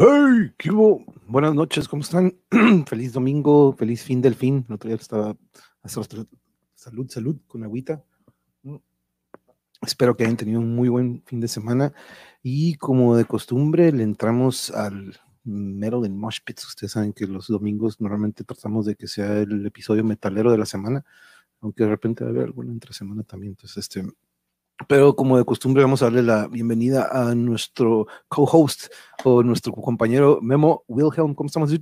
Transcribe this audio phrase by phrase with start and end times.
[0.00, 0.52] ¡Hey!
[0.56, 0.70] ¿Qué?
[1.26, 2.38] Buenas noches, ¿cómo están?
[2.86, 4.64] feliz domingo, feliz fin del fin.
[4.68, 5.36] El otro día estaba
[5.84, 8.04] salud, salud, con agüita.
[9.82, 11.92] Espero que hayan tenido un muy buen fin de semana.
[12.44, 16.68] Y como de costumbre, le entramos al mero del Mosh Pits.
[16.68, 20.66] Ustedes saben que los domingos normalmente tratamos de que sea el episodio metalero de la
[20.66, 21.04] semana,
[21.60, 23.54] aunque de repente va a haber alguna entre semana también.
[23.54, 24.04] Entonces, este,
[24.86, 28.92] pero como de costumbre vamos a darle la bienvenida a nuestro co-host
[29.24, 31.34] o nuestro compañero Memo Wilhelm.
[31.34, 31.74] ¿Cómo estamos?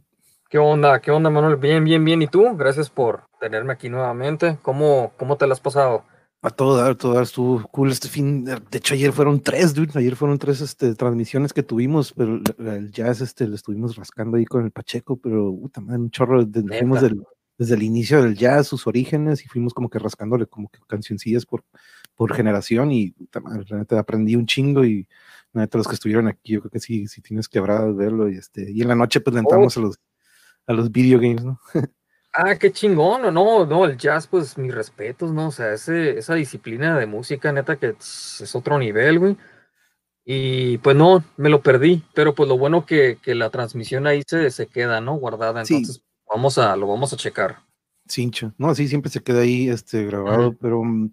[0.49, 1.01] ¿Qué onda?
[1.01, 1.57] ¿Qué onda, Manuel?
[1.57, 2.23] Bien, bien, bien.
[2.23, 2.57] ¿Y tú?
[2.57, 4.59] Gracias por tenerme aquí nuevamente.
[4.63, 6.05] ¿Cómo, cómo te lo has pasado?
[6.43, 8.45] A todo dar, todo dar, estuvo cool este fin.
[8.45, 9.99] De hecho, ayer fueron tres, dude.
[9.99, 14.45] Ayer fueron tres este, transmisiones que tuvimos, pero el jazz este, lo estuvimos rascando ahí
[14.45, 16.45] con el Pacheco, pero puta madre, un chorro.
[16.45, 17.21] De, fuimos del,
[17.59, 21.47] desde el inicio del jazz, sus orígenes, y fuimos como que rascándole como que cancioncillas
[21.47, 21.65] por,
[22.17, 25.07] por generación, y realmente aprendí un chingo, y
[25.53, 28.71] neta, los que estuvieron aquí, yo creo que sí, sí tienes quebrado verlo, y este,
[28.71, 29.81] y en la noche pues le entramos oh.
[29.81, 30.01] a los
[30.67, 31.61] a los video games, ¿no?
[32.33, 35.49] ah, qué chingón, no, no, el jazz, pues mis respetos, ¿no?
[35.49, 39.37] O sea, ese, esa disciplina de música, neta, que es otro nivel, güey.
[40.25, 44.23] Y pues no, me lo perdí, pero pues lo bueno que, que la transmisión ahí
[44.27, 45.15] se, se queda, ¿no?
[45.15, 45.61] Guardada.
[45.61, 47.63] Entonces, Vamos a, lo vamos a checar.
[48.09, 51.11] Cincho, no, sí, siempre se queda ahí este, grabado, pero mm,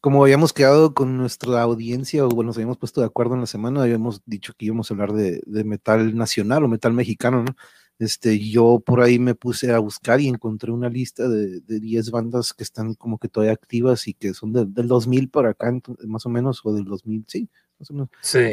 [0.00, 3.46] como habíamos quedado con nuestra audiencia, o bueno, nos habíamos puesto de acuerdo en la
[3.46, 7.56] semana, habíamos dicho que íbamos a hablar de, metal nacional o metal mexicano, ¿no?
[7.98, 12.10] Este, yo por ahí me puse a buscar y encontré una lista de, de 10
[12.10, 15.72] bandas que están como que todavía activas y que son del 2000 para acá,
[16.06, 17.48] más o menos, o del 2000, sí,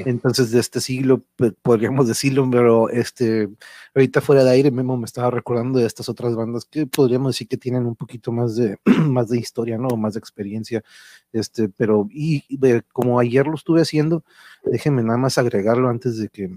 [0.06, 1.24] entonces, de este siglo,
[1.62, 3.50] podríamos decirlo, pero este,
[3.96, 7.48] ahorita fuera de aire, Memo me estaba recordando de estas otras bandas que podríamos decir
[7.48, 9.96] que tienen un poquito más de, más de historia, ¿no?
[9.96, 10.84] Más de experiencia.
[11.32, 12.44] Este, pero, y,
[12.92, 14.24] como ayer lo estuve haciendo,
[14.66, 16.52] déjenme nada más agregarlo antes de que,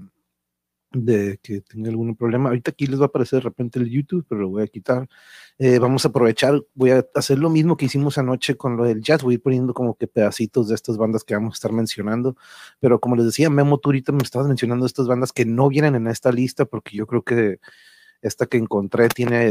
[0.92, 2.48] de que tenga algún problema.
[2.48, 5.08] Ahorita aquí les va a aparecer de repente el YouTube, pero lo voy a quitar.
[5.58, 9.02] Eh, vamos a aprovechar, voy a hacer lo mismo que hicimos anoche con lo del
[9.02, 11.72] jazz, voy a ir poniendo como que pedacitos de estas bandas que vamos a estar
[11.72, 12.36] mencionando,
[12.80, 15.94] pero como les decía, Memo, tú ahorita me estabas mencionando estas bandas que no vienen
[15.94, 17.58] en esta lista, porque yo creo que
[18.22, 19.50] esta que encontré tiene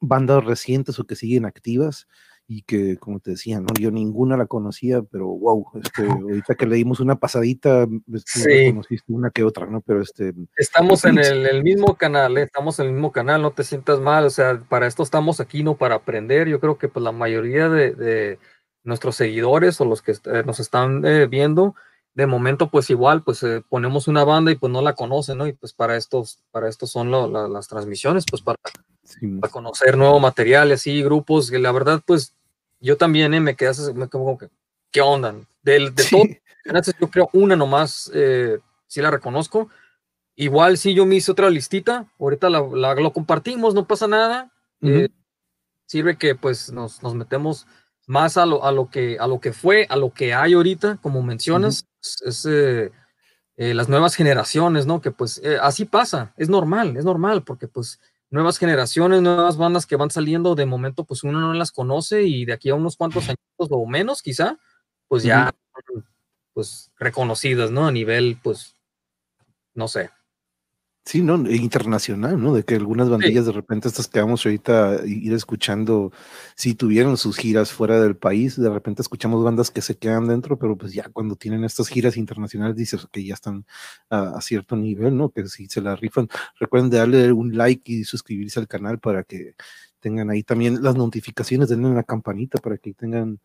[0.00, 2.06] bandas recientes o que siguen activas
[2.52, 3.68] y que, como te decía, ¿no?
[3.78, 9.30] yo ninguna la conocía, pero wow, este, ahorita que leímos una pasadita, este, conociste una
[9.30, 9.80] que otra, ¿no?
[9.82, 10.34] Pero este...
[10.56, 12.42] Estamos en el, mismo canal, ¿eh?
[12.42, 15.62] estamos en el mismo canal, no te sientas mal, o sea, para esto estamos aquí,
[15.62, 15.76] ¿no?
[15.76, 18.40] Para aprender, yo creo que pues la mayoría de,
[18.82, 21.76] nuestros seguidores o los que eh, nos están eh, viendo,
[22.14, 25.46] de momento pues igual, pues ponemos una banda y pues no la conocen, ¿no?
[25.46, 28.58] Y pues para estos, para estos son las transmisiones, pues para,
[29.40, 32.34] para conocer nuevo material, así, grupos, que la verdad pues
[32.80, 34.48] yo también eh, me quedé así, como que,
[34.90, 35.34] ¿qué onda?
[35.62, 36.24] De, de todo,
[36.98, 39.68] yo creo una nomás, eh, sí la reconozco.
[40.36, 44.50] Igual sí yo me hice otra listita, ahorita la, lo compartimos, no pasa nada.
[44.80, 45.10] Eh,
[45.86, 47.66] sirve que pues nos, nos, metemos
[48.06, 50.98] más a lo, a, lo que, a lo que fue, a lo que hay ahorita,
[51.02, 51.86] como mencionas,
[52.24, 52.90] es, eh,
[53.56, 55.02] las nuevas generaciones, ¿no?
[55.02, 58.00] Que pues así pasa, es normal, es normal, porque pues
[58.30, 62.44] nuevas generaciones, nuevas bandas que van saliendo, de momento pues uno no las conoce y
[62.44, 64.58] de aquí a unos cuantos años o menos quizá,
[65.08, 65.52] pues ya
[66.54, 67.86] pues reconocidas, ¿no?
[67.86, 68.74] A nivel pues,
[69.74, 70.10] no sé.
[71.04, 71.44] Sí, ¿no?
[71.46, 72.54] E internacional, ¿no?
[72.54, 76.12] De que algunas bandillas de repente estas que vamos ahorita ir escuchando,
[76.54, 80.58] si tuvieron sus giras fuera del país, de repente escuchamos bandas que se quedan dentro,
[80.58, 83.64] pero pues ya cuando tienen estas giras internacionales dices que ya están
[84.10, 85.30] a, cierto nivel, ¿no?
[85.30, 86.28] Que si se la rifan.
[86.60, 89.54] Recuerden de darle un like y suscribirse al canal para que
[90.00, 93.40] tengan ahí también las notificaciones, denle la campanita para que tengan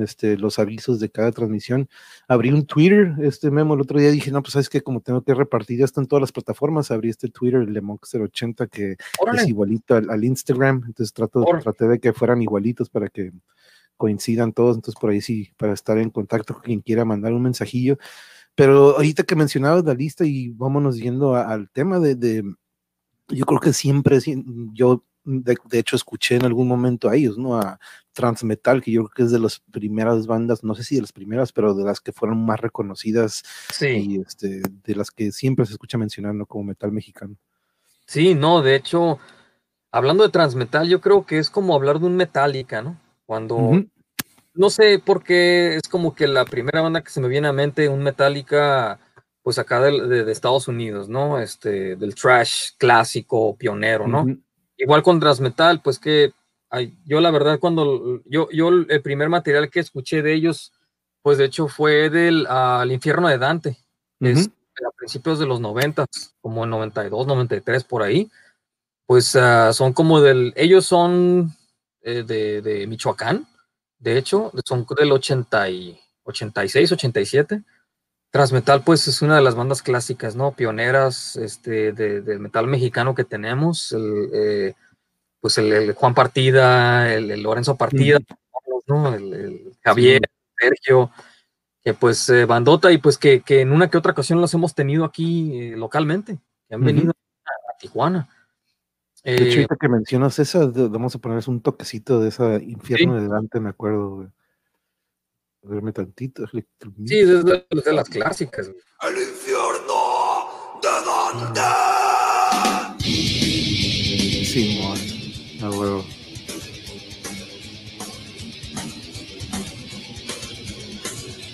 [0.00, 1.88] este, los avisos de cada transmisión.
[2.28, 5.22] Abrí un Twitter, este memo el otro día dije, no, pues sabes que como tengo
[5.22, 9.94] que repartir ya en todas las plataformas, abrí este Twitter, el Lemonx080, que es igualito
[9.94, 13.32] al, Instagram, entonces trato, traté de que fueran igualitos para que
[13.96, 17.42] coincidan todos, entonces por ahí sí, para estar en contacto con quien quiera mandar un
[17.42, 17.98] mensajillo.
[18.54, 22.42] Pero ahorita que mencionabas la lista y vámonos yendo al tema de, de,
[23.28, 24.18] yo creo que siempre,
[24.72, 27.56] yo de, hecho escuché en algún momento a ellos, ¿no?
[27.58, 27.78] A
[28.12, 31.12] Transmetal, que yo creo que es de las primeras bandas, no sé si de las
[31.12, 33.86] primeras, pero de las que fueron más reconocidas sí.
[33.86, 37.36] y este, de las que siempre se escucha mencionando como metal mexicano.
[38.06, 39.18] Sí, no, de hecho,
[39.92, 43.00] hablando de Transmetal, yo creo que es como hablar de un Metallica, ¿no?
[43.24, 43.84] Cuando,
[44.54, 47.88] no sé, porque es como que la primera banda que se me viene a mente,
[47.88, 48.98] un Metallica,
[49.42, 51.38] pues acá de, de, Estados Unidos, ¿no?
[51.38, 54.26] Este, del trash clásico, pionero, ¿no?
[54.80, 56.32] Igual con Transmetal, pues que
[57.04, 60.72] yo la verdad cuando yo, yo el primer material que escuché de ellos,
[61.22, 63.76] pues de hecho fue del al infierno de Dante.
[64.20, 66.06] es, a principios de los 90,
[66.40, 68.30] como en 92, 93, por ahí,
[69.06, 71.54] pues ah, son como del, ellos son
[72.00, 73.46] eh, de, de, Michoacán,
[73.98, 77.62] de hecho, son del 80 y 86, 87.
[78.30, 80.52] Transmetal, pues es una de las bandas clásicas, ¿no?
[80.52, 83.90] Pioneras este, del de metal mexicano que tenemos.
[83.92, 84.74] El, eh,
[85.40, 88.18] pues el, Juan Partida, el, Lorenzo Partida,
[88.86, 89.14] ¿no?
[89.14, 90.20] el, Javier,
[90.56, 91.10] Sergio,
[91.82, 94.74] que pues eh, bandota y pues que, que, en una que otra ocasión los hemos
[94.74, 96.38] tenido aquí eh, localmente,
[96.68, 98.28] que han venido a, Tijuana.
[99.24, 103.28] De hecho, ahorita que mencionas esa, vamos a ponerles un toquecito de esa infierno de
[103.28, 104.30] Dante, me acuerdo,
[105.62, 106.46] Verme tantito.
[106.48, 106.62] Sí,
[107.18, 108.68] es de, de las clásicas.
[108.68, 110.48] El infierno
[110.82, 111.60] de Dante.
[114.44, 114.80] Sí,
[115.62, 116.04] a huevo.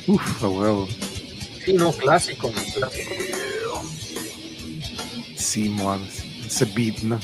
[0.07, 0.89] Uf, a huevo.
[1.65, 3.11] Sí, no, clásico, clásico.
[5.37, 6.01] Sí, man,
[6.47, 7.19] ese beat, ¿no?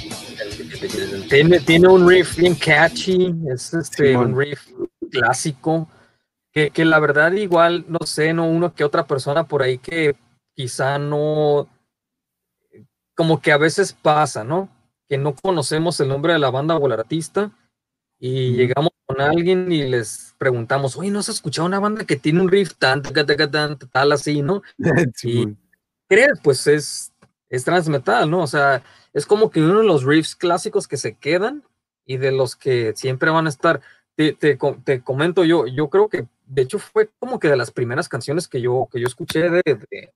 [1.31, 4.67] Tiene, tiene un riff bien catchy, es este, un riff
[5.13, 5.89] clásico,
[6.53, 10.17] que, que, la verdad igual, no sé, no uno que otra persona por ahí que
[10.55, 11.69] quizá no,
[13.15, 14.69] como que a veces pasa, ¿no?
[15.13, 17.53] que no conocemos el nombre de la banda o el artista
[18.19, 22.41] y llegamos con alguien y les preguntamos, oye, ¿no has escuchado una banda que tiene
[22.41, 24.63] un riff tan, tan, tal así, ¿no?
[25.23, 25.55] y
[26.09, 27.13] crees, pues es,
[27.51, 28.41] es transmetal, ¿no?
[28.41, 28.83] O sea,
[29.13, 31.63] es como que uno de los riffs clásicos que se quedan
[32.07, 33.83] y de los que siempre van a estar.
[34.17, 37.71] Te, te, te comento yo, yo creo que de hecho fue como que de las
[37.71, 40.13] primeras canciones que yo, que yo escuché de, de,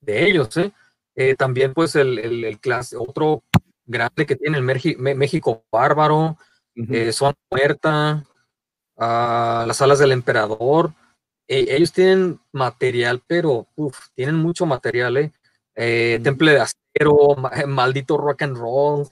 [0.00, 0.72] de ellos, ¿eh?
[1.16, 1.34] ¿eh?
[1.34, 2.58] también pues el, el, el
[2.98, 3.42] otro
[3.84, 6.36] grande que tiene el México Bárbaro,
[6.74, 8.24] eh, Son Muerta,
[8.96, 10.92] ah, las alas del emperador.
[11.48, 13.66] E, ellos tienen material, pero
[14.14, 15.32] tienen mucho material, ¿eh?
[15.74, 19.06] eh Temple de Acero, Maldito Rock and Roll,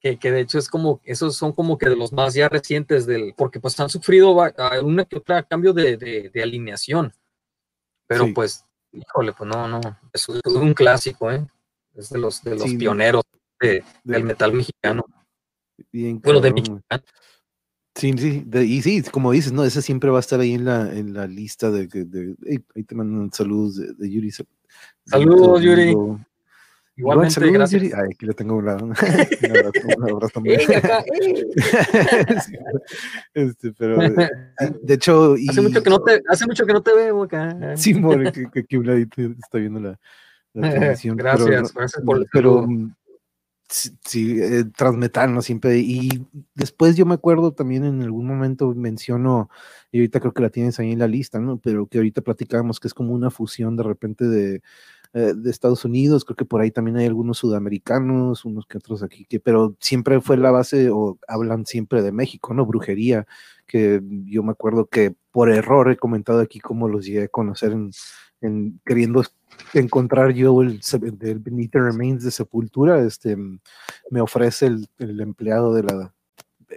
[0.00, 3.06] que, que, de hecho es como, esos son como que de los más ya recientes
[3.06, 4.34] del, porque pues han sufrido
[4.82, 7.12] una que otra cambio de, de, alineación.
[8.06, 9.80] Pero pues, híjole, pues no, no,
[10.12, 11.46] es, un clásico, ¿eh?
[11.94, 13.24] Es de los, de los pioneros
[13.60, 15.04] del metal mexicano.
[15.92, 17.04] Bien, bueno, de mexicano.
[17.94, 19.64] Sí, sí, y sí, como dices, ¿no?
[19.64, 22.36] Ese siempre va a estar ahí en la, en la lista de, de,
[22.74, 24.30] ahí te mandan saludos de, de Yuri.
[25.04, 25.94] Saludos, Yuri.
[27.00, 27.82] Igualmente, saludos, gracias.
[27.82, 27.92] Yuri.
[27.94, 28.84] Ay, aquí le tengo un lado.
[28.90, 30.60] un abrazo, un abrazo también.
[33.34, 35.36] este, pero, de hecho...
[35.38, 37.74] Y, hace, mucho que no te, hace mucho que no te veo acá.
[37.76, 39.98] Sí, more, que, que aquí un ladito está viendo la,
[40.52, 41.16] la transmisión.
[41.16, 42.66] gracias, pero, gracias por el pero,
[43.70, 45.42] Sí, eh, transmetal, ¿no?
[45.42, 45.78] Siempre.
[45.78, 49.48] Y después yo me acuerdo también en algún momento menciono,
[49.92, 51.58] y ahorita creo que la tienes ahí en la lista, ¿no?
[51.58, 54.60] Pero que ahorita platicábamos que es como una fusión de repente de,
[55.12, 59.02] eh, de Estados Unidos, creo que por ahí también hay algunos sudamericanos, unos que otros
[59.02, 62.64] aquí, que, pero siempre fue la base, o hablan siempre de México, ¿no?
[62.66, 63.26] Brujería,
[63.66, 67.72] que yo me acuerdo que por error he comentado aquí cómo los llegué a conocer
[67.72, 67.90] en,
[68.40, 69.24] en queriendo
[69.74, 70.80] encontrar yo el,
[71.20, 73.36] el Beneath Remains de Sepultura, este,
[74.10, 76.14] me ofrece el, el, empleado de la,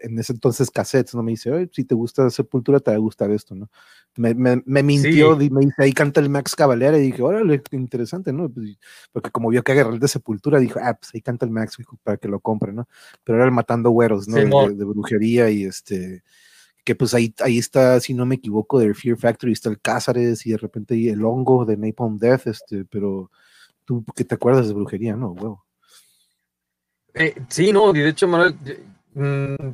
[0.01, 1.23] en ese entonces cassettes, ¿no?
[1.23, 3.69] Me dice, si te gusta Sepultura, te va a gustar esto, ¿no?
[4.15, 7.61] Me, me, me mintió, y me dice, ahí canta el Max Cavalera, y dije, órale,
[7.71, 8.49] interesante, ¿no?
[8.49, 8.77] Pues,
[9.11, 11.77] porque como vio que agarré el de Sepultura, dijo, ah, pues ahí canta el Max,
[12.03, 12.87] para que lo compre, ¿no?
[13.23, 14.37] Pero era el Matando Güeros, ¿no?
[14.37, 16.23] de, de, brujería y este
[16.83, 20.45] que pues ahí, ahí está, si no me equivoco, de Fear Factory, está el Cázares
[20.45, 23.31] y de repente el hongo de Napalm Death, este, pero
[23.85, 25.31] tú que te acuerdas de brujería, ¿no?
[25.31, 25.65] Huevo.
[27.13, 28.55] Eh, sí, no, de hecho, Manuel,
[29.13, 29.69] mm,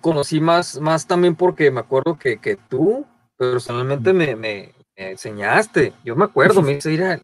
[0.00, 6.14] conocí más, más también porque me acuerdo que, que tú personalmente me, me, enseñaste, yo
[6.14, 7.20] me acuerdo, me dice, mira,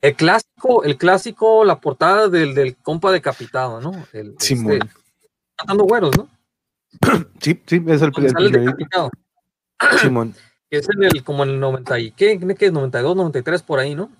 [0.00, 3.92] el clásico, el clásico, la portada del, del compa decapitado, ¿no?
[4.12, 4.72] El, Simón.
[4.72, 4.88] Este,
[5.58, 6.28] matando güeros, ¿no?
[7.40, 8.74] Sí, sí, es el, el,
[10.00, 10.34] Simón.
[10.70, 12.38] Que es en el, como en el 90 y, ¿qué?
[12.58, 12.72] ¿Qué es?
[12.72, 14.10] 92, 93, por ahí, ¿no?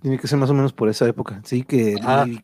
[0.00, 1.96] Tiene que ser más o menos por esa época, sí, que,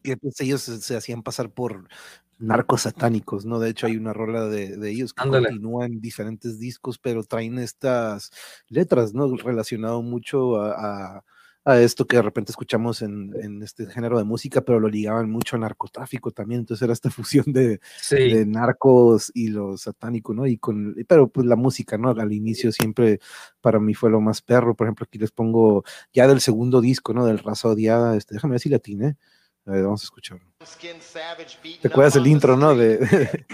[0.03, 1.89] que pues, ellos se, hacían pasar por
[2.39, 3.59] narcos satánicos, ¿no?
[3.59, 5.49] De hecho, hay una rola de, de ellos que Ándale.
[5.49, 8.31] continúan diferentes discos, pero traen estas
[8.69, 9.35] letras, ¿no?
[9.37, 11.25] Relacionado mucho a, a
[11.65, 15.31] a esto que de repente escuchamos en, en, este género de música, pero lo ligaban
[15.31, 18.17] mucho a narcotráfico también, entonces era esta fusión de, sí.
[18.17, 20.47] de narcos y lo satánico, ¿no?
[20.47, 22.11] Y con, pero pues la música, ¿no?
[22.11, 23.19] Al inicio siempre
[23.61, 27.15] para mí fue lo más perro, por ejemplo, aquí les pongo ya del segundo disco,
[27.15, 27.25] ¿no?
[27.25, 29.17] Del Raza Odiada, este, déjame ver si la tiene,
[29.65, 30.54] a ver, vamos a escucharlo.
[31.83, 32.75] ¿Te acuerdas el intro, no?
[32.75, 33.47] De, de, de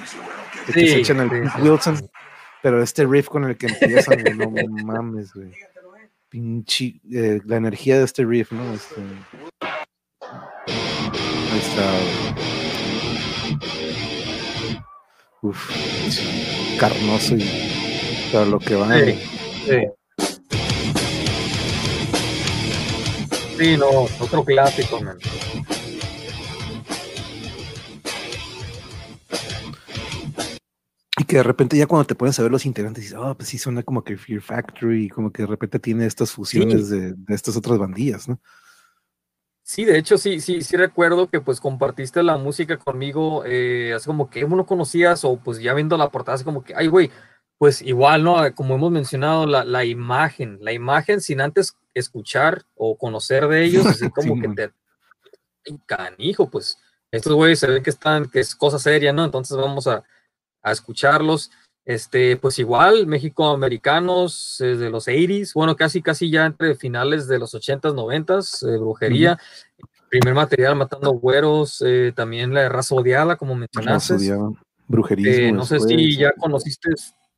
[0.67, 1.62] Sí, que se echan el sí, sí.
[1.62, 2.11] Wilson,
[2.62, 4.50] pero este riff con el que empiezan, no
[4.85, 5.52] mames, güey.
[6.29, 8.73] pinche, eh, la energía de este riff, ¿no?
[8.75, 9.00] Este,
[11.52, 11.90] ahí está.
[15.43, 15.71] Uf,
[16.79, 18.95] carnoso y para lo que va.
[18.99, 19.19] Sí,
[19.67, 19.87] sí.
[23.59, 23.88] Sí, no,
[24.21, 25.19] otro clásico, man.
[31.30, 33.56] Que de repente ya cuando te pones a ver los integrantes dices, oh, pues sí
[33.56, 37.56] suena como que Fear Factory, como que de repente tiene estas fusiones de, de estas
[37.56, 38.40] otras bandillas, ¿no?
[39.62, 44.06] Sí, de hecho, sí, sí, sí recuerdo que pues compartiste la música conmigo, eh, así
[44.06, 47.12] como que uno conocías o pues ya viendo la portada, así como que, ay, güey,
[47.58, 48.52] pues igual, ¿no?
[48.56, 53.87] Como hemos mencionado, la, la imagen, la imagen sin antes escuchar o conocer de ellos,
[53.87, 54.56] así como Sí, que man.
[54.56, 54.72] te...
[55.68, 56.76] ay, Canijo, pues
[57.12, 59.25] estos güeyes se ve que están, que es cosa seria, ¿no?
[59.25, 60.02] Entonces vamos a,
[60.62, 61.50] a escucharlos.
[61.85, 67.55] Este, pues igual, México-americanos desde los 80s, bueno, casi, casi ya entre finales de los
[67.55, 69.38] 80s, 90s, eh, brujería,
[70.09, 74.14] primer material matando güeros, eh, también la raza odiada, como mencionaste.
[74.14, 74.50] Raza odiada,
[74.87, 75.33] brujerismo.
[75.33, 76.90] Eh, no sé si ya conociste,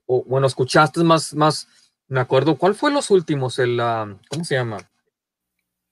[0.06, 1.68] o bueno, escuchaste más, más,
[2.08, 3.58] me acuerdo, ¿cuál fue los últimos?
[3.58, 4.78] El, ah, ¿cómo se llama?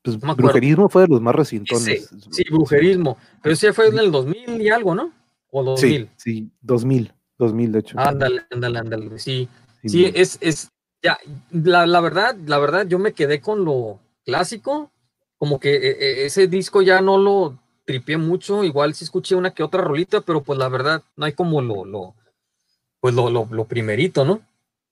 [0.03, 1.87] pues, no brujerismo fue de los más recientones.
[1.87, 5.13] Ese, sí, brujerismo, pero ese fue en el 2000 y algo, ¿no?
[5.51, 6.11] O 2000.
[6.17, 7.99] Sí, sí, 2000, 2000 de hecho.
[7.99, 9.49] Ándale, ándale, ándale, sí.
[9.85, 10.69] Sí, es, es,
[11.03, 11.19] ya,
[11.51, 14.91] la, la verdad, la verdad, yo me quedé con lo clásico,
[15.39, 19.53] como que eh, eh, ese disco ya no lo tripié mucho, igual sí escuché una
[19.53, 22.15] que otra rolita, pero pues la verdad, no hay como lo, lo,
[23.01, 24.43] pues lo, lo, lo primerito, ¿no?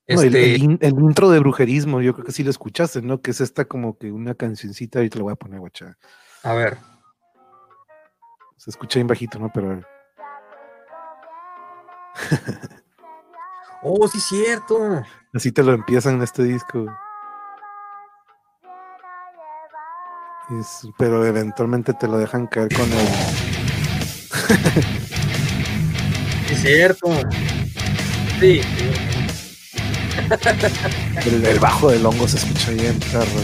[0.08, 3.02] No, el, Este, el in- el intro de brujerismo, yo creo que sí lo escuchaste,
[3.02, 3.20] ¿no?
[3.20, 5.98] Que es esta como que una cancioncita, ahorita lo voy a poner, guacha.
[6.42, 6.78] a ver,
[8.56, 9.50] Se escucha bien bajito, ¿no?
[9.54, 9.82] Pero
[13.82, 15.02] oh, sí, cierto.
[15.34, 16.87] así te lo empiezan en este disco.
[20.60, 23.06] Es- pero eventualmente te lo dejan caer con el.
[26.48, 27.06] Sí, cierto.
[28.40, 28.62] Sí.
[31.26, 33.40] El, el bajo del hongo se escucha bien, perro.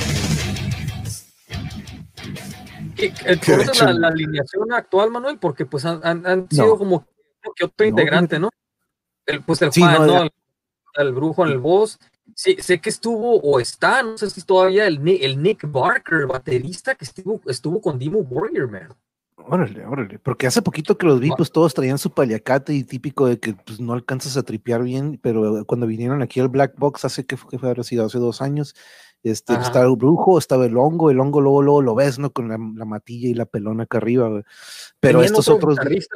[2.97, 5.38] ¿Qué- eh, Que de ¿Conoces hecho- la, la alineación actual, Manuel?
[5.38, 6.76] Porque pues han, han- han sido No.
[6.78, 7.07] como
[7.54, 8.49] que otro integrante, ¿no?
[9.26, 10.12] El, pues el Sí, Juan, no, ¿no?
[10.12, 10.21] ya.
[10.23, 10.33] El,
[11.07, 11.99] el brujo en el voz.
[12.35, 16.95] Sí, sé que estuvo o está, no sé si todavía el, el Nick Barker, baterista
[16.95, 18.88] que estuvo, estuvo con Dimo Warrior, man.
[19.37, 20.19] Órale, órale.
[20.19, 23.52] Porque hace poquito que los vi, pues todos traían su paliacate y típico de que
[23.52, 27.37] pues, no alcanzas a tripear bien, pero cuando vinieron aquí al Black Box, hace que
[27.37, 28.75] fue, que fue habrá sido hace dos años,
[29.23, 29.62] este, Ajá.
[29.62, 32.33] estaba el brujo, estaba el hongo, el hongo luego, luego lo ves, ¿no?
[32.33, 34.45] Con la, la matilla y la pelona acá arriba, güey.
[35.00, 36.09] Pero Tenían estos otro otros.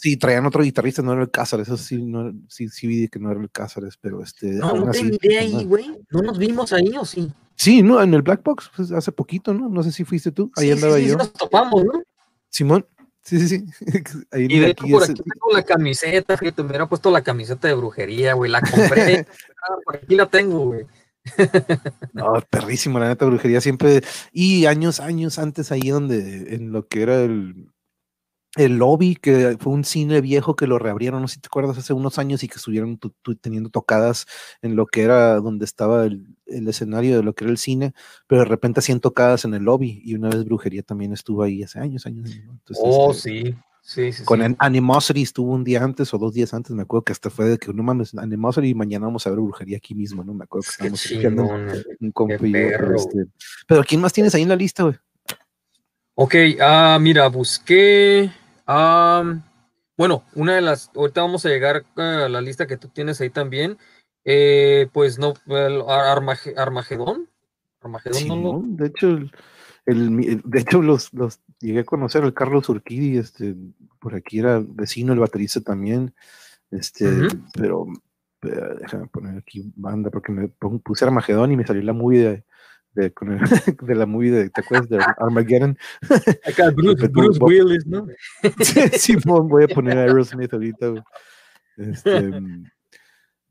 [0.00, 3.18] Sí, traían otro guitarrista, no era el Cázares, eso sí, no, sí, sí vi que
[3.18, 4.46] no era el Cázares, pero este.
[4.52, 5.98] No, aún no así, tengo idea pues, ahí, güey.
[6.10, 7.30] No nos vimos ahí, ¿o sí?
[7.54, 9.68] Sí, no, en el Black Box, pues, hace poquito, ¿no?
[9.68, 11.16] No sé si fuiste tú, ahí Sí, sí, andaba sí, sí yo.
[11.18, 11.92] nos topamos, ¿no?
[12.48, 12.86] Simón,
[13.22, 13.64] sí, sí, sí.
[14.32, 17.10] Ahí Y de hecho, aquí por es- aquí tengo la camiseta, fíjate, me hubiera puesto
[17.10, 18.50] la camiseta de brujería, güey.
[18.50, 19.26] La compré.
[19.62, 20.86] Ah, por aquí la tengo, güey.
[22.14, 24.00] No, perrísimo, la neta brujería siempre.
[24.32, 27.68] Y años, años antes, ahí donde, en lo que era el,
[28.56, 31.78] el lobby, que fue un cine viejo que lo reabrieron, no sé si te acuerdas,
[31.78, 34.26] hace unos años y que estuvieron tu- tu- teniendo tocadas
[34.60, 37.94] en lo que era donde estaba el, el escenario de lo que era el cine,
[38.26, 41.62] pero de repente hacían tocadas en el lobby y una vez brujería también estuvo ahí
[41.62, 42.28] hace años, años.
[42.44, 42.52] ¿no?
[42.52, 43.54] Entonces, Oh, este, sí.
[43.82, 44.44] Sí, sí, Con sí.
[44.44, 47.48] An- Animosity estuvo un día antes o dos días antes, me acuerdo que hasta fue
[47.48, 50.34] de que no mames, Animosity y mañana vamos a ver brujería aquí mismo, ¿no?
[50.34, 51.82] Me acuerdo que estábamos chingón, güey.
[52.00, 53.26] un yo, pero, este,
[53.66, 54.96] pero ¿quién más tienes ahí en la lista, güey?
[56.14, 58.30] Ok, ah, mira, busqué.
[58.70, 59.42] Am,
[59.96, 60.90] bueno, una de las.
[60.94, 63.78] Ahorita vamos a llegar a la lista que tú tienes ahí también.
[64.24, 67.28] Eh, pues no, el Ar- Armage- Armagedón.
[67.80, 68.42] Armagedón no lo.
[68.42, 69.18] Simón, de hecho,
[69.86, 73.56] el, de hecho los, los llegué a conocer, el Carlos Urquidi, este,
[73.98, 76.14] por aquí era vecino, el baterista también,
[76.70, 77.86] este, pero,
[78.38, 82.44] pero déjame poner aquí banda, porque me puse Armagedón y me salió la movie de,
[82.94, 83.40] de, con el-
[83.82, 84.88] de la movie de, ¿te acuerdas?
[84.88, 85.76] De Armageddon.
[86.46, 88.06] Acá Bruce, Pues, Bruce Bob- Willis, ¿no?
[88.92, 90.94] Simón, voy a poner a Aerosmith ahorita.
[91.76, 92.30] Este,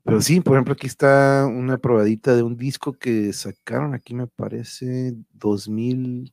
[0.04, 4.26] pero sí, por ejemplo, aquí está una probadita de un disco que sacaron, aquí me
[4.26, 6.32] parece 2000,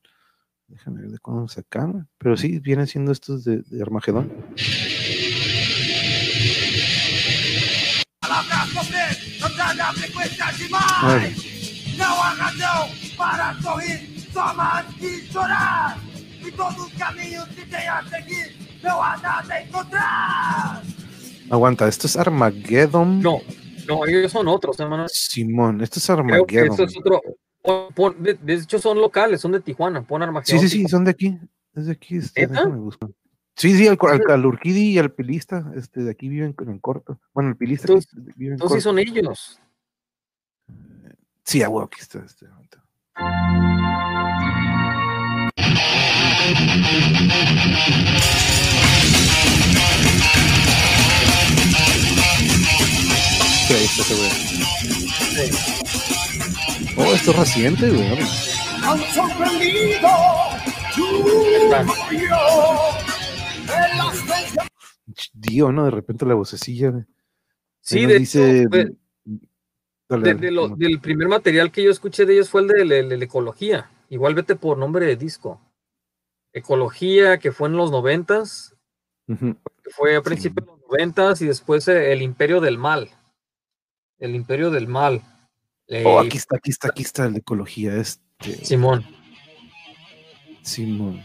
[0.68, 4.32] déjame ver de cuándo sacaron, pero sí, vienen siendo estos de, de Armagedón.
[8.22, 8.70] Palavras
[13.18, 15.98] para sorrir, só mais que chorar.
[16.46, 20.84] E todos os caminhos que tem a seguir, não há nada a encontrar.
[21.50, 23.22] Aguanta, esto es Armageddon.
[23.22, 23.40] No,
[23.88, 25.06] no, ellos son otros, hermano.
[25.10, 26.72] Simón, esto es Creo que Armageddon.
[26.72, 27.22] esto es otro,
[27.62, 30.02] Pon- pon- de, de hecho, son locales, son de Tijuana.
[30.04, 30.60] Pon Sí, Armagedón.
[30.62, 30.90] sí, sí, Tijuana.
[30.90, 31.38] son de aquí.
[31.74, 32.18] Es de aquí.
[32.18, 32.54] Este, ¿Neta?
[32.54, 33.10] déjame buscar.
[33.56, 37.20] Sí, sí, al, al, al Urquidi y al Pilista, este, de aquí viven en corto.
[37.34, 38.90] Bueno, el Pilista aquí Entonces- vive en Entonces sí corto.
[38.90, 39.60] son ellos.
[41.44, 42.20] Sí, a huevo, aquí está.
[42.20, 42.78] Este, momento.
[56.98, 58.18] Oh, esto es reciente, güey.
[58.84, 60.10] Han sorprendido
[60.96, 61.28] tu
[61.64, 61.88] Están.
[62.08, 62.36] brillo
[63.68, 64.68] en las bellas
[65.14, 65.86] Ch- Dio, ¿no?
[65.86, 67.06] De repente la vocecilla.
[67.82, 68.62] Sí, de dice.
[68.62, 68.70] hecho,
[70.10, 73.24] Dale, de- lo- del primer material que yo escuché de ellos fue el de, la-
[73.26, 73.92] ecología.
[74.10, 75.60] Igual vete por nombre de disco.
[76.54, 78.74] Ecología, que fue en los noventas,
[79.28, 83.10] que fue a principios de los noventas, y después eh, el Imperio del Mal.
[84.18, 85.22] El Imperio del Mal.
[85.88, 87.96] Eh, Oh, aquí está, aquí está, aquí está el de ecología.
[87.98, 88.66] Este.
[88.66, 89.06] Simón.
[90.62, 91.22] Simón.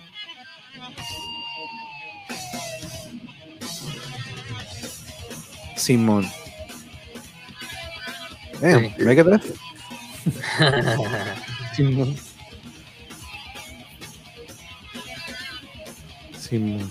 [5.77, 6.27] Simón.
[8.63, 9.05] Eh, Sí.
[9.05, 9.55] Megadeth.
[11.75, 12.15] Simón.
[16.39, 16.91] Simón.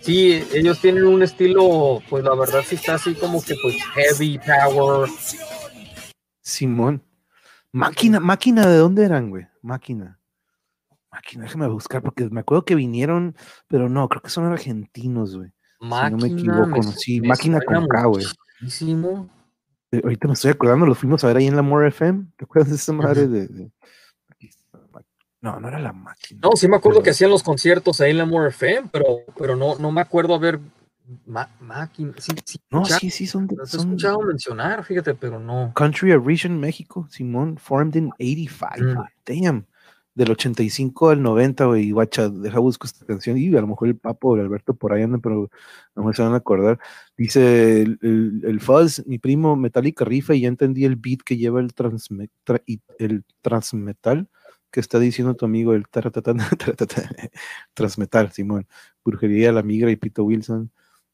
[0.00, 4.38] Sí, ellos tienen un estilo, pues la verdad sí está así como que pues heavy
[4.38, 5.08] power.
[6.42, 7.02] Simón.
[7.72, 9.46] Máquina, máquina, ¿de dónde eran, güey?
[9.62, 10.18] Máquina.
[11.12, 13.36] Máquina, déjame buscar porque me acuerdo que vinieron,
[13.68, 15.50] pero no, creo que son argentinos, güey.
[15.80, 18.24] Máquina, si no me equivoco, su- no, sí, me máquina con K, güey.
[19.92, 22.26] Ahorita me estoy acordando, lo fuimos a ver ahí en la More FM.
[22.36, 23.70] ¿Te acuerdas de esa madre de?
[25.42, 26.40] No, no era la máquina.
[26.42, 29.06] No, sí me acuerdo Pero- que hacían los conciertos ahí en la More FM, pero,
[29.38, 30.60] pero no, no me acuerdo haber
[31.26, 32.12] ma- máquina.
[32.18, 35.72] Sí, sí, No, sí, sí, son, de- los he son escuchado mencionar, fíjate, pero no.
[35.74, 39.06] Country of Region México, Simón, formed in 85, Mm.
[39.24, 39.66] Damn.
[40.12, 43.96] Del 85 al 90, güey, guacha, deja busco esta canción, y a lo mejor el
[43.96, 45.48] Papo o el Alberto por ahí andan, pero
[45.94, 46.78] no me se van a acordar.
[47.16, 51.36] Dice el, el, el Fuzz, mi primo Metallica rifa, y ya entendí el beat que
[51.36, 52.62] lleva el, transme- tra-
[52.98, 54.28] el transmetal,
[54.72, 57.02] que está diciendo tu amigo, el taratatán, taratata,
[57.74, 58.66] transmetal, Simón,
[59.04, 60.70] Brujería, La Migra y Pito Wilson.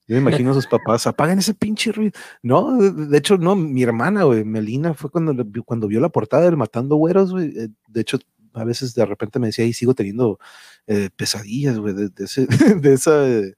[0.09, 2.13] Yo me imagino a sus papás, apaguen ese pinche ruido.
[2.41, 6.57] No, de, hecho, no, mi hermana, güey, Melina, fue cuando, cuando vio la portada del
[6.57, 7.49] Matando Güeros, güey.
[7.59, 8.19] eh, de hecho,
[8.57, 10.39] a veces de repente me decía, y sigo teniendo
[10.87, 12.47] eh, pesadillas, güey, de, de ese-
[12.81, 13.55] de esa, de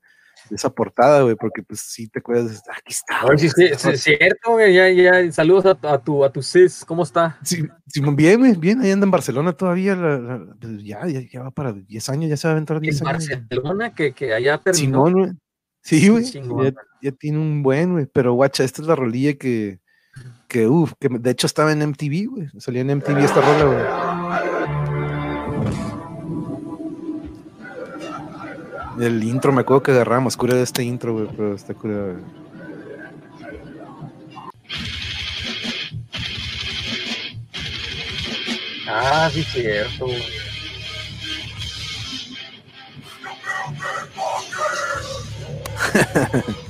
[0.50, 3.22] esa portada, güey, porque pues sí te acuerdas, aquí está.
[3.24, 6.42] Güey, sí, sí, es cierto, güey, ya, ya, saludos a, tu- a tu, a tu
[6.42, 7.38] sis, ¿cómo está?
[7.42, 7.66] Sí,
[8.14, 11.50] bien, güey, bien, ahí anda en Barcelona todavía, la- la- pues, ya, ya, ya va
[11.50, 13.28] para 10 años, ya se va a aventar 10 En años.
[13.28, 15.06] Barcelona, que, que allá terminó.
[15.06, 15.30] Simón, güey.
[15.80, 16.74] Sí, güey.
[17.00, 18.06] ya tiene un buen, güey.
[18.12, 19.80] Pero, guacha, esta es la rolilla que,
[20.48, 22.48] que uff, que de hecho estaba en MTV, güey.
[22.58, 24.77] Salía en MTV esta rola, güey.
[29.00, 31.94] El intro, me acuerdo que agarramos cura de este intro, güey, pero está cura.
[31.94, 32.16] güey.
[38.88, 40.06] Ah, sí, cierto.
[40.06, 40.22] güey.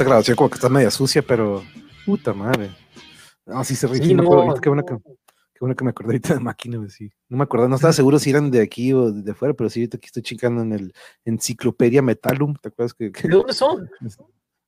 [0.00, 1.62] Esta grabación como que está media sucia, pero
[2.06, 2.70] puta madre.
[3.44, 4.02] No, sí se ríe.
[4.02, 5.02] Sí, no, qué, bueno que, no.
[5.02, 7.10] qué bueno que me acordé ahorita de máquina, sí.
[7.28, 9.80] No me acordaba, no estaba seguro si eran de aquí o de afuera, pero sí,
[9.80, 10.94] ahorita aquí estoy chingando en el
[11.26, 13.90] Enciclopedia Metalum, ¿te acuerdas que, que- ¿De dónde son?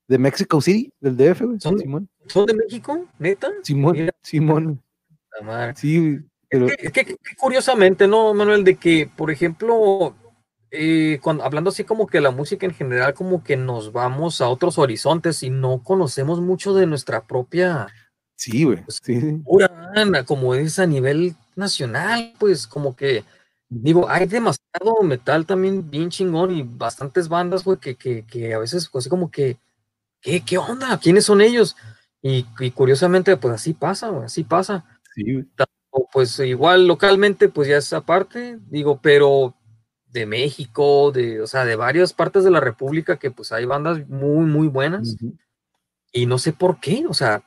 [0.07, 1.61] de Mexico City, del DF, güey?
[1.61, 3.07] ¿Son- Simón, ¿Son de México?
[3.19, 3.49] ¿Neta?
[3.63, 4.13] Simón, Mira.
[4.23, 4.83] Simón,
[5.41, 5.73] La madre.
[5.77, 6.19] sí,
[6.51, 8.65] pero Es que, es que- que curiosamente, ¿no, Manuel?
[8.65, 10.15] De que, por ejemplo,
[10.75, 14.49] eh, cuando, hablando así como que la música en general, como que nos vamos a
[14.49, 17.89] otros horizontes y no conocemos mucho de nuestra propia
[18.37, 19.43] sí, güey, Pues, sí,
[20.27, 23.23] como es a nivel nacional, pues como que,
[23.69, 28.59] digo, hay demasiado metal también bien chingón y bastantes bandas, güey, que, que, que a
[28.59, 29.59] veces, pues, así como que,
[30.23, 30.99] ¿qué, qué onda?
[30.99, 31.77] ¿Quiénes son ellos?
[32.23, 34.87] Y, y curiosamente, pues así pasa, güey, así pasa.
[35.15, 35.47] sí, güey.
[35.91, 39.55] o pues igual localmente, pues ya es aparte, digo, pero
[40.13, 44.07] de México, de, o sea, de varias partes de la República que pues hay bandas
[44.09, 45.17] muy, muy buenas.
[46.13, 47.43] Y no sé por qué, o sea,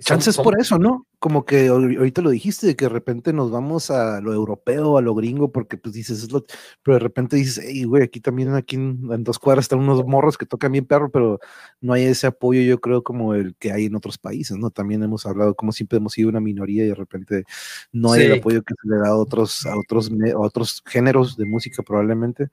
[0.00, 1.08] Chances por eso, ¿no?
[1.18, 5.02] Como que ahorita lo dijiste, de que de repente nos vamos a lo europeo, a
[5.02, 6.46] lo gringo, porque pues dices, es lo,
[6.84, 10.38] pero de repente dices, hey, güey, aquí también, aquí en, dos cuadras están unos morros
[10.38, 11.40] que tocan bien perro, pero
[11.80, 14.70] no hay ese apoyo, yo creo, como el que hay en otros países, ¿no?
[14.70, 17.44] También hemos hablado, como siempre hemos sido una minoría y de repente
[17.90, 21.36] no hay el apoyo que se le da a otros, a otros, a otros géneros
[21.36, 22.50] de música probablemente.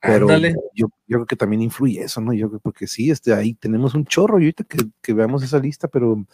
[0.00, 2.32] Pero yo, yo, creo que también influye eso, ¿no?
[2.32, 5.88] Yo porque sí, este, ahí tenemos un chorro y ahorita que, que veamos esa lista,
[5.88, 6.24] pero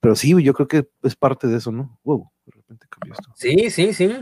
[0.00, 1.98] pero sí, yo creo que es parte de eso, ¿no?
[2.04, 3.32] Wow, de repente cambió esto.
[3.36, 4.12] Sí, sí, sí.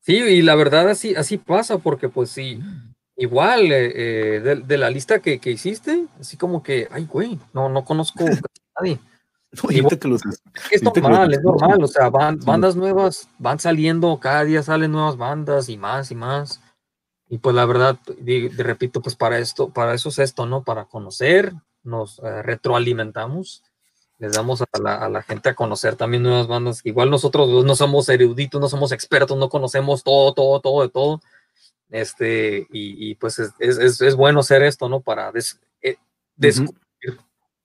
[0.00, 2.60] Sí, y la verdad así, así pasa, porque pues sí,
[3.16, 3.92] igual eh,
[4.36, 8.24] eh, de, la lista que, que, hiciste, así como que, ay, güey, no, no conozco
[8.76, 8.98] a nadie.
[10.70, 15.16] es normal, es normal, o sea, van, bandas nuevas van saliendo, cada día salen nuevas
[15.16, 16.60] bandas y más y más.
[17.28, 20.64] Y pues la verdad, de, repito, pues para esto, para eso es esto, ¿no?
[20.64, 23.62] Para conocer, nos eh, retroalimentamos
[24.22, 26.80] les damos a la, gente a conocer también nuevas bandas.
[26.84, 31.20] Igual nosotros no somos eruditos, no somos expertos, no conocemos todo, todo, todo de todo.
[31.90, 35.00] Este, y, pues es, bueno hacer esto, ¿no?
[35.00, 35.32] Para
[35.82, 35.96] eh,
[36.36, 37.18] descubrir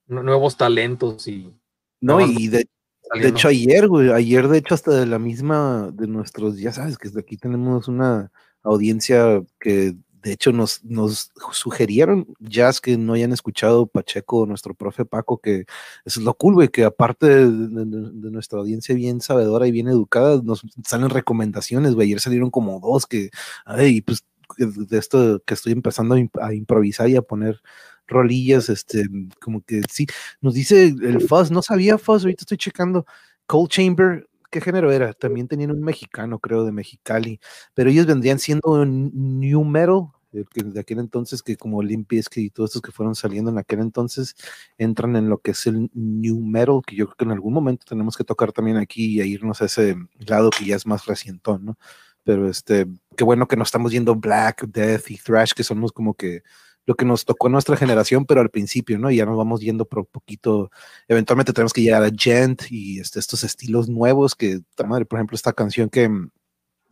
[0.08, 1.54] nuevos talentos y...
[2.02, 2.68] No, y de,
[3.14, 6.98] de, hecho ayer, güey, ayer de hecho hasta de la misma, de nuestros, ya sabes
[6.98, 8.32] que desde aquí tenemos una
[8.64, 9.96] audiencia que
[10.28, 15.62] de hecho, nos, nos sugirieron jazz que no hayan escuchado Pacheco, nuestro profe Paco, que
[16.04, 20.42] eso es lo cool, güey, que aparte de, nuestra audiencia bien sabedora y bien educada,
[20.44, 22.08] nos salen recomendaciones, güey.
[22.08, 23.30] Ayer salieron como dos que,
[23.66, 24.26] ay, pues
[24.58, 27.62] de esto que estoy empezando a, improvisar y a poner
[28.06, 29.06] rolillas, este,
[29.40, 30.08] como que sí,
[30.42, 33.06] nos dice el Fuzz, no sabía Fuzz, ahorita estoy checando,
[33.46, 35.14] Cold Chamber ¿qué género era?
[35.14, 37.40] También tenían un mexicano, creo, de Mexicali,
[37.74, 42.72] pero ellos vendrían siendo un new metal, de aquel entonces, que como Limpisk y todos
[42.72, 44.36] estos que fueron saliendo en aquel entonces,
[44.78, 47.86] entran en lo que es el new metal, que yo creo que en algún momento
[47.88, 51.66] tenemos que tocar también aquí y irnos a ese lado que ya es más recientón,
[51.66, 51.78] ¿no?
[52.24, 56.14] Pero este, qué bueno que nos estamos yendo Black, Death y Thrash, que somos como
[56.14, 56.44] que
[56.88, 59.12] lo que nos tocó nuestra generación, pero al principio, ¿no?
[59.12, 60.72] Y ya nos vamos yendo por poquito.
[61.10, 65.36] Eventualmente tenemos que llegar a Gent y este, estos estilos nuevos que, madre, por ejemplo,
[65.36, 66.10] esta canción que,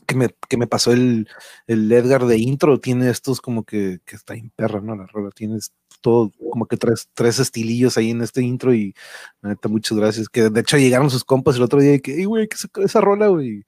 [0.05, 1.27] que, me, que me pasó el,
[1.67, 4.95] el, Edgar de intro tiene estos como que, que está en perra, ¿no?
[4.95, 8.93] La rola tienes todo, como que tres, tres estilillos ahí en este intro y
[9.41, 10.29] neta, muchas gracias.
[10.29, 13.01] Que de hecho llegaron sus compas el otro día y que, güey, ¿qué es esa
[13.01, 13.65] rola, güey?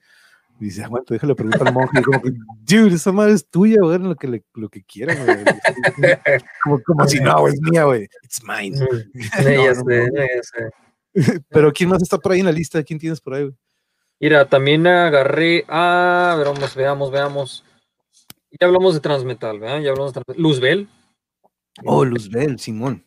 [0.60, 2.00] Y dice, bueno, ah, déjale preguntar al monje.
[2.00, 2.32] Y como que,
[2.64, 5.38] dude, esa madre es tuya, güey, lo que, le, lo que quieran, güey.
[6.64, 8.08] Como, como si no, es mía, güey.
[8.24, 8.78] It's mine.
[9.14, 10.44] ya sé, ya
[11.34, 11.42] sé.
[11.50, 12.84] Pero ¿quién más está por ahí en la lista?
[12.84, 13.56] ¿Quién tienes por ahí, güey?
[14.20, 15.66] Mira, también agarré.
[15.68, 17.64] Ah, vamos, veamos, veamos.
[18.60, 19.82] Ya hablamos de Transmetal, ¿verdad?
[19.82, 20.42] Ya hablamos de Transmetal.
[20.42, 20.88] Luzbel.
[21.86, 23.06] Oh, Luzbel, Simón.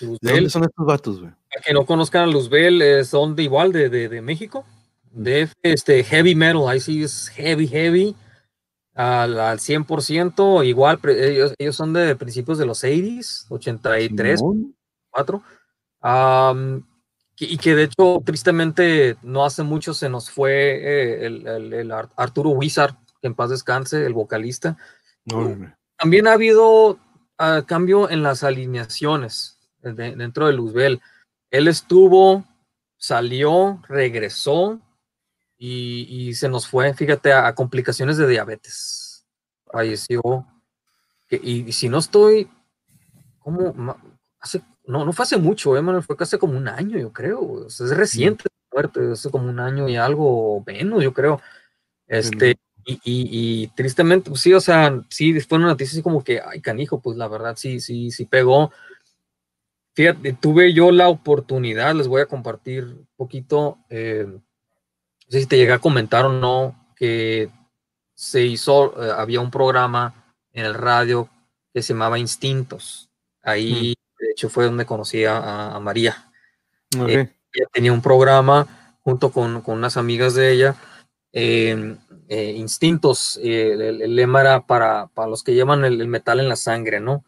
[0.00, 0.18] Luzbel.
[0.20, 1.32] ¿De dónde son estos vatos, güey?
[1.64, 4.64] Que no conozcan a Luzbel, eh, son de igual de, de, de México
[5.12, 8.16] de este heavy metal, ahí sí es heavy, heavy,
[8.94, 14.40] al, al 100%, igual, ellos, ellos son de principios de los 80s, 83,
[15.10, 15.42] 4,
[17.38, 22.50] y que de hecho, tristemente, no hace mucho se nos fue eh, el, el, Arturo
[22.50, 24.76] Wizard, que en paz descanse, el vocalista.
[25.96, 31.00] También ha habido uh, cambio en las alineaciones dentro de Luzbel.
[31.50, 32.44] Él estuvo,
[32.96, 34.80] salió, regresó,
[35.64, 39.24] y, se nos fue, fíjate, a, complicaciones de diabetes.
[39.70, 40.20] Falleció.
[41.30, 42.50] Y, si no estoy,
[43.38, 43.96] ¿cómo?
[44.40, 47.66] Hace, no, no fue hace mucho, eh, fue casi como un año, yo creo.
[47.66, 51.40] es reciente muerte, hace como un año y algo menos, yo creo.
[52.06, 56.40] Este, y, y, tristemente, pues sí, o sea, sí, fue una noticia así como que,
[56.44, 58.72] ay, canijo, pues la verdad sí, sí, sí pegó.
[59.94, 63.78] Fíjate, tuve yo la oportunidad, les voy a compartir un poquito.
[63.90, 64.26] Eh,
[65.28, 67.50] sé si te llegué a comentar o no que
[68.14, 71.28] se hizo, eh, había un programa en el radio
[71.72, 73.10] que se llamaba Instintos.
[73.42, 73.94] Ahí.
[74.22, 76.30] De hecho, fue donde conocí a, María.
[77.08, 80.76] Eh, ella tenía un programa junto con, con unas amigas de ella,
[81.32, 83.38] em, eh, Instintos.
[83.42, 87.24] El, lema era para, para los que llevan el, metal en la sangre, ¿no?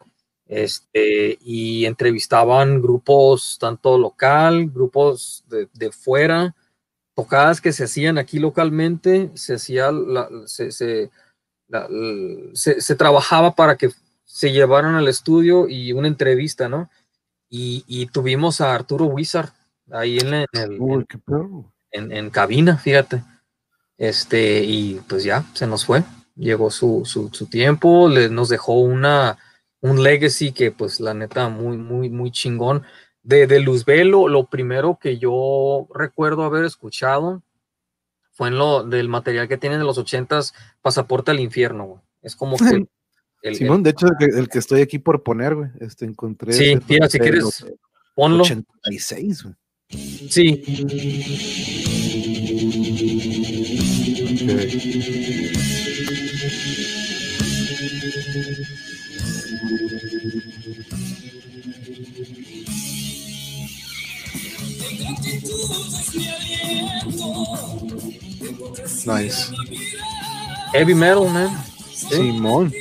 [0.47, 6.55] Este, y entrevistaban grupos tanto local, grupos de, de fuera,
[7.13, 9.91] tocadas que se hacían aquí localmente, se hacía
[10.45, 11.11] se, se,
[12.53, 13.89] se, trabajaba para que
[14.35, 16.89] se llevaran al estudio y una entrevista, ¿no?
[17.49, 19.51] Y, y tuvimos a Arturo Wizard
[19.89, 20.45] ahí en, el,
[21.91, 23.23] en, en, cabina, fíjate.
[23.97, 26.03] Este, y pues ya, se nos fue.
[26.35, 29.37] Llegó su, su, su tiempo, le, nos dejó una,
[29.79, 32.83] un legacy que pues la neta muy, muy, muy chingón
[33.23, 37.41] de, de Luzbel, lo, lo primero que yo recuerdo haber escuchado
[38.33, 42.01] fue en lo del material que tienen de los ochentas, Pasaporte al Infierno, güey.
[42.21, 42.85] Es como que...
[43.41, 46.05] el- Simón, el- de hecho, el que, el que estoy aquí por poner, güey, este,
[46.05, 46.53] encontré.
[46.53, 47.65] Sí, mira, si quieres, los
[48.15, 48.43] ponlo.
[48.43, 49.55] 86, güey.
[50.29, 51.95] Sí, Ok.
[69.05, 69.51] Nice.
[70.73, 71.49] heavy metal, man.
[71.93, 72.15] Sí.
[72.15, 72.73] Simón.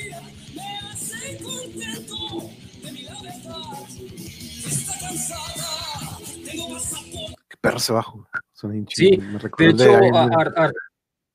[7.65, 8.29] Qué perro se bajo.
[8.53, 10.71] Son bien Sí, me De hecho, a-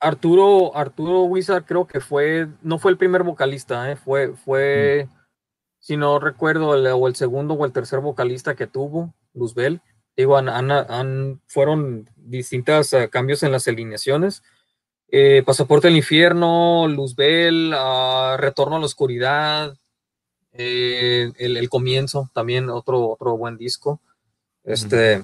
[0.02, 3.96] Arturo, Arturo Wizard creo que fue, no fue el primer vocalista, ¿eh?
[3.98, 5.16] fue, fue, Mm.
[5.80, 9.82] si no recuerdo, el, o el segundo o el tercer vocalista que tuvo, Luzbel.
[10.16, 14.42] Digo, han, han- han- fueron distintos cambios en las alineaciones.
[15.10, 19.76] Eh, Pasaporte al Infierno, Luzbel, ah, Retorno a la Oscuridad,
[20.54, 24.00] eh, el, el Comienzo, también otro, otro buen disco.
[24.64, 25.24] Este,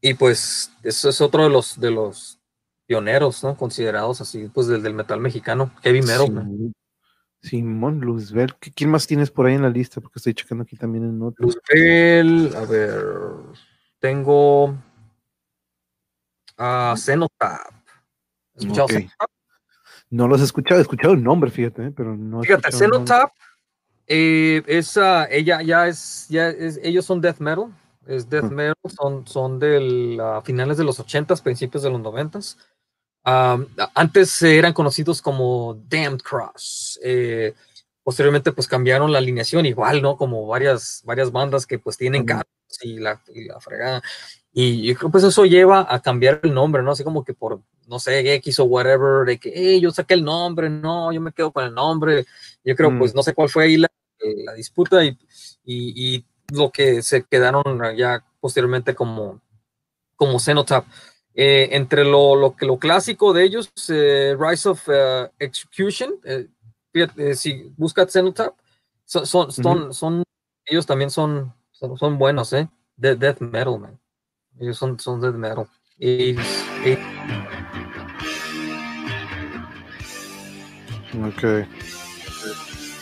[0.00, 2.38] y pues eso es otro de los, de los
[2.86, 3.56] pioneros, ¿no?
[3.56, 6.72] Considerados así, pues del, del metal mexicano, heavy metal.
[7.42, 8.00] Simón.
[8.00, 8.54] Luzbel.
[8.60, 10.00] ¿Qué- ¿Quién más tienes por ahí en la lista?
[10.00, 11.54] Porque estoy checando aquí también en otros.
[11.70, 13.02] Luzbel, a ver,
[13.98, 14.74] tengo
[16.58, 17.72] a Cenotap.
[18.56, 18.90] ¿Has escuchado Ok.
[18.92, 19.30] Cenotap?
[20.10, 21.92] No los he escuchado, he escuchado el nombre, fíjate, ¿eh?
[21.96, 22.42] pero no.
[22.42, 22.72] Fíjate.
[22.72, 23.30] Cenotap,
[24.06, 27.66] eh, esa, ella ya es, ya es, ellos son death metal,
[28.10, 28.54] es death Mm.
[28.54, 32.56] metal, son, son del ah, finales de los 80s, principios de los 90s.
[33.24, 36.98] Am, a- antes eran conocidos como Damned Cross.
[37.02, 37.54] eh,
[38.02, 40.16] posteriormente, pues cambiaron la alineación, igual, ¿no?
[40.16, 42.46] Como varias, varias bandas que pues tienen carros
[42.82, 44.02] y la, y la fregada.
[44.52, 46.90] Y yo creo pues eso lleva a cambiar el nombre, ¿no?
[46.92, 50.24] Así como que por, no sé, X o whatever, de que, hey, yo saqué el
[50.24, 52.24] nombre, no, yo me quedo con el nombre.
[52.64, 52.98] Yo creo, Mm.
[52.98, 53.88] pues, no sé cuál fue ahí la,
[54.44, 55.16] la disputa y,
[55.64, 57.62] y, y lo que se quedaron
[57.96, 59.40] ya posteriormente como,
[60.16, 60.84] como Cenotap.
[61.34, 66.14] Eh, entre lo, lo, que- lo clásico de ellos, eh, Rise of eh, Execution,
[66.92, 68.54] fíjate, si buscas Cenotap,
[69.04, 70.22] son, son, son, son-
[70.66, 72.68] ellos también son, son, son buenos, ¿eh?
[72.96, 73.98] De, death metal, man.
[74.58, 75.66] Ellos son, son death metal.
[75.98, 76.98] Y, y-
[81.26, 81.66] Ok.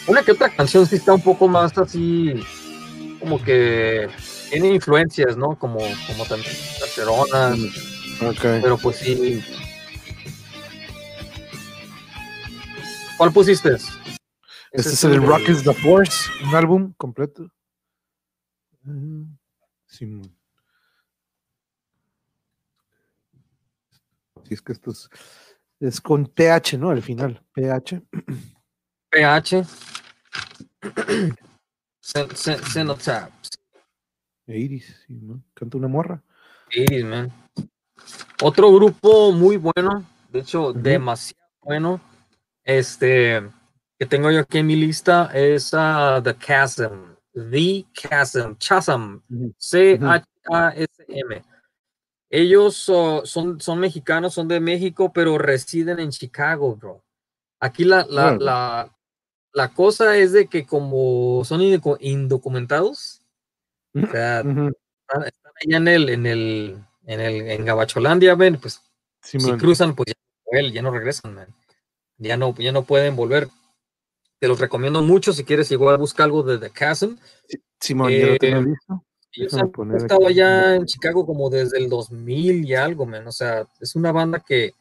[0.06, 2.34] una que otra canción sí está un poco más así,
[3.20, 4.08] como que
[4.50, 5.58] tiene influencias, ¿no?
[5.58, 7.54] Como, como también Barcelona,
[8.22, 8.40] Ok.
[8.62, 9.42] pero pues sí.
[13.16, 13.74] ¿Cuál pusiste?
[14.70, 17.50] Este es el de- Rock is the Force, un álbum completo.
[18.82, 19.24] Mm,
[19.86, 20.34] Simón.
[24.44, 25.08] Sí, es que esto es,
[25.80, 26.90] es con TH, ¿no?
[26.90, 28.02] Al final, PH.
[29.10, 29.64] PH.
[32.08, 33.30] Cen- cen- Cenotap.
[34.46, 35.42] Iris, sí, ¿no?
[35.52, 36.22] Canta una morra.
[36.70, 37.30] Iris, man.
[38.42, 42.00] Otro grupo muy bueno, de hecho, demasiado bueno,
[42.64, 43.42] este,
[43.98, 47.14] que tengo yo aquí en mi lista es ah, The Chasm.
[47.34, 48.54] The Chasm.
[48.56, 49.18] Chasm.
[49.58, 51.42] C-H-A-S-M.
[52.30, 57.04] Ellos son, son mexicanos, son de México, pero residen en Chicago, bro.
[57.60, 58.97] Aquí la, la, la,
[59.58, 63.20] la cosa es de que como son indocu- indocumentados,
[63.92, 64.68] o sea, Ujú.
[65.02, 68.80] están, están allá en el, en el, en el, en Gabacholandia, ven, pues
[69.20, 69.58] si Simón.
[69.58, 70.14] cruzan, pues
[70.52, 71.48] ya, ya no regresan, man.
[72.18, 73.48] Ya no, ya no pueden volver.
[74.38, 77.16] Te los recomiendo mucho si quieres igual busca algo de The Chasm.
[77.80, 79.04] Simón, ya lo Eh, tengo listo.
[79.32, 80.32] Ellos han estado aquí.
[80.40, 83.26] allá en Chicago como desde el 2000 y algo, man.
[83.26, 84.74] O sea, es una banda que,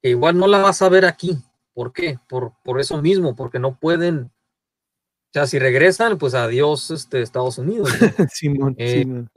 [0.00, 1.36] que igual no la vas a ver aquí.
[1.74, 2.18] ¿Por qué?
[2.28, 4.24] Por, por eso mismo, porque no pueden.
[4.24, 7.88] O sea, si regresan, pues adiós, este, Estados Unidos.
[8.00, 8.26] ¿no?
[8.30, 9.30] Simón, eh, Simón.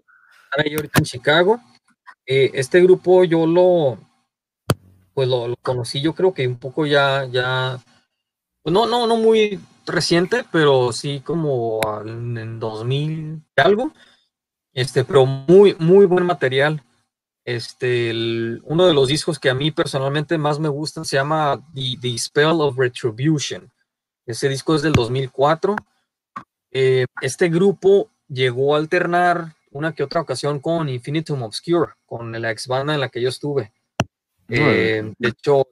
[0.51, 1.59] están ahí ahorita en Chicago.
[2.25, 3.97] Eh, este grupo yo lo,
[5.13, 7.79] pues lo, lo conocí, yo creo que un poco ya, ya,
[8.63, 13.91] pues no, no, no muy reciente, pero sí como al- en 2000 y algo.
[14.73, 16.83] Este, pero muy, muy buen material.
[17.45, 21.63] Este, el- uno de los discos que a mí personalmente más me gustan se llama
[21.73, 23.71] The, The Spell of Retribution.
[24.25, 25.75] Ese disco es del 2004.
[26.71, 32.51] Eh, este grupo llegó a alternar una que otra ocasión con Infinitum Obscure, con la
[32.51, 33.71] ex banda en la que yo estuve.
[34.49, 35.67] Eh, de hecho,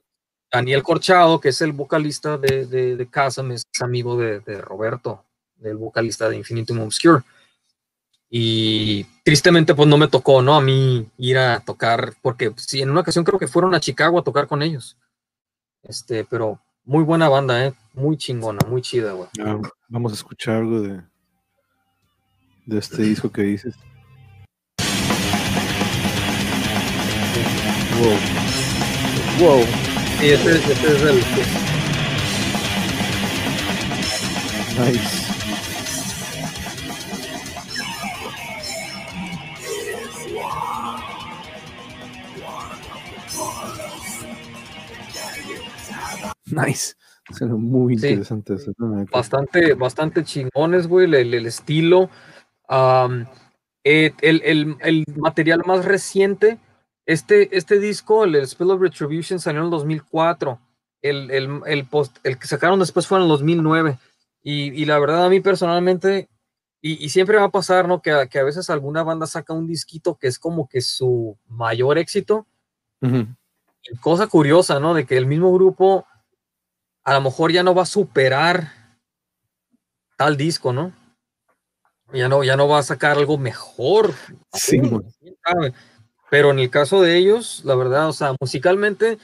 [0.52, 5.26] Daniel Corchado, que es el vocalista de, de, de Chasm, es amigo de, de Roberto,
[5.56, 7.24] del vocalista de Infinitum Obscure.
[8.36, 10.56] Y tristemente pues no me tocó, ¿no?
[10.56, 14.18] A mí ir a tocar, porque sí, en una ocasión creo que fueron a Chicago
[14.18, 14.98] a tocar con ellos.
[15.84, 17.76] Este, pero muy buena banda, ¿eh?
[17.94, 19.30] Muy chingona, muy chida, güey.
[19.40, 21.04] Ah, vamos a escuchar algo de,
[22.66, 23.76] de este disco que dices.
[28.00, 29.48] Wow.
[29.48, 29.64] Wow.
[30.20, 31.24] Sí, este, este es el...
[34.80, 35.33] Nice.
[46.68, 46.96] Nice.
[47.32, 48.08] Suena muy Sí.
[48.10, 48.56] interesante
[49.12, 52.10] bastante, bastante chingones, güey, el, el- estilo.
[53.86, 56.58] Eh, el, el- el material más reciente,
[57.06, 60.60] este, este disco, el, Spill of Retribution, salió en el 2004.
[61.02, 63.98] El, el, el, post, el que sacaron después fue en el 2009.
[64.42, 66.30] Y, y la verdad, a mí personalmente,
[66.82, 68.02] y, y siempre va a pasar, ¿no?
[68.02, 71.38] Que, a- que a veces alguna banda saca un disquito que es como que su
[71.48, 72.48] mayor éxito.
[73.02, 73.28] Ujú.
[73.90, 74.94] Y cosa curiosa, ¿no?
[74.94, 76.06] De que el mismo grupo
[77.04, 78.72] a lo mejor ya no va a superar
[80.18, 80.94] tal disco, ¿no?
[82.14, 84.14] Ya no, ya no va a sacar algo mejor.
[84.54, 84.80] Sí,
[85.44, 85.74] sabe.
[86.30, 89.18] Pero en el caso de ellos, la verdad, o sea, musicalmente,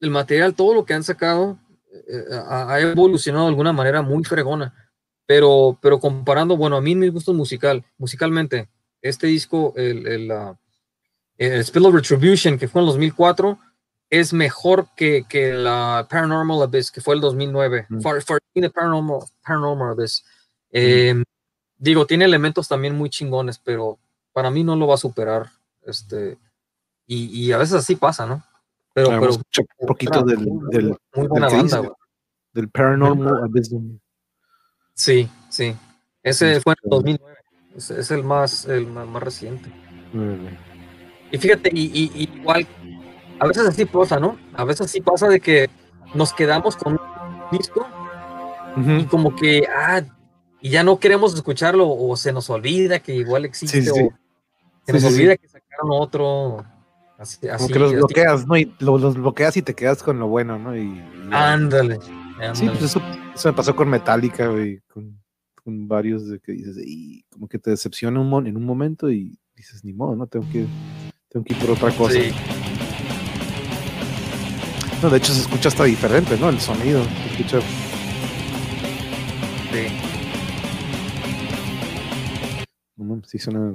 [0.00, 1.58] el material, todo lo que han sacado,
[1.90, 4.74] eh, ha, ha evolucionado de alguna manera muy fregona.
[5.26, 8.68] Pero, pero comparando, bueno, a mí mis gustos musical, musicalmente,
[9.02, 10.32] este disco, el, el,
[11.38, 13.58] el Spill of Retribution, que fue en 2004,
[14.10, 17.86] es mejor que, que la Paranormal Abyss, que fue el 2009.
[17.88, 18.00] Mm.
[18.00, 20.24] Far, Far- the Paranormal, Paranormal Abyss.
[20.70, 21.22] Eh,
[21.78, 23.98] Digo, tiene elementos también muy chingones, pero
[24.32, 25.50] para mí no lo va a superar.
[25.82, 26.38] Este,
[27.06, 28.42] y, y a veces así pasa, ¿no?
[28.94, 31.82] Pero, a pero un poquito muy- del, del, muy buena que banda,
[32.54, 33.98] del Paranormal Abyssum.
[34.94, 35.76] Sí, sí.
[36.22, 36.88] Ese Sí, fue en sí.
[36.90, 37.36] 2009.
[37.76, 39.70] Es, es el más, el más, más reciente.
[41.30, 42.66] Y fíjate, y, y- y igual,
[43.38, 44.38] a veces así pasa, ¿no?
[44.54, 45.68] A veces así pasa de que
[46.14, 47.86] nos quedamos con un disco
[49.00, 50.02] y como que, ah,
[50.60, 54.10] y ya no queremos escucharlo o se nos olvida que igual existe Sí, o
[54.84, 56.64] se nos sí, olvida que sacaron otro.
[57.18, 57.96] Así, Como que los así.
[57.96, 58.56] bloqueas, ¿no?
[58.58, 60.76] Y lo- los bloqueas y te quedas con lo bueno, ¿no?
[60.76, 61.98] Y, y- Ándale.
[62.52, 63.00] sí, pues eso,
[63.34, 65.18] eso me pasó con Metallica, güey, con,
[65.64, 69.10] con varios de que dices, y como que te decepciona un mon- en un momento
[69.10, 70.26] y dices, ni modo, ¿no?
[70.26, 70.66] Tengo que,
[71.30, 72.12] tengo que ir por otra cosa.
[72.12, 72.30] Sí,
[75.02, 76.48] No, de hecho se escucha hasta diferente, ¿no?
[76.48, 77.60] El sonido, se escucha
[79.72, 79.86] sí.
[82.96, 83.74] No, sí suena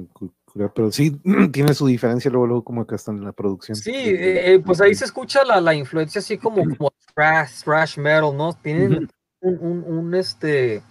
[0.74, 1.18] pero sí
[1.52, 3.76] tiene su diferencia luego, luego como acá está en la producción.
[3.76, 7.98] Sí, eh, eh, pues ahí se escucha la, la influencia así como, como thrash, thrash
[7.98, 8.52] metal, ¿no?
[8.54, 9.08] Tienen
[9.40, 10.82] un, un, un, este,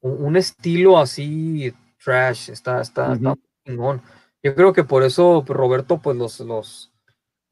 [0.00, 3.34] un, un estilo así trash, está, está, está
[3.66, 4.02] chingón.
[4.42, 6.89] Yo creo que por eso Roberto pues los, los,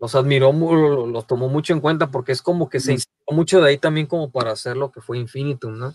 [0.00, 0.52] los admiró,
[1.06, 4.06] los tomó mucho en cuenta porque es como que se inspiró mucho de ahí también
[4.06, 5.94] como para hacer lo que fue Infinitum, ¿no?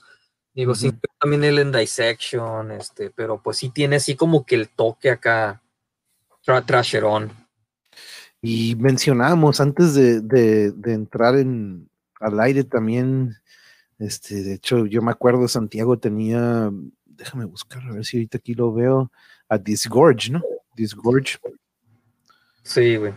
[0.53, 0.97] Digo, sí, Ujú.
[1.19, 5.61] también él en Dissection, este, pero pues sí tiene así como que el toque acá,
[6.43, 7.31] tra trasherón.
[8.41, 11.89] Y mencionábamos antes de, de- de entrar en,
[12.19, 13.35] al aire también,
[13.99, 16.69] este, de hecho, yo me acuerdo, Santiago tenía,
[17.05, 19.11] déjame buscar, a ver si ahorita aquí lo veo,
[19.47, 20.41] a Disgorge, ¿no?
[20.75, 21.37] Disgorge.
[22.63, 23.13] Sí, güey.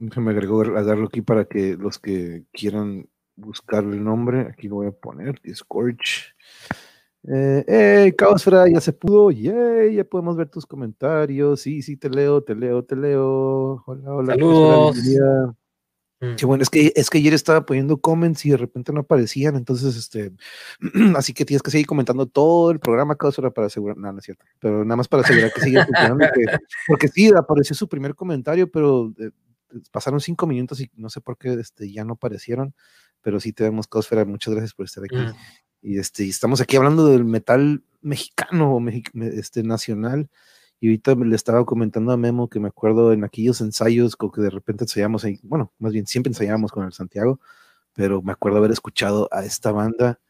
[0.00, 4.86] Déjame agregar, agarrarlo aquí para que los que quieran buscar el nombre, aquí lo voy
[4.86, 6.34] a poner, Disgorge.
[7.28, 11.60] Eh, hey, Caosfera, ya se pudo, yay, ya podemos ver tus comentarios.
[11.60, 13.82] Sí, sí, te leo, te leo, te leo.
[13.86, 14.36] Hola, hola.
[14.38, 14.94] Caosfera, Saludos.
[14.94, 15.54] bienvenida.
[16.22, 16.34] Mm.
[16.36, 19.54] Qué bueno, es que, es que ayer estaba poniendo comments y de repente no aparecían,
[19.56, 20.32] entonces, este,
[21.16, 24.24] así que tienes que seguir comentando todo el programa Caosfera para asegurar, no, no es
[24.24, 28.14] cierto, pero nada más para asegurar que sigue funcionando, que- porque sí, apareció su primer
[28.14, 29.30] comentario, pero eh,
[29.90, 32.74] pasaron cinco minutos y no sé por qué este, ya no aparecieron,
[33.22, 35.16] pero sí tenemos Caosfera, muchas gracias por estar aquí.
[35.16, 35.34] Mm.
[35.82, 40.28] Y este, estamos aquí hablando del metal mexicano o mexi- este, nacional.
[40.82, 44.40] Y ahorita le estaba comentando a Memo que me acuerdo en aquellos ensayos, como que
[44.40, 47.38] de repente ensayamos ahí, bueno, más bien siempre ensayábamos con el Santiago,
[47.92, 50.20] pero me acuerdo haber escuchado a esta banda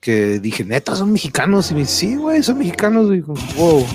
[0.00, 1.70] que dije, neta, son mexicanos.
[1.70, 3.14] Y me dice, sí, güey, son mexicanos.
[3.14, 3.86] Y como, wow.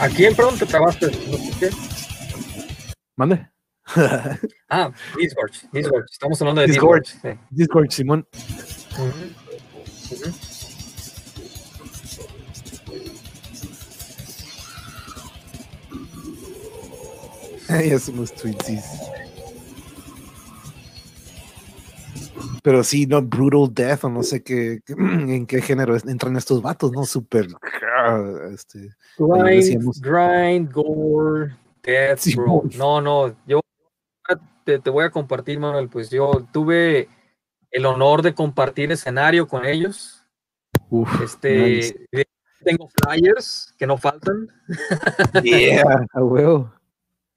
[0.00, 1.06] ¿A, a quién, perdón, te trabaste?
[1.06, 1.70] No sé qué.
[3.16, 3.46] Mande.
[4.68, 6.06] Ah, Disgorge, Disgorge.
[6.12, 7.12] Estamos hablando de Disgorge.
[7.12, 7.38] Disgorge.
[7.40, 7.46] sí.
[7.50, 8.28] Discord, Simón.
[8.92, 10.30] Ujú.
[17.88, 18.84] ya somos twinsies.
[22.62, 26.60] Pero sí, no, Brutal Death, o no sé qué, qué- en qué género entran estos
[26.62, 27.04] vatos, ¿no?
[27.04, 27.46] Súper.
[27.96, 28.22] ah,
[28.52, 32.62] Este, Grind, grind, gore, death, Sí, bro.
[32.76, 33.60] No, no, yo
[34.64, 37.08] te, te voy a compartir, Manuel, pues yo tuve
[37.70, 40.24] el honor de compartir escenario con ellos.
[40.88, 42.08] uf, Este, nice.
[42.64, 44.48] tengo flyers que no faltan.
[45.42, 46.72] Yeah, a huevo.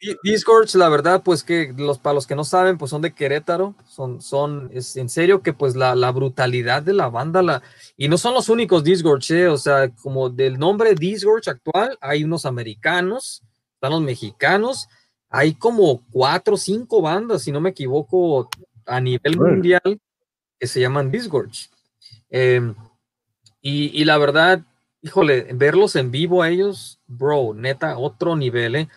[0.04, 3.14] Di- Discords, la verdad, pues que los para los que no saben, pues son de
[3.14, 7.62] Querétaro, son, son, es en serio que pues la, la brutalidad de la banda, la,
[7.96, 12.24] y no son los únicos Discords, eh, o sea, como del nombre Discords actual, hay
[12.24, 13.44] unos americanos,
[13.76, 14.88] están los mexicanos,
[15.30, 18.50] hay como cuatro o cinco bandas, si no me equivoco,
[18.86, 20.00] a nivel mundial,
[20.60, 21.70] que se llaman Discords.
[22.30, 22.76] Em,
[23.62, 24.62] y, y la verdad,
[25.02, 28.90] híjole, verlos en vivo a ellos, bro, neta, otro nivel, ¿eh?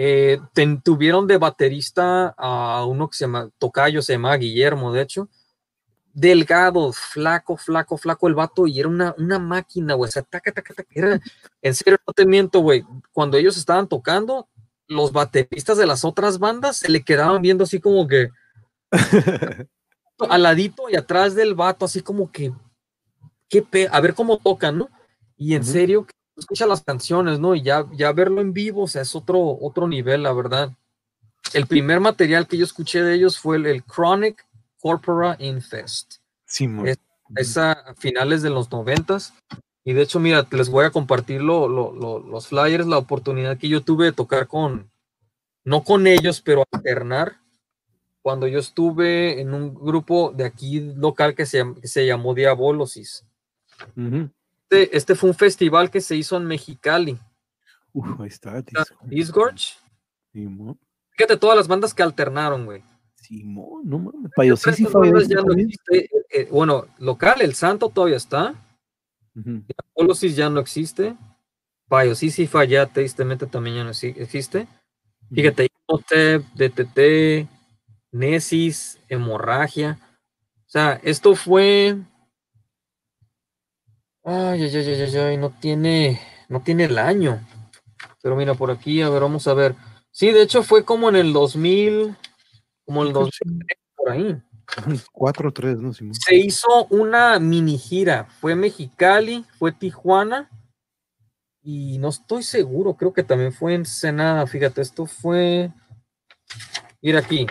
[0.00, 5.02] Eh, ten- tuvieron de baterista a uno que se llama Tocayo, se llama Guillermo, de
[5.02, 5.28] hecho.
[6.12, 10.08] Delgado, flaco, flaco, flaco el vato, y era una, una máquina, güey.
[10.08, 11.20] O sea, taca, taca, taca, era-
[11.62, 12.84] en serio, no te miento, güey.
[13.12, 14.48] Cuando ellos estaban tocando,
[14.86, 18.28] los bateristas de las otras bandas se le quedaban viendo así como que
[20.30, 22.52] al ladito y atrás del vato, así como que,
[23.48, 24.88] qué pe- a ver cómo tocan, ¿no?
[25.36, 25.72] Y en Ujú.
[25.72, 27.54] serio, que escucha las canciones, ¿no?
[27.54, 30.72] Y ya, ya verlo en vivo, o sea, es otro, otro nivel, la verdad.
[31.54, 34.46] El primer material que yo escuché de ellos fue el, el Chronic
[34.80, 36.16] Corpora Infest.
[36.46, 36.88] Simón.
[36.88, 36.98] Es-
[37.36, 39.34] Es a finales de los noventas.
[39.84, 43.58] Y de hecho, mira, les voy a compartir lo- lo- lo- los flyers, la oportunidad
[43.58, 44.90] que yo tuve de tocar con,
[45.62, 47.36] no con ellos, pero alternar.
[48.22, 53.26] Cuando yo estuve en un grupo de aquí local que se, que se llamó Diabolosis.
[53.94, 54.30] Ujú.
[54.70, 57.18] Este, este fue un festival que se hizo en Mexicali.
[57.92, 58.62] Uf, ahí está.
[59.04, 59.74] Disgorge.
[60.32, 60.78] Simón.
[61.12, 62.82] Fíjate todas las bandas que alternaron, güey.
[63.16, 64.30] Simón, no mames.
[65.34, 65.68] No también.
[65.70, 65.98] existe.
[66.04, 68.54] Eh, eh, bueno, local, el Santo todavía está.
[69.34, 69.62] Ujú.
[69.96, 71.16] Diabolosis ya no existe.
[71.90, 74.68] Biosísifa ya tristemente también ya no exi- existe.
[75.32, 77.48] Fíjate, Imhotep, DTT,
[78.12, 79.98] Nesis, hemorragia.
[80.66, 81.96] O sea, esto fue.
[84.30, 86.20] Ay, ay, ay, ay, ay, ay, no tiene,
[86.50, 87.40] no tiene el año.
[88.22, 89.74] Pero mira, por aquí, a ver, vamos a ver.
[90.10, 92.14] Sí, de hecho fue como en el 2000,
[92.84, 93.66] como en el 2000,
[93.96, 94.42] por ahí.
[94.86, 96.12] Ujú, Cuatro o tres, ¿no, Simón?
[96.14, 98.26] Se hizo una mini gira.
[98.38, 100.50] Fue Mexicali, fue Tijuana.
[101.62, 104.46] Y no estoy seguro, creo que también fue Ensenada.
[104.46, 105.72] Fíjate, esto fue.
[107.00, 107.46] Mira aquí.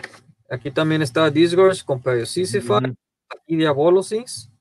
[0.47, 2.93] Aquí también estaba Disgorge con Paiosísifa Ujú.
[3.47, 4.51] y Diabolosis.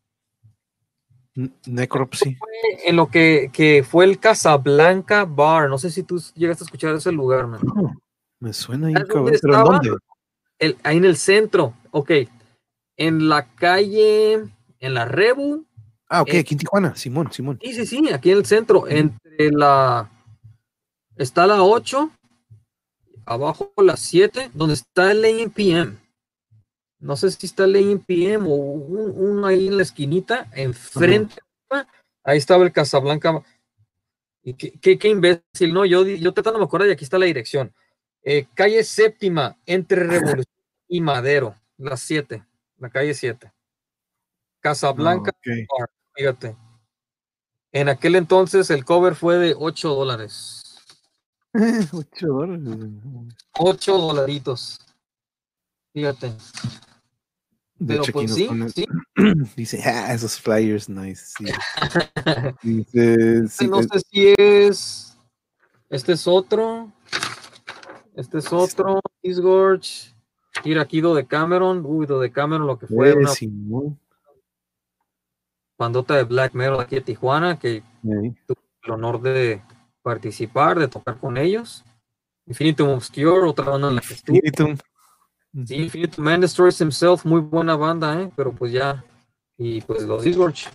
[1.66, 2.37] Necropsy.
[2.84, 5.68] En lo que, que fue el Casablanca Bar.
[5.68, 7.61] No sé si tú llegaste a escuchar ese lugar, man.
[7.76, 7.93] Oh,
[8.41, 9.24] me suena ahí, ¿Sabes cabrón.
[9.26, 9.97] dónde ¿Pero en dónde?
[10.59, 11.74] El- ahí en el centro.
[11.91, 12.11] Ok.
[12.97, 14.45] En la calle.
[14.80, 15.64] En la Rebu.
[16.09, 16.95] Ah, ok, Eh, aquí en Tijuana.
[16.97, 17.59] Simón, Simón.
[17.62, 20.11] Sí, sí, sí, aquí en el centro, entre la.
[21.16, 22.11] Está la 8,
[23.24, 25.99] abajo la 7, donde está el AMPM.
[27.07, 31.37] No sé si está el AMPM o un, un ahí en la esquinita, enfrente.
[32.25, 33.45] Ahí estaba el Casablanca.
[34.43, 35.85] Y qué, qué, qué imbécil, ¿no?
[35.85, 37.73] Yo, yo tratando de me acuerdo y aquí está la dirección.
[38.25, 40.47] Eh, calle séptima, entre Revolución
[40.89, 42.45] y Madero, la 7,
[42.79, 43.53] la calle 7.
[44.59, 45.33] Casablanca.
[45.81, 45.87] Ah.
[46.13, 46.57] Fíjate.
[47.71, 50.85] En aquel entonces el cover fue de 8 dólares.
[51.93, 52.65] Ocho dólares.
[53.59, 54.81] 8 dolaritos.
[55.93, 56.33] Fíjate.
[57.85, 58.87] Pero pues sí, sí.
[59.57, 61.24] Dice, ah, esos flyers, nice.
[61.27, 61.45] sí.
[62.62, 65.18] Dice, sí, no sé si es.
[65.91, 66.93] Este es otro.
[68.14, 69.01] Este es otro.
[69.22, 70.14] Disgorge.
[70.64, 71.83] Mira aquí Do de Cameron.
[71.85, 73.99] Uy, Do de Cameron, lo que fue una Simón.
[75.79, 78.35] bandota de black metal aquí de Tijuana, que Eh,
[78.85, 79.62] el honor de
[80.03, 81.85] participar, de tocar con ellos.
[82.47, 84.37] Infinitum Obscure, otra banda en la que estuve.
[84.39, 84.79] Infinitum.
[85.64, 88.30] Sí, Infinitum Man Destroys Himself, muy buena banda, ¿eh?
[88.36, 89.05] pero pues ya,
[89.57, 90.68] y pues los Disgorge.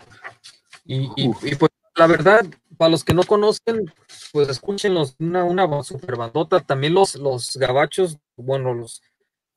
[0.86, 2.46] Y, y, y, pues la verdad,
[2.78, 3.94] para los que no conocen,
[4.32, 6.60] pues escúchenlos, una, una super bandota.
[6.60, 9.02] También los, los gabachos, bueno, los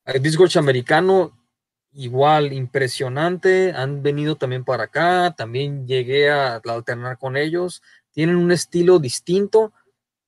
[0.04, 1.32] eh, Disgorge americano,
[1.92, 3.72] igual, impresionante.
[3.72, 7.82] Han venido también para acá, también llegué a alternar con ellos.
[8.12, 9.72] Tienen un estilo distinto,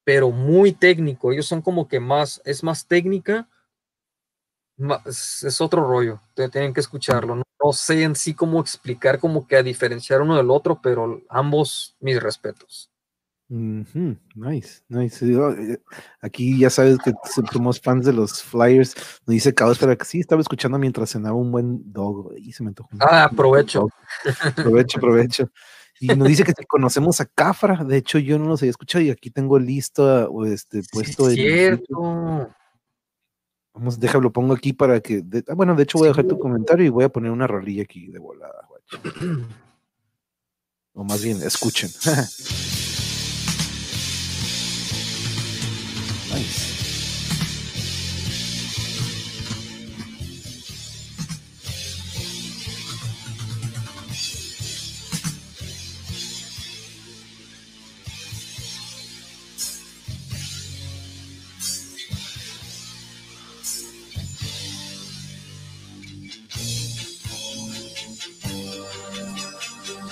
[0.05, 1.33] pero muy técnico.
[1.33, 3.49] Ellos son como que más, es más técnica
[5.07, 7.37] es, otro rollo, tienen que escucharlo.
[7.37, 11.23] No, no sé en sí cómo explicar, como que a diferenciar uno del otro, pero
[11.29, 12.91] ambos mis respetos.
[13.49, 15.25] Nice, nice.
[15.25, 15.79] Eh,
[16.21, 17.13] Aquí ya sabes que
[17.53, 18.95] somos fans de los Flyers.
[19.27, 22.33] Nos dice Caosfera que sí, estaba escuchando mientras cenaba un buen dog.
[22.37, 23.89] Y se me antojó Ah, aprovecho.
[24.43, 25.51] Aprovecho, aprovecho.
[26.01, 27.85] Y nos dice que si conocemos a Cafra.
[27.85, 31.37] De hecho, yo no los había escuchado y aquí tengo listo este Sí, puesto es
[31.37, 32.49] YouTube.
[33.77, 35.21] Vamos, déjalo, lo pongo aquí para que.
[35.21, 37.47] de- ah, bueno, de hecho voy a dejar tu comentario y voy a poner una
[37.47, 38.99] rolilla aquí de volada, guacho.
[40.95, 41.91] O más bien, escuchen.
[46.35, 46.76] nice.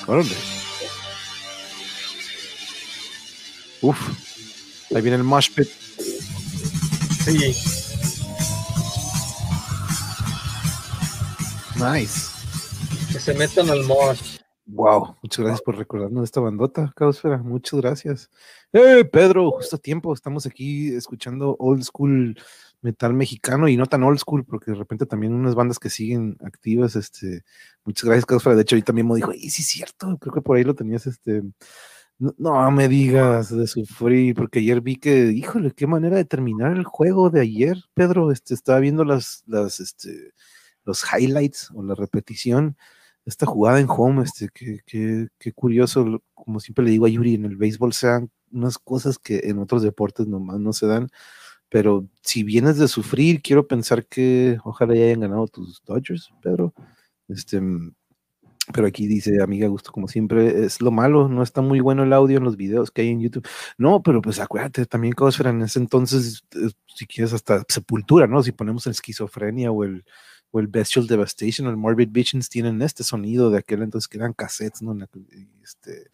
[0.07, 0.37] Órale.
[3.81, 3.99] Uf.
[4.95, 5.69] Ahí viene el mosh pit.
[7.25, 7.55] Sí.
[11.77, 12.31] Nice.
[13.13, 14.39] Que se metan al mosh.
[14.67, 15.17] Wow.
[15.23, 17.39] Muchas gracias por recordarnos esta bandota, Caosfera.
[17.39, 18.31] Muchas gracias.
[18.73, 20.13] Eh, Pedro, justo a tiempo.
[20.13, 22.37] Estamos aquí escuchando old school
[22.85, 26.37] metal mexicano y no tan old school, porque de repente también unas bandas que siguen
[26.45, 26.97] activas.
[26.97, 27.43] Este,
[27.85, 28.57] muchas gracias, Caosfera.
[28.57, 30.19] De hecho, ahorita mismo dijo, y sí, es cierto.
[30.19, 31.43] Creo que por ahí lo tenías, este.
[32.19, 36.85] No, me digas de sufrir, porque ayer vi que, híjole, qué manera de terminar el
[36.85, 38.31] juego de ayer, Pedro.
[38.31, 40.33] Este, estaba viendo las, las, este,
[40.85, 42.77] los highlights o la repetición.
[43.25, 47.35] Esta jugada en home, este, qué, qué, qué curioso, como siempre le digo a Yuri,
[47.35, 51.09] en el béisbol se dan unas cosas que en otros deportes nomás no se dan.
[51.75, 56.73] Pero si vienes de sufrir, quiero pensar que ojalá ya hayan ganado tus Dodgers, Pedro.
[57.27, 57.93] Este, mm,
[58.73, 62.13] pero aquí dice, amiga, gusto como siempre, es lo malo, no está muy bueno el
[62.13, 63.49] audio en los videos que hay en YouTube.
[63.77, 68.41] No, pero pues acuérdate también, Cosfera, en ese entonces, eh, si quieres hasta sepultura, ¿no?
[68.45, 70.05] Si ponemos el esquizofrenia o el,
[70.53, 74.19] o el Bestial Devastation o el Morbid Visions tienen este sonido de aquel entonces que
[74.19, 74.97] eran cassettes, ¿no?
[75.61, 76.09] Este,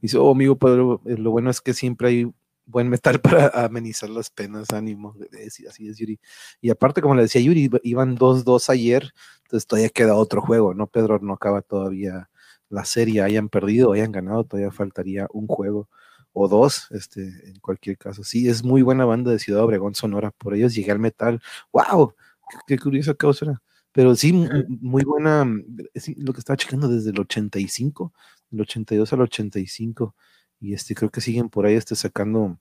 [0.00, 2.32] dice, oh, amigo Pedro, eh, lo bueno es que siempre hay
[2.66, 5.14] buen metal para amenizar las penas, ánimo.
[5.50, 6.18] Sí, Así es, Yuri.
[6.60, 9.12] Y aparte, como le decía Yuri, iba- iban 2-2 ayer,
[9.44, 10.86] entonces todavía queda otro juego, ¿no?
[10.88, 12.28] Pedro no acaba todavía
[12.68, 15.88] la serie, hayan perdido, hayan ganado, todavía faltaría un juego
[16.32, 18.22] o dos, este, en cualquier caso.
[18.24, 21.40] Sí, es muy buena banda de Ciudad Obregón, Sonora, por ellos llegué al metal.
[21.72, 22.14] ¡Wow!
[22.50, 23.62] Qué, qué curiosa causa.
[23.92, 25.46] Pero sí, mu- muy buena,
[25.94, 28.12] sí, lo que estaba checando desde el 85,
[28.50, 30.14] del 82 al 85,
[30.60, 32.58] y este, creo que siguen por ahí este, sacando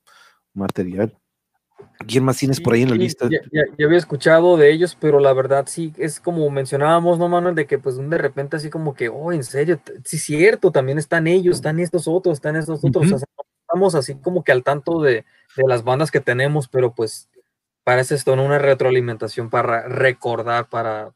[0.53, 1.17] material.
[2.07, 3.29] ¿Quién más tienes por ahí en la Sí, lista?
[3.29, 7.27] Ya, ya- ya había escuchado de ellos, pero la verdad sí, es como mencionábamos, ¿no,
[7.29, 7.55] Manuel?
[7.55, 10.97] De que pues de repente así como que, oh, en serio, sí es cierto, también
[10.97, 13.05] están ellos, están estos otros, están estos otros.
[13.11, 15.25] O sea, no estamos así como que al tanto de,
[15.55, 17.29] de las bandas que tenemos, pero pues
[17.83, 21.11] parece esto en una retroalimentación para recordar, para,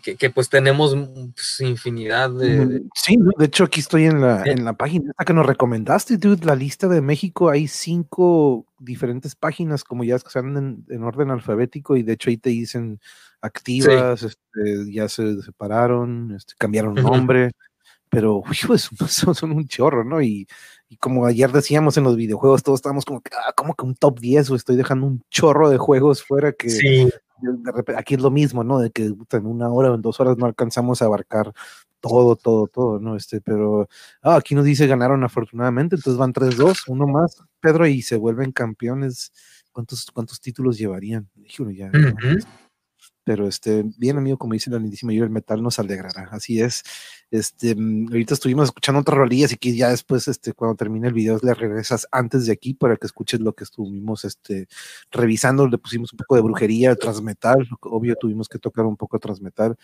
[0.00, 2.82] que- que, pues tenemos mm, pues, infinidad de...
[2.94, 3.30] Sí, ¿no?
[3.36, 4.52] de hecho aquí estoy en la, Eh.
[4.52, 9.34] en la página esta que nos recomendaste, dude, la lista de México, hay cinco diferentes
[9.34, 13.00] páginas, como ya están en, en orden alfabético, y de hecho ahí te dicen
[13.40, 17.50] activas, este, ya se separaron, este, cambiaron nombre,
[18.08, 18.88] pero uy, pues,
[19.34, 20.22] son, un chorro, ¿no?
[20.22, 20.46] Y,
[20.88, 23.94] y como ayer decíamos en los videojuegos, todos estábamos como que, ah, como que un
[23.94, 27.08] top 10, o estoy dejando un chorro de juegos fuera que Sí,
[27.96, 28.78] aquí es lo mismo, ¿no?
[28.78, 31.52] De que en una hora o en dos horas no alcanzamos a abarcar
[32.00, 33.16] todo, todo, todo, ¿no?
[33.16, 33.88] Este, pero
[34.22, 38.52] ah, aquí nos dice ganaron afortunadamente, entonces van 3-2, uno más, Pedro, y se vuelven
[38.52, 39.32] campeones.
[39.72, 41.30] ¿Cuántos, cuántos títulos llevarían?
[41.46, 41.90] Híjole, ya.
[43.24, 46.28] Pero este, bien amigo, como dice la lindísima yo, el metal nos alegrará.
[46.32, 46.82] Así es.
[47.30, 51.14] Este, mm, ahorita estuvimos escuchando otras rolillas y que ya después, este, cuando termine el
[51.14, 54.66] video, le regresas antes de aquí para que escuches lo que estuvimos este,
[55.10, 55.68] revisando.
[55.68, 57.68] Le pusimos un poco de brujería, transmetal.
[57.82, 59.76] Obvio, tuvimos que tocar un poco transmetal.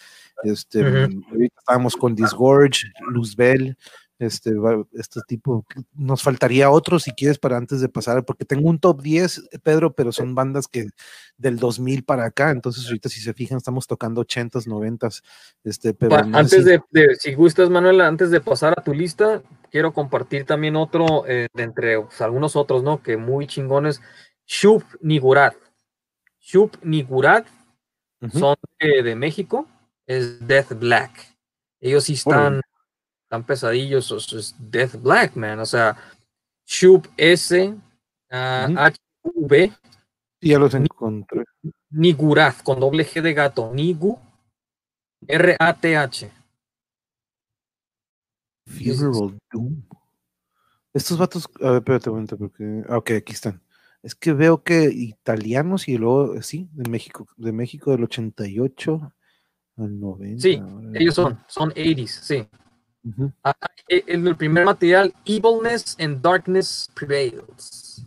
[0.43, 1.17] Este, Ujú.
[1.17, 3.77] mm, ahorita estábamos con Disgorge, Luzbel,
[4.19, 4.53] este,
[4.93, 5.65] este tipo.
[5.95, 9.95] Nos faltaría otro si quieres para antes de pasar, porque tengo un top 10, Pedro,
[9.95, 10.89] pero son bandas que
[11.37, 15.23] del 2000 para acá, entonces ahorita si se fijan estamos tocando 80s, 90s,
[15.63, 18.83] este, pero Pa- no sé antes de, de- si gustas, Manuel, antes de pasar a
[18.83, 23.03] tu lista, quiero compartir también otro eh, de entre pues, algunos otros, ¿no?
[23.03, 24.01] Que muy chingones.
[24.47, 25.55] Shup Nigurat.
[26.41, 27.47] Shup Nigurat
[28.21, 28.39] Ujú.
[28.39, 29.69] son de, de México,
[30.07, 31.37] es Death Black.
[31.81, 32.61] Ellos sí están
[33.29, 35.61] tan pesadillos, es Death Black, man.
[35.61, 35.97] O sea,
[36.67, 37.75] Shup S
[38.31, 38.79] ah, Ujú.
[38.79, 39.73] H U V
[40.41, 41.45] Sí, ya los encontré.
[41.91, 44.19] Nigurat con doble G de gato, Nigu
[45.27, 46.31] R A T H.
[48.67, 49.83] Funeral Doom.
[50.95, 52.83] Estos vatos, a ver, espérate un momento, porque.
[52.89, 53.61] ah, Ok, aquí están.
[54.03, 59.13] Es que veo que italianos y luego, sí, de México, de México del 88
[59.77, 60.41] al 90.
[60.41, 60.63] Sí,
[60.95, 62.49] ellos son, son 80s, sí.
[63.43, 68.05] Ah, ah, eh, El, primer material, Evilness and Darkness Prevails.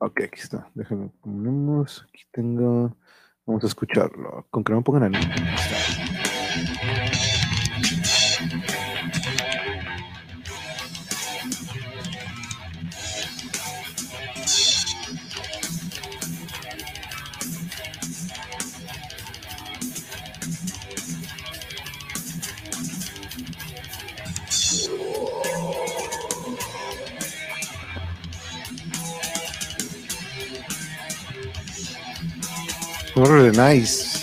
[0.00, 0.70] Ok, aquí está.
[0.74, 2.04] Déjame ponemos.
[2.08, 2.96] Aquí tengo.
[3.46, 4.46] Vamos a escucharlo.
[4.50, 5.14] Con que no pongan.
[5.14, 6.01] Aquí está.
[33.22, 34.18] Órale, nice.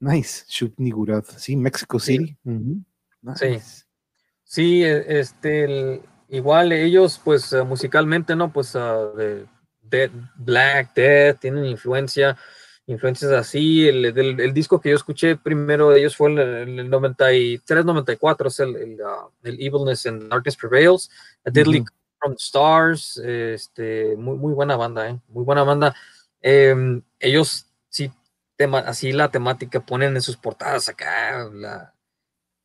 [0.00, 0.44] Nice.
[0.48, 1.24] Shub Nigurat.
[1.36, 2.16] Sí, Mexico Sí.
[2.18, 2.36] City.
[2.44, 2.84] Ujú.
[3.36, 3.46] Sí.
[3.48, 3.84] Nice.
[4.44, 8.52] Sí, e- este, el- igual ellos, pues eh, musicalmente, ¿no?
[8.52, 9.46] Pues ah, de,
[9.82, 12.36] Dead- Black Death, tienen influencia,
[12.86, 13.88] influencias así.
[13.88, 14.04] El,
[14.40, 18.76] el disco que yo escuché primero de ellos fue el, el 93, 94, es el,
[18.76, 18.98] el,
[19.42, 21.10] el Evilness and Darkness Prevails,
[21.44, 21.84] A Deadly
[22.20, 25.18] from the Stars, este, muy, muy buena banda, ¿eh?
[25.28, 25.94] Muy buena banda.
[26.40, 27.64] Em, ellos
[28.58, 31.94] tema, así la temática ponen en sus portadas acá, la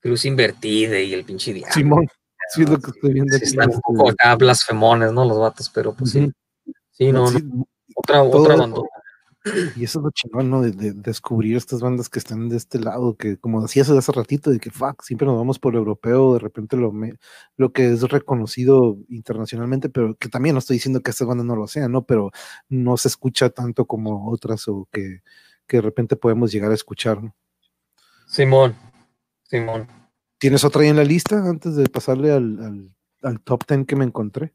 [0.01, 1.73] cruz invertida y el pinche diablo.
[1.73, 2.07] Simón.
[2.53, 5.23] Sí, es lo que estoy viendo Sí, están un este, poco acá blasfemones, ¿no?
[5.23, 6.29] Los vatos, pero pues sí.
[6.91, 7.65] Sí, no, Sí, no,
[7.95, 8.81] otra, otra banda.
[9.75, 10.61] Y eso es lo chingón, ¿no?
[10.61, 14.49] De, de descubrir estas bandas que están de este lado, que como decías hace ratito,
[14.51, 17.17] de que fuck, siempre nos vamos por lo europeo, de repente lo, me-
[17.57, 21.55] lo que es reconocido internacionalmente, pero que también no estoy diciendo que estas bandas no
[21.55, 22.03] lo sean, ¿no?
[22.05, 22.31] Pero
[22.69, 25.21] no se escucha tanto como otras o que,
[25.68, 27.36] que de repente podemos llegar a escuchar, ¿no?
[28.28, 28.76] Simón,
[29.43, 29.88] Simón.
[30.38, 33.95] ¿Tienes otra ahí en la lista antes de pasarle al, al, al top 10 que
[33.95, 34.53] me encontré?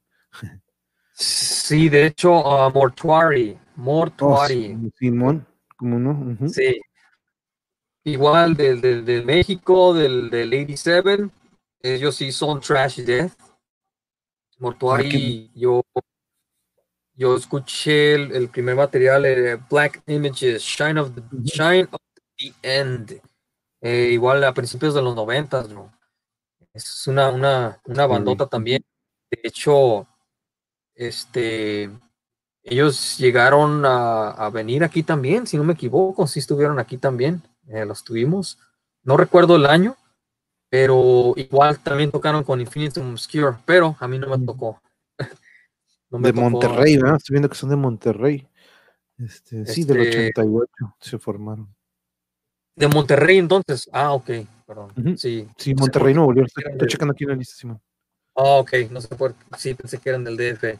[1.12, 5.46] Sí, de hecho, ah, Mortuary, Oh, Mortuary, sí, Simón,
[5.76, 6.36] ¿cómo no?
[6.48, 6.80] Sí.
[8.02, 11.30] Igual del, del, del México, del, del 87,
[11.82, 13.32] ellos sí son Trash Death.
[14.58, 15.82] Mortuary, yo,
[17.18, 21.22] yo escuché el, el primer material, eh, Black Images, Shine of the.
[21.44, 22.00] Shine of
[22.38, 23.20] the End.
[23.80, 25.92] Eh, igual a principios de los 90, ¿no?
[26.72, 28.84] Es una, una, una bandota también.
[29.30, 30.06] De hecho,
[30.94, 31.90] este,
[32.62, 37.42] ellos llegaron a, a venir aquí también, si no me equivoco, sí estuvieron aquí también,
[37.66, 38.58] eh, los tuvimos.
[39.02, 39.96] No recuerdo el año,
[40.70, 44.80] pero igual también tocaron con Infinite Obscure, pero a mí no me tocó.
[46.10, 46.50] No De tocó.
[46.50, 47.16] Monterrey, ¿verdad?
[47.16, 48.48] Estoy viendo que son de Monterrey.
[49.18, 51.74] Este, sí, del Este- 88 se formaron.
[52.76, 53.88] De Monterrey entonces.
[53.92, 54.30] Ah, ok,
[54.66, 54.92] perdón.
[55.18, 55.48] Sí.
[55.56, 56.46] Sí, no Monterrey, Nuevo León.
[56.46, 57.80] qué Estoy, estoy checando aquí en la lista, Simón.
[58.36, 60.78] Ah, ok, no sé por Sí, pensé que eran del DF.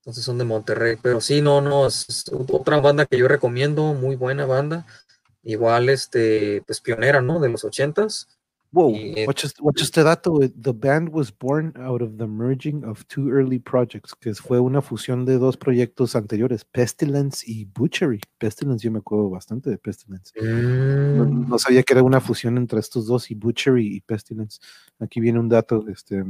[0.00, 0.96] Entonces son de Monterrey.
[1.02, 4.86] Pero sí, no, no, es, es otra banda que yo recomiendo, muy buena banda.
[5.42, 7.40] Igual, este, pues pionera, ¿no?
[7.40, 8.28] De los ochentas.
[8.70, 10.32] Wow, Y, eh, watch, este- watch este dato.
[10.32, 10.50] güey.
[10.50, 14.82] The band was born out of the merging of two early projects, que fue una
[14.82, 18.20] fusión de dos proyectos anteriores, Pestilence y Butchery.
[18.36, 20.32] Pestilence, yo me acuerdo bastante de Pestilence.
[20.40, 24.60] No, Mm, no sabía que era una fusión entre estos dos y Butchery y Pestilence.
[24.98, 26.22] Aquí viene un dato, este,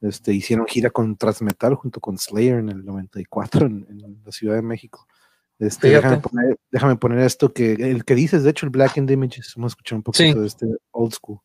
[0.00, 4.54] este, hicieron gira con Transmetal junto con Slayer en el 94 en, en la Ciudad
[4.54, 5.06] de México.
[5.60, 9.10] Este, déjame, poner, déjame poner esto que el que dices, de hecho, el Black End
[9.10, 10.38] Images, vamos a escuchar un poquito Sí.
[10.40, 11.38] de este old school.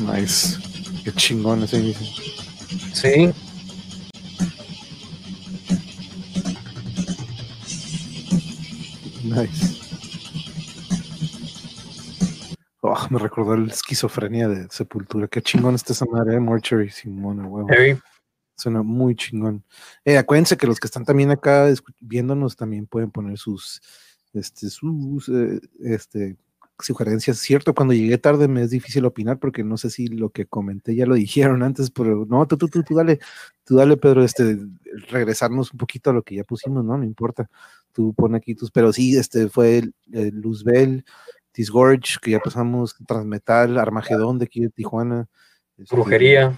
[0.00, 0.58] Nice.
[1.04, 2.06] Qué chingón ese inicio.
[2.92, 3.30] sí,
[9.28, 9.78] Nice.
[12.80, 15.28] Oh, me recordó el esquizofrenia de Sepultura.
[15.28, 16.40] Qué chingón está esa madre, eh?
[16.40, 17.68] Mortuary Simona, huevo.
[18.56, 19.62] Suena muy chingón.
[20.04, 21.68] Eh, acuérdense que los que están también acá
[22.00, 23.80] viéndonos también pueden poner sus,
[24.32, 26.36] este, sus, eh, este,
[26.78, 27.38] sugerencias.
[27.38, 30.94] Cierto, cuando llegué tarde me es difícil opinar porque no sé si lo que comenté
[30.94, 33.18] ya lo dijeron antes, pero no, tú, tú, tú, tú dale,
[33.64, 34.58] tú dale, Pedro, este,
[35.08, 36.96] regresarnos un poquito a lo que ya pusimos, ¿no?
[36.96, 37.50] No importa.
[37.98, 41.04] Tú pon aquí tus, pero sí, este fue el, el Luzbel,
[41.52, 45.26] Disgorge, que ya pasamos, Transmetal, Armagedón de aquí de Tijuana.
[45.76, 46.56] este, Brujería.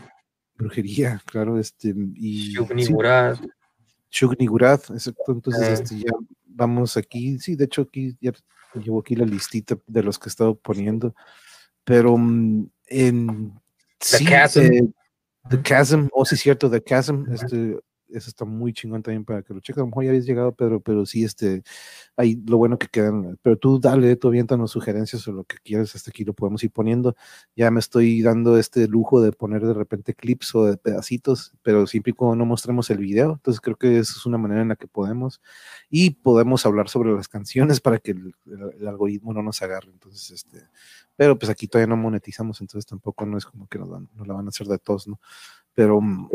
[0.56, 3.38] Brujería, claro, este, y sí, Shubnigurat.
[4.10, 5.72] Shug Nigurat, exacto, entonces Eh.
[5.72, 6.10] este, ya
[6.44, 8.32] vamos aquí, sí, de hecho aquí ya
[8.74, 11.14] llevo aquí la listita de los que he estado poniendo,
[11.84, 13.58] pero mm, en
[13.98, 14.60] sí, Chasm.
[14.60, 14.82] eh,
[15.48, 17.78] The Chasm, oh sí, cierto, The Chasm, este,
[18.12, 19.78] eso está muy chingón también para que lo cheques.
[19.78, 21.62] A lo mejor ya habéis llegado, Pedro, pero sí, este,
[22.16, 23.38] hay lo bueno que quedan.
[23.42, 26.70] Pero tú dale, tú aviéntanos sugerencias o lo que quieras, hasta aquí lo podemos ir
[26.70, 27.16] poniendo.
[27.56, 31.86] Ya me estoy dando este lujo de poner de repente clips o de pedacitos, pero
[31.86, 33.32] siempre y cuando no mostremos el video.
[33.32, 35.40] Entonces creo que esa es una manera en la que podemos.
[35.90, 38.34] Y podemos hablar sobre las canciones para que el,
[38.78, 39.90] el algoritmo no nos agarre.
[39.90, 40.68] Entonces, este,
[41.20, 44.26] pero pues aquí todavía no monetizamos, entonces tampoco no es como que nos, van, nos
[44.26, 45.20] la van a hacer de todos, ¿no?
[45.74, 46.30] Pero mm,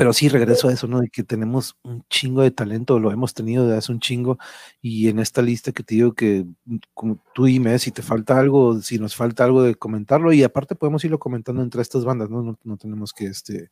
[0.00, 1.00] pero sí regreso a eso, ¿no?
[1.00, 4.38] De que tenemos un chingo de talento, lo hemos tenido desde hace un chingo,
[4.80, 8.38] y en esta lista que te digo que mm, como tú dime si te falta
[8.38, 12.30] algo, si nos falta algo de comentarlo, y aparte podemos irlo comentando entre estas bandas,
[12.30, 12.40] ¿no?
[12.42, 13.68] No, no tenemos que este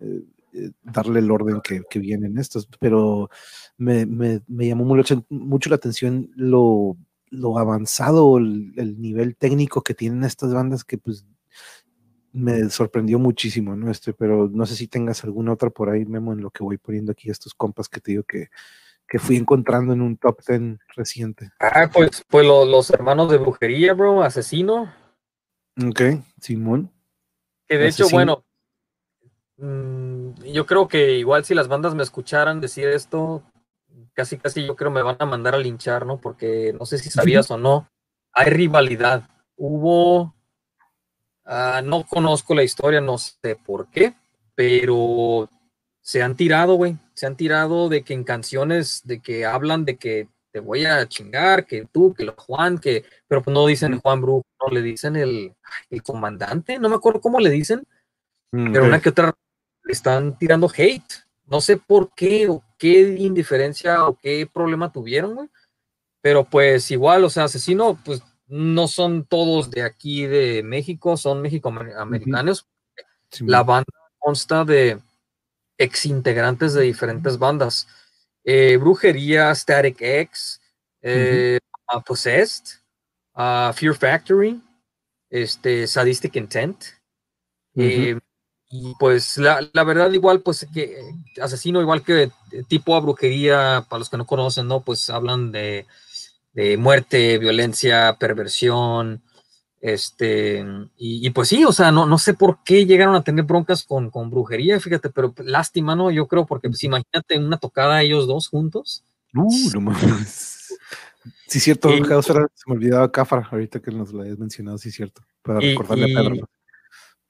[0.00, 3.30] eh, eh, darle el orden que, que vienen estos, pero
[3.78, 6.96] me, me, me llamó mucho, mucho, la atención lo,
[7.30, 11.24] lo avanzado, el, el nivel técnico que tienen estas bandas que pues
[12.32, 13.90] me sorprendió muchísimo, ¿no?
[13.90, 16.78] Este, pero no sé si tengas alguna otra por ahí, Memo, en lo que voy
[16.78, 18.50] poniendo aquí estos compas que te digo que,
[19.08, 21.50] que fui encontrando en un top ten reciente.
[21.58, 24.92] Ah, pues, pues lo, los hermanos de brujería, bro, asesino.
[25.84, 26.00] Ok,
[26.40, 26.92] Simón.
[27.66, 28.06] Que de asesino.
[28.06, 28.44] hecho, bueno,
[29.56, 33.42] mmm, yo creo que igual si las bandas me escucharan decir esto,
[34.12, 36.20] casi casi yo creo me van a mandar a linchar, ¿no?
[36.20, 37.88] Porque no sé si sabías o no,
[38.32, 39.28] hay rivalidad.
[39.56, 40.34] Hubo
[41.50, 44.14] Uh, no conozco la historia, no sé por qué,
[44.54, 45.50] pero
[46.00, 46.96] se han tirado, güey.
[47.14, 51.08] Se han tirado de que en canciones de que hablan de que te voy a
[51.08, 54.80] chingar, que tú, que lo Juan, que, pero pues no dicen Juan Brujo, no le
[54.80, 55.52] dicen el,
[55.90, 57.82] el comandante, no me acuerdo cómo le dicen,
[58.52, 59.34] mm, pero una que otra
[59.82, 61.24] le están tirando hate.
[61.46, 65.48] No sé por qué o qué indiferencia o qué problema tuvieron, güey.
[66.22, 71.40] Pero pues igual, o sea, asesino, pues no son todos de aquí de México, son
[71.40, 72.66] México-americanos.
[73.30, 74.98] Sí, la banda consta de
[75.78, 77.86] ex integrantes de diferentes bandas.
[78.44, 80.60] Eh, Brujería, Static X,
[81.00, 82.04] eh, uh -huh.
[82.04, 82.80] Possessed,
[83.34, 84.60] uh, Fear Factory,
[85.30, 86.84] este, Sadistic Intent.
[87.74, 88.16] Uh -huh.
[88.16, 88.20] eh,
[88.72, 90.96] y pues la, la, verdad igual pues que
[91.42, 92.30] asesino igual que
[92.68, 95.86] tipo a brujería para los que no conocen no pues hablan de
[96.52, 99.22] de muerte, violencia, perversión,
[99.80, 100.60] este,
[100.98, 103.82] y, y, pues sí, o sea, no, no sé por qué llegaron a tener broncas
[103.82, 106.10] con, con brujería, fíjate, pero lástima, ¿no?
[106.10, 109.04] Yo creo, porque pues imagínate una tocada ellos dos juntos.
[109.34, 110.78] Uh, no mames.
[111.46, 112.32] Sí, cierto, y, se
[112.66, 116.12] me olvidaba Cafra, ahorita que nos lo habías mencionado, sí, cierto, para y, recordarle y,
[116.14, 116.48] a Pedro.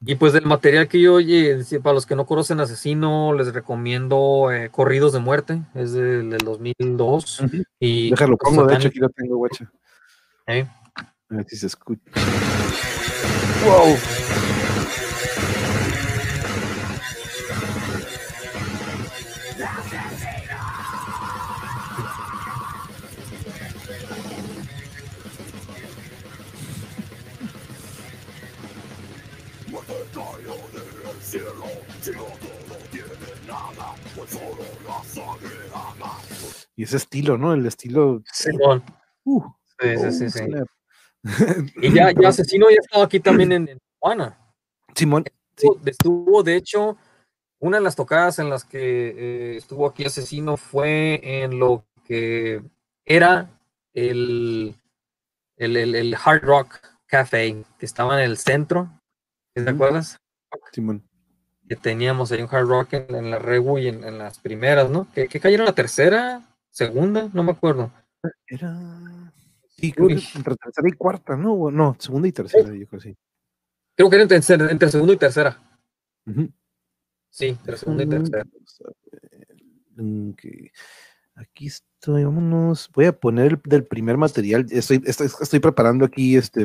[0.03, 4.51] Y pues del material que yo oye, para los que no conocen Asesino, les recomiendo
[4.51, 7.41] eh, Corridos de Muerte, es del, del 2002.
[7.41, 7.65] Uh -huh.
[7.79, 9.71] y, Déjalo, pues, pongo, de hecho aquí lo tengo, guacha.
[10.47, 10.67] ¿Eh?
[10.97, 12.03] A ver si se escucha.
[13.67, 13.97] ¡Wow!
[36.81, 37.53] Y ese estilo, ¿no?
[37.53, 38.23] El estilo.
[38.33, 38.83] Simón.
[39.25, 39.43] Uh,
[39.79, 40.45] sí, sí, sí, sí.
[41.83, 44.39] y ya, ya Asesino ya estaba aquí también en, en Tijuana.
[44.95, 45.25] Simón.
[45.55, 45.91] Estuvo, sí.
[45.91, 46.97] estuvo, de hecho,
[47.59, 52.63] una de las tocadas en las que eh, estuvo aquí Asesino fue en lo que
[53.05, 53.51] era
[53.93, 54.75] el,
[55.59, 58.89] el, el, el Hard Rock Café, que estaba en el centro.
[59.53, 60.17] ¿Te acuerdas?
[60.73, 61.05] Simón
[61.69, 64.91] que teníamos ahí un hard rock en, en la Regu y en, en, las primeras,
[64.91, 65.07] ¿no?
[65.15, 66.43] ¿Qué, cayeron la tercera?
[66.71, 67.29] ¿Segunda?
[67.33, 67.93] No me acuerdo.
[68.47, 69.33] Era.
[69.69, 71.71] Sí, creo que entre tercera y cuarta, ¿no?
[71.71, 73.17] No, segunda y tercera, yo creo sí.
[73.97, 75.59] Creo que era entre, entre segunda y tercera.
[76.27, 76.53] Uh -huh.
[77.31, 78.45] Sí, entre segunda y tercera.
[80.33, 80.71] Okay.
[81.35, 82.91] Aquí estoy, vámonos.
[82.93, 84.67] Voy a poner el, del primer material.
[84.71, 86.63] Estoy, estoy, estoy preparando aquí este.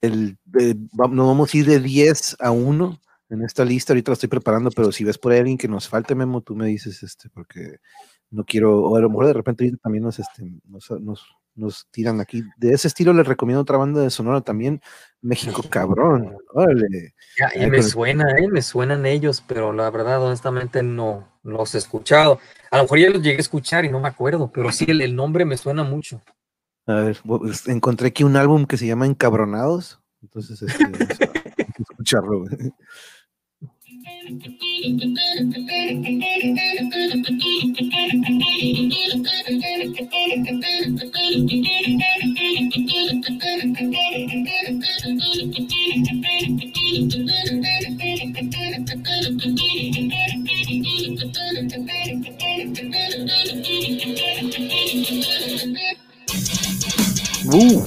[0.00, 3.00] El, el, nos vamos a ir de 10 a 1
[3.32, 5.88] en esta lista, ahorita la estoy preparando, pero si ves por ahí alguien que nos
[5.88, 7.78] falte, Memo, tú me dices, este, porque
[8.32, 11.24] no quiero, o a lo mejor de repente también nos, este, nos, nos,
[11.54, 12.42] nos tiran aquí.
[12.56, 14.80] De ese estilo les recomiendo otra banda de Sonora también,
[15.20, 16.36] México Cabrón.
[16.54, 17.14] Órale.
[17.38, 21.78] Ya, y me suena, eh, me suenan ellos, pero la verdad, honestamente, no los he
[21.78, 22.40] escuchado.
[22.70, 25.02] A lo mejor ya los llegué a escuchar y no me acuerdo, pero sí, el,
[25.02, 26.22] el nombre me suena mucho.
[26.86, 27.18] A ver,
[27.66, 30.84] encontré aquí un álbum que se llama Encabronados, entonces este,
[31.78, 32.44] escucharlo.
[57.44, 57.84] Uh,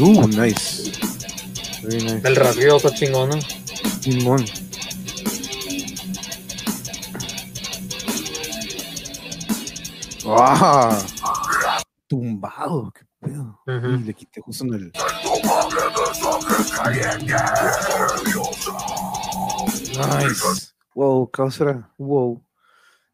[0.00, 0.90] uh, nice.
[1.82, 2.26] Very nice.
[2.26, 3.38] El está chingón, ¿no?
[4.00, 4.44] Simón.
[10.26, 11.04] ¡Ah!
[12.06, 13.60] Tumbado, qué pedo.
[13.66, 14.92] Y le quité justo en el.
[19.96, 20.72] Nice.
[20.94, 21.92] Wow, Causera.
[21.98, 22.42] Wow.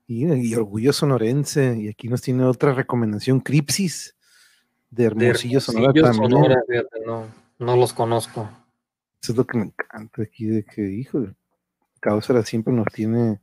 [0.07, 1.77] Y, y orgullo sonorense.
[1.79, 4.15] Y aquí nos tiene otra recomendación: Cripsis.
[4.91, 6.31] De De Hermosillo, Sonora también.
[6.31, 7.27] Sonora, fíjate, no,
[7.59, 8.49] no los conozco.
[9.23, 11.35] Eso es lo que me encanta aquí de que, híjole,
[12.01, 13.41] Causera siempre nos tiene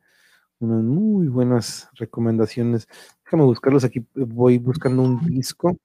[0.59, 2.87] unas muy buenas recomendaciones.
[3.23, 4.05] Déjame buscarlos aquí.
[4.15, 5.77] Voy buscando un disco.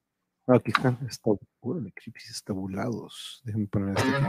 [0.47, 0.99] Ah, aquí están.
[1.09, 1.93] Está, órale,
[2.31, 3.43] estabulados.
[3.45, 4.27] Déjenme poner este aquí.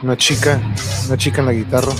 [0.00, 0.60] Una chica,
[1.06, 1.92] una chica en la guitarra.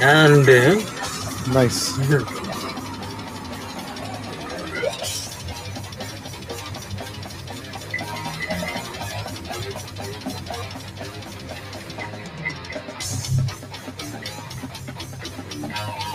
[0.00, 0.86] Ande, ¿eh?
[1.52, 1.92] Nice.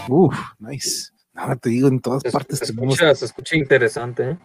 [0.09, 1.06] Uf, nice.
[1.47, 4.37] Nada, te digo, en todas Se, partes se tenemos escucha, se escucha interesante, ¿eh?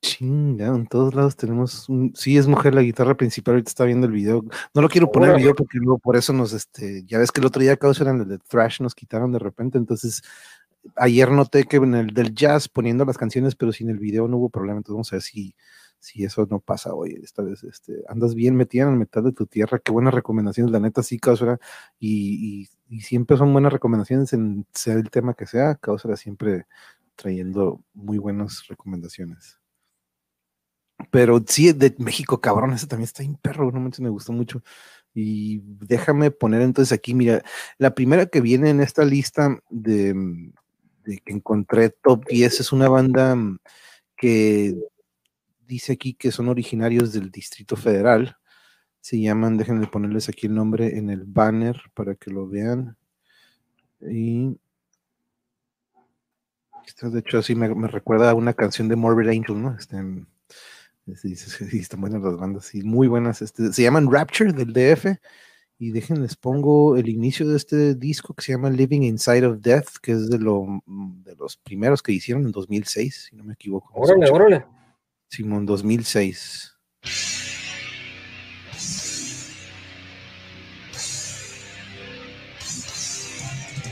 [0.00, 4.06] chinga, en todos lados tenemos un, sí es mujer la guitarra principal, ahorita está viendo
[4.06, 4.44] el video.
[4.74, 7.40] No lo quiero poner el video porque luego por eso nos, este, ya ves que
[7.40, 10.22] el otro día causa eran el de thrash, nos quitaron de repente, entonces
[10.96, 14.36] ayer noté que en el del jazz poniendo las canciones, pero sin el video no
[14.36, 15.54] hubo problema, entonces vamos a ver si,
[16.00, 19.32] si eso no pasa hoy, esta vez, este, andas bien metida en el metal de
[19.32, 21.58] tu tierra, qué buenas recomendaciones, la neta sí, Causera,
[21.98, 26.66] y, y, y siempre son buenas recomendaciones en sea el tema que sea, Causera siempre
[27.16, 29.58] trayendo muy buenas recomendaciones.
[31.10, 34.62] Pero sí, de México, cabrón, ese también está bien perro, no manches, me gustó mucho.
[35.14, 37.42] Y déjame poner entonces aquí, mira,
[37.78, 40.14] la primera que viene en esta lista de,
[41.04, 43.36] de que encontré top 10 es una banda
[44.16, 44.76] que
[45.68, 48.36] dice aquí que son originarios del Distrito Federal.
[49.00, 52.96] Se llaman, déjenme ponerles aquí el nombre en el banner para que lo vean.
[54.00, 54.58] Y
[56.86, 59.76] esto, de hecho, así me, recuerda a una canción de Morbid Angel, ¿no?
[59.78, 59.96] Este,
[61.16, 61.32] Sí,
[61.78, 63.40] están buenas las bandas, sí, muy buenas.
[63.40, 65.18] Este, se llaman Rapture del DF.
[65.80, 69.98] Y déjenles pongo el inicio de este disco que se llama Living Inside of Death,
[70.02, 73.92] que es de, lo, de los primeros que hicieron en 2006, si no me equivoco.
[73.94, 74.77] Órale, órale.
[75.30, 76.74] Simón, 2006.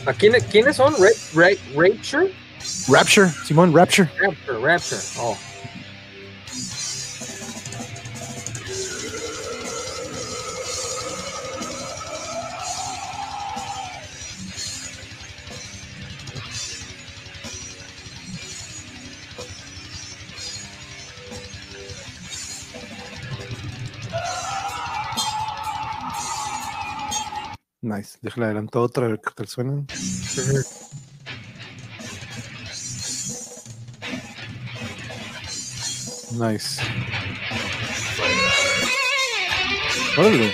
[0.07, 0.95] ¿A quiénes, quiénes son?
[0.95, 2.32] Ra- Ra- Rapture?
[2.89, 4.09] Rapture, Simón, Rapture.
[4.20, 4.99] Rapture, Rapture.
[5.18, 5.37] Oh.
[27.97, 28.18] Nice.
[28.20, 29.86] Déjale adelantar otra, a ver qué tal suenan.
[36.32, 36.82] Nice.
[40.18, 40.53] Órale.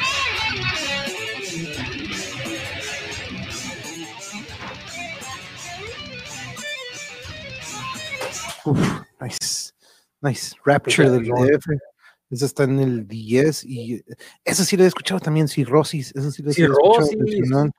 [8.64, 8.78] Uf,
[9.20, 9.72] nice.
[10.20, 10.54] Nice.
[10.64, 11.91] Rapture del DF.
[12.32, 14.02] Esa está en el 10 y
[14.42, 16.16] eso sí lo he escuchado también, Cirrosis.
[16.16, 17.04] Eso sí lo he escuchado.
[17.04, 17.12] Cirrosis.
[17.12, 17.78] impresionante.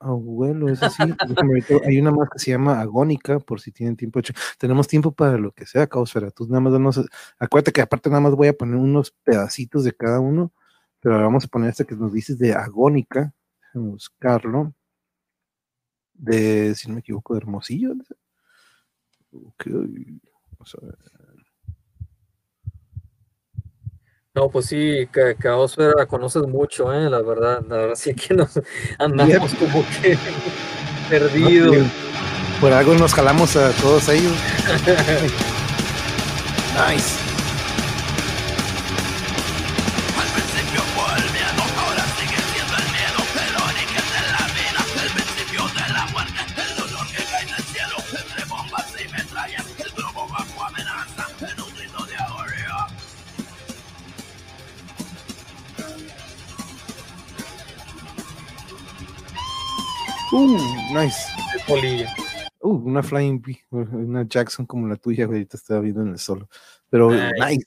[0.00, 1.04] Abuelo, eso sí.
[1.86, 4.20] Hay una más que se llama Agónica, por si tienen tiempo.
[4.58, 6.32] Tenemos tiempo para lo que sea, Causera.
[6.32, 7.00] Tú nada más danos.
[7.38, 10.52] Acuérdate que aparte nada más voy a poner unos pedacitos de cada uno,
[10.98, 13.32] pero vamos a poner este que nos dices de Agónica.
[13.60, 14.74] Déjame buscarlo.
[16.12, 17.94] De, si no me equivoco, de Hermosillo.
[19.32, 21.23] Ok, Vamos a ver.
[24.36, 27.08] No, pues sí, que, que a conoces mucho, ¿eh?
[27.08, 28.60] La verdad, la verdad sí que nos
[28.98, 30.18] andamos como que
[31.08, 31.86] perdidos.
[32.60, 34.32] Por algo nos jalamos a todos ellos.
[36.90, 37.23] nice.
[60.34, 60.58] Uh,
[60.92, 61.28] nice.
[61.64, 62.12] Polilla.
[62.58, 66.18] Uh, una Flying B, una Jackson como la tuya, güey, ahorita estaba viendo en el
[66.18, 66.48] solo.
[66.90, 67.32] Pero Nice.
[67.38, 67.66] nice.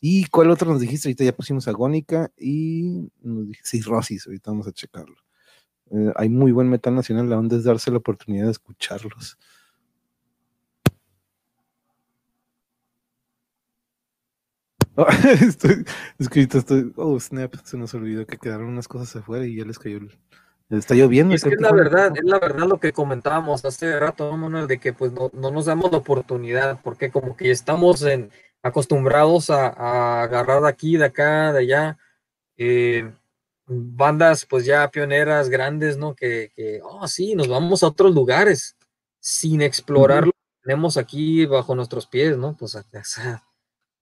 [0.00, 1.08] ¿Y cuál otro nos dijiste?
[1.08, 5.14] Ahorita ya pusimos agónica y nos dijiste sí, Rosis, ahorita vamos a checarlo.
[5.92, 9.38] Eh, hay muy buen metal nacional, la onda es darse la oportunidad de escucharlos.
[14.96, 15.84] Ah, estoy,
[16.18, 19.54] es que ahorita estoy, oh snap, se nos olvidó que quedaron unas cosas afuera y
[19.54, 20.18] ya les cayó el,
[20.70, 21.32] está lloviendo.
[21.32, 24.36] Y es que es la verdad, es la verdad lo que comentábamos hace rato, ¿no,
[24.36, 28.30] Manuel, de que pues no, no nos damos la oportunidad, porque como que estamos en,
[28.62, 31.98] acostumbrados a, a agarrar de aquí, de acá, de allá,
[32.56, 33.10] eh,
[33.66, 36.14] bandas pues ya pioneras grandes, ¿no?
[36.14, 38.76] Que, que, oh sí, nos vamos a otros lugares
[39.20, 42.56] sin explorar lo que tenemos aquí bajo nuestros pies, ¿no?
[42.56, 43.44] Pues o sea,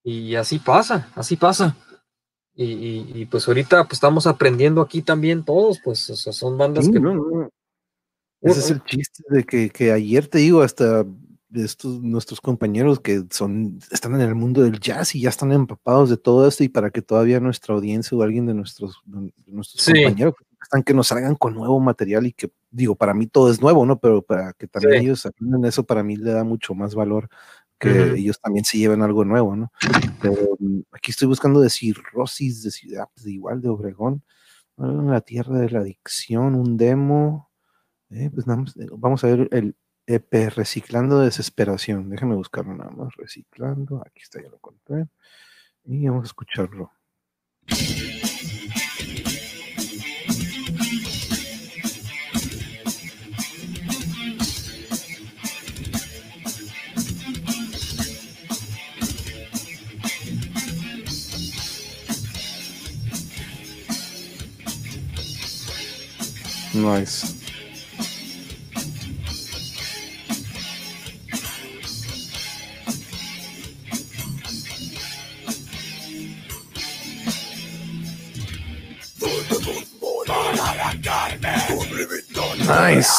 [0.03, 1.77] y así pasa, así pasa.
[2.59, 6.57] Y, y- y, pues ahorita pues estamos aprendiendo aquí también todos, pues o sea, son
[6.57, 7.51] bandas Sí, que no, no,
[8.41, 11.05] Ese es el chiste de que, que ayer te digo, hasta
[11.55, 16.09] estos nuestros compañeros que son, están en el mundo del jazz y ya están empapados
[16.11, 19.83] de todo esto, y para que todavía nuestra audiencia o alguien de nuestros, de nuestros
[19.85, 19.93] Sí.
[19.93, 23.61] compañeros están que nos salgan con nuevo material y que digo, para mí todo es
[23.61, 23.99] nuevo, ¿no?
[24.01, 25.05] Pero para que también Sí.
[25.07, 27.29] ellos aprendan eso, para mí le da mucho más valor
[27.79, 29.73] que ellos también se lleven algo nuevo, ¿no?
[30.21, 34.23] Pero mm, aquí estoy buscando decir Rosis de Ciudad, de igual de Obregón,
[34.77, 37.51] la tierra de la adicción, un demo.
[38.11, 42.11] Eh, pues nada más, eh, vamos a ver el EP Reciclando Desesperación.
[42.11, 43.15] Déjame buscarlo nada más.
[43.17, 44.03] Reciclando.
[44.07, 45.07] Aquí está, ya lo encontré.
[45.85, 46.93] Y vamos a escucharlo.
[66.77, 67.35] Nice.
[82.67, 83.13] Nice.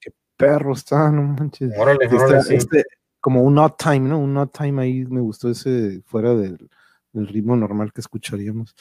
[0.00, 1.72] Qué perro está, no manches.
[1.76, 2.54] Órale, Está- órale, sí.
[2.54, 2.84] este,
[3.20, 4.18] como un odd time, ¿no?
[4.18, 6.68] Un odd time ahí me gustó ese fuera del,
[7.12, 8.74] del ritmo normal que escucharíamos.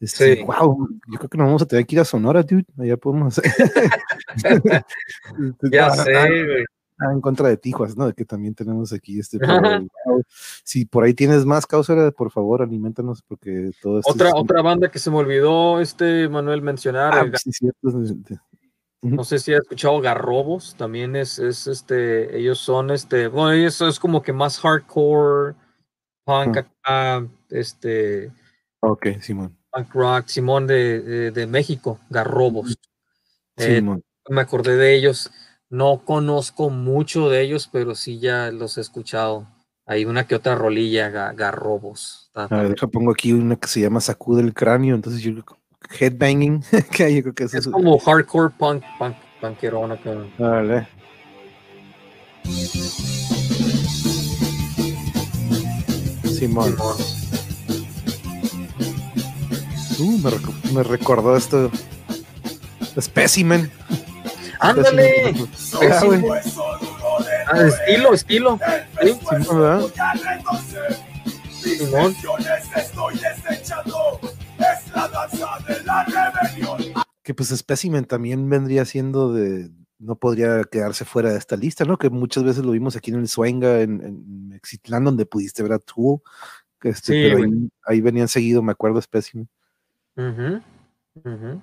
[0.00, 0.42] Este, Sí.
[0.44, 2.64] Wow, yo creo que nos vamos a tener que ir a Sonora, dude.
[2.78, 3.52] Allá podemos hacer.
[5.72, 6.64] Ya Ah, sé, ah, güey.
[7.00, 8.12] ah, en contra de Tijuas, ¿no?
[8.12, 9.38] Que también tenemos aquí este.
[10.64, 14.62] si por ahí tienes más causa, por favor, alimentanos porque todo esto Otra, es- otra
[14.62, 17.90] banda que se me olvidó, este Manuel mencionar, Ah, el sí, cierto.
[19.00, 23.86] No sé si has escuchado Garrobos, también es, es este, ellos son este, bueno, eso
[23.86, 25.54] es como que más hardcore,
[26.28, 28.30] punk, acá, este,
[28.80, 29.56] Ok, Simón.
[29.72, 32.76] punk rock, Simón de, de, de México, Garrobos.
[33.56, 34.02] Eh, Simón.
[34.28, 35.30] me acordé de ellos,
[35.70, 39.46] no conozco mucho de ellos, pero sí ya los he escuchado.
[39.86, 42.30] Hay una que otra rolilla, Ga- Garrobos.
[42.34, 45.44] A ver, deja, pongo aquí una que se llama Sacude el cráneo, entonces yo creo
[45.88, 46.62] que headbanging,
[46.94, 47.68] que yo creo que Es es.
[47.68, 50.14] como hardcore punk, punk, punkerón acá.
[50.38, 50.86] Vale.
[56.38, 56.76] Simón.
[59.98, 61.70] Uh, me, reco- me recordó esto.
[63.00, 63.70] Specimen.
[64.60, 65.34] Ándale.
[65.56, 66.24] Specimen.
[66.30, 66.40] Ah,
[67.50, 68.58] Ah, estilo, estilo.
[69.00, 69.80] Sí, Simón, ¿verdad?
[71.62, 72.14] Simón.
[77.22, 79.70] Que pues Specimen también vendría siendo de.
[79.98, 81.96] No podría quedarse fuera de esta lista, ¿no?
[81.98, 85.72] Que muchas veces lo vimos aquí en el Suenga, en, en Mexitlán, donde pudiste ver
[85.72, 86.20] a Tool.
[86.80, 88.98] Que este, Sí, pero ahí, ahí venían seguido, me acuerdo,
[91.24, 91.60] ujú.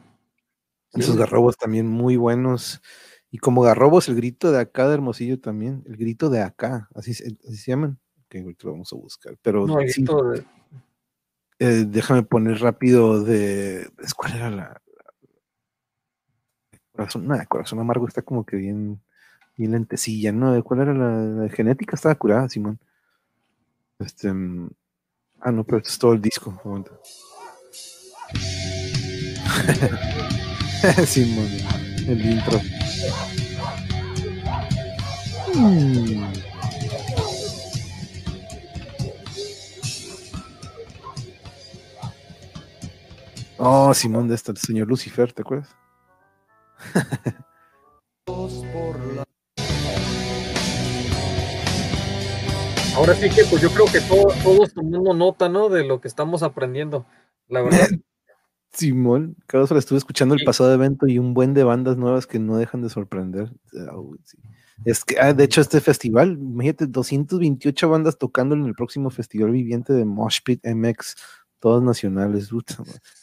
[0.93, 1.19] Esos Sí.
[1.19, 2.81] garrobos también muy buenos.
[3.31, 5.83] Y como garrobos, el grito de acá de Hermosillo también.
[5.87, 7.99] El grito de acá, así, se- así se llaman.
[8.29, 9.37] Que ahorita lo vamos a buscar.
[9.41, 10.45] Pero No, el sí, grito de-
[11.59, 13.89] eh, déjame poner rápido de.
[14.17, 14.81] ¿Cuál era la.
[16.91, 19.01] Corazón, nada, corazón amargo está como que bien,
[19.57, 20.53] bien lentecilla, ¿no?
[20.53, 21.95] ¿De ¿Cuál era la, genética?
[21.95, 22.79] Estaba curada, Simón.
[23.99, 24.31] Este.
[24.33, 24.69] mm,
[25.41, 26.59] Ah, no, pero es todo el disco.
[26.63, 26.99] momento.
[31.05, 31.47] Simón,
[32.07, 32.59] el intro.
[35.55, 36.33] Mm.
[43.57, 45.69] Oh, Simón, de esta, señor Lucifer, ¿te acuerdas?
[52.95, 55.67] Ahora sí que pues yo creo que todo, todos tomando nota, ¿no?
[55.67, 57.05] De lo que estamos aprendiendo.
[57.49, 57.87] La verdad.
[58.71, 62.39] Simón, cada vez estuve escuchando el pasado evento y un buen de bandas nuevas que
[62.39, 63.51] no dejan de sorprender.
[63.89, 64.01] Ah,
[64.83, 69.51] es que, ah, de hecho, este festival, imagínate, 228 bandas tocando en el próximo festival
[69.51, 71.15] viviente de Moshpit MX,
[71.59, 72.49] todas nacionales.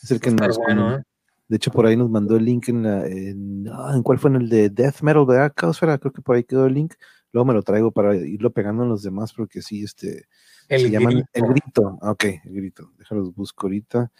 [0.02, 0.58] es el que nos.
[0.58, 1.02] ¿eh?
[1.48, 3.06] De hecho, por ahí nos mandó el link en la.
[3.06, 4.30] ¿En, ah, ¿en cuál fue?
[4.30, 5.52] En el de Death Metal, ¿verdad?
[5.54, 6.94] Caosfera, creo que por ahí quedó el link.
[7.32, 10.26] Luego me lo traigo para irlo pegando en los demás, porque sí, este.
[10.68, 11.00] El se grito.
[11.00, 11.98] llaman El Grito.
[12.02, 12.92] Ok, el grito.
[12.98, 14.12] Déjalos busco ahorita.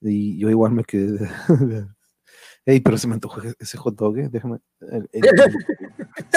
[0.00, 1.28] Y yo igual me quedé.
[2.64, 4.28] Ey, pero se me antojó ese hot dog, ¿eh?
[4.30, 4.58] déjame.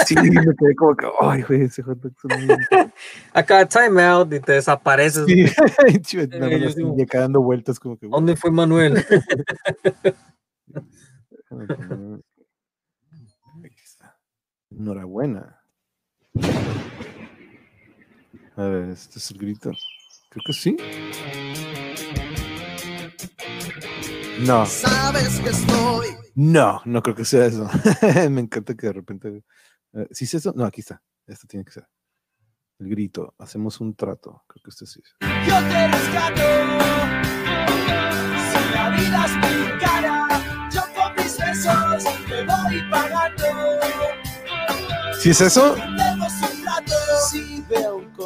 [0.04, 2.12] sí, me quedé como que, ay, güey, ese hot dog.
[3.32, 5.24] Acá time out y te desapareces.
[5.24, 5.44] Sí,
[6.28, 8.08] nada más ya dando vueltas como que.
[8.08, 9.04] ¿Dónde fue Manuel?
[14.70, 15.60] Enhorabuena.
[18.56, 19.70] A ver, este es el grito.
[20.30, 20.76] Creo que sí.
[24.40, 24.66] No.
[24.66, 26.06] Sabes que estoy.
[26.34, 27.68] No, no creo que sea eso.
[28.30, 29.44] Me encanta que de repente.
[29.92, 30.52] Eh, ¿Sí es eso?
[30.56, 31.02] No, aquí está.
[31.26, 31.86] Esto tiene que ser.
[32.78, 33.34] El grito.
[33.38, 34.42] Hacemos un trato.
[34.46, 35.16] Creo que este sí es.
[35.46, 36.42] Yo te rescato.
[38.52, 43.44] Si la vida es mi cara, yo con mis besos te voy pagando.
[45.18, 45.74] ¿Sí es eso?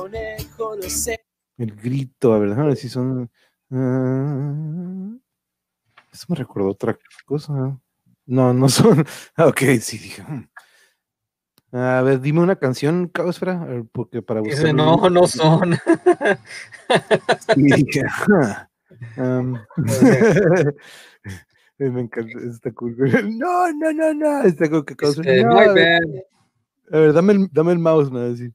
[0.00, 1.20] Conejo, lo sé.
[1.58, 3.30] El grito, a ver, déjame ver si son.
[3.68, 5.20] Uh...
[6.10, 7.78] Eso me recordó otra cosa.
[8.24, 9.04] No, no son.
[9.36, 10.22] Ah, ok, sí, dije.
[10.22, 10.48] Hmm.
[11.72, 14.74] A ver, dime una canción, Caosfera, porque para buscar.
[14.74, 15.76] No, no son.
[17.56, 18.02] Y dije,
[21.78, 22.96] me encanta esta cool.
[23.38, 24.42] No, no, no, no.
[24.42, 26.02] Está como que este, no, a, ver,
[26.90, 28.52] a ver, dame el, dame el mouse, me va a decir.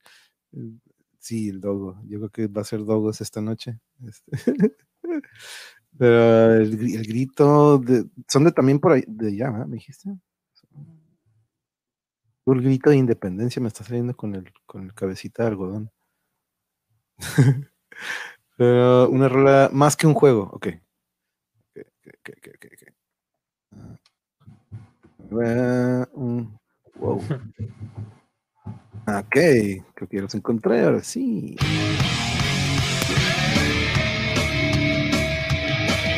[1.25, 1.99] Sí, el dogo.
[2.07, 3.79] Yo creo que va a ser dogos esta noche.
[4.07, 4.31] Este.
[5.97, 10.15] Pero el, grito, de, son de también por ahí, de allá, ¿me dijiste?
[12.45, 15.91] El grito de independencia me está saliendo con el, con el cabecita de algodón.
[18.57, 20.67] Pero una rola más que un juego, ok.
[21.75, 22.93] Ok, ok, ok,
[26.99, 27.19] wow.
[29.07, 31.55] Ok, creo que ya los encontré, ahora sí.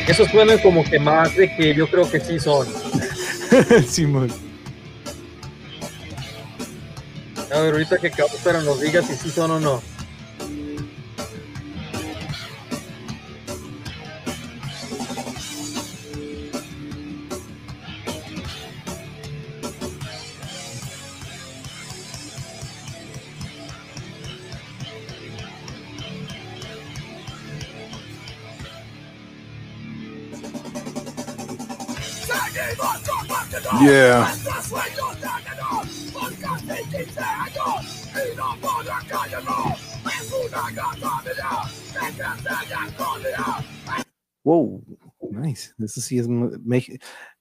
[0.08, 2.66] Esos suenan como que más de que yo creo que sí son.
[3.86, 4.30] Simón.
[7.54, 8.10] A ver, ahorita que
[8.42, 9.97] pero nos diga si sí son o no.
[33.80, 34.34] Yeah.
[44.44, 44.82] Wow,
[45.30, 45.74] nice.
[45.78, 46.26] Eso sí es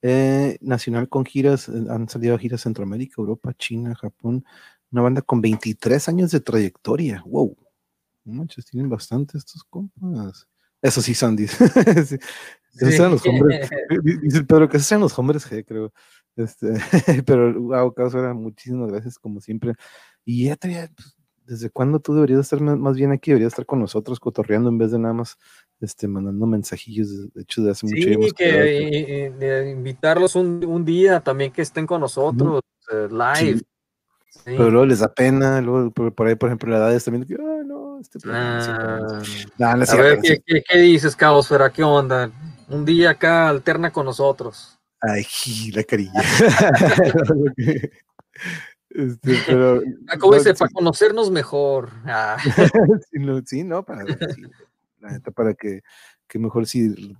[0.01, 4.45] eh, nacional con giras, eh, han salido giras Centroamérica, Europa, China, Japón.
[4.91, 7.23] Una banda con 23 años de trayectoria.
[7.25, 7.57] Wow.
[8.25, 10.47] Manches, tienen bastante estos compas.
[10.81, 11.47] Eso sí, Sandy.
[12.79, 13.69] Esos los hombres.
[14.21, 15.91] Dice Pedro que esos sean los hombres G, creo.
[16.35, 16.67] Este,
[17.25, 19.73] pero, wow, Caso muchísimas gracias, como siempre.
[20.23, 23.31] Y ya te pues, ¿desde cuándo tú deberías estar más bien aquí?
[23.31, 25.37] Deberías estar con nosotros cotorreando en vez de nada más
[25.79, 27.33] este, mandando mensajillos.
[27.33, 28.27] De hecho, de hace mucho tiempo.
[28.27, 33.61] Sí, que invitarlos un, un, día también que estén con nosotros, eh, live.
[34.45, 37.63] Pero luego les da pena, luego por, ahí, por ejemplo, la edad viendo que, ah,
[37.65, 39.21] no, este ah,
[39.59, 41.71] a ver, ¿qué, ¿qué, ¿qué, dices, Caosfera?
[41.71, 42.31] ¿Qué onda?
[42.69, 44.77] Un día acá alterna con nosotros.
[45.01, 45.25] Ay,
[45.73, 46.11] la carilla.
[48.89, 49.81] este, pero,
[50.19, 50.53] ¿Cómo dice?
[50.53, 51.91] Para conocernos mejor.
[52.05, 52.37] Ah.
[53.45, 54.05] sí, no, para,
[55.35, 55.81] para que,
[56.27, 57.15] que mejor si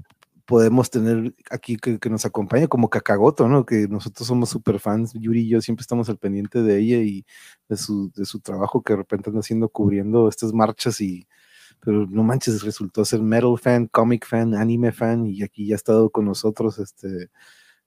[0.47, 3.65] podemos tener aquí que, nos acompañe como Cacagoto, ¿no?
[3.65, 7.25] Que nosotros somos super fans, Yuri y yo siempre estamos al pendiente de ella y
[7.67, 11.27] de su, de su trabajo que de repente anda haciendo cubriendo estas marchas y
[11.81, 15.77] pero no manches, resultó ser metal fan, comic fan, anime fan y aquí ya ha
[15.77, 17.29] estado con nosotros este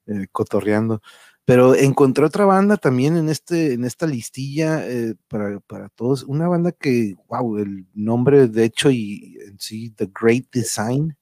[0.07, 1.01] eh, cotorreando.
[1.45, 6.23] Pero encontré otra banda también en, este, en esta listilla eh, para, para, todos.
[6.23, 11.17] Una banda que, wow, el nombre de hecho y en sí, The Great Design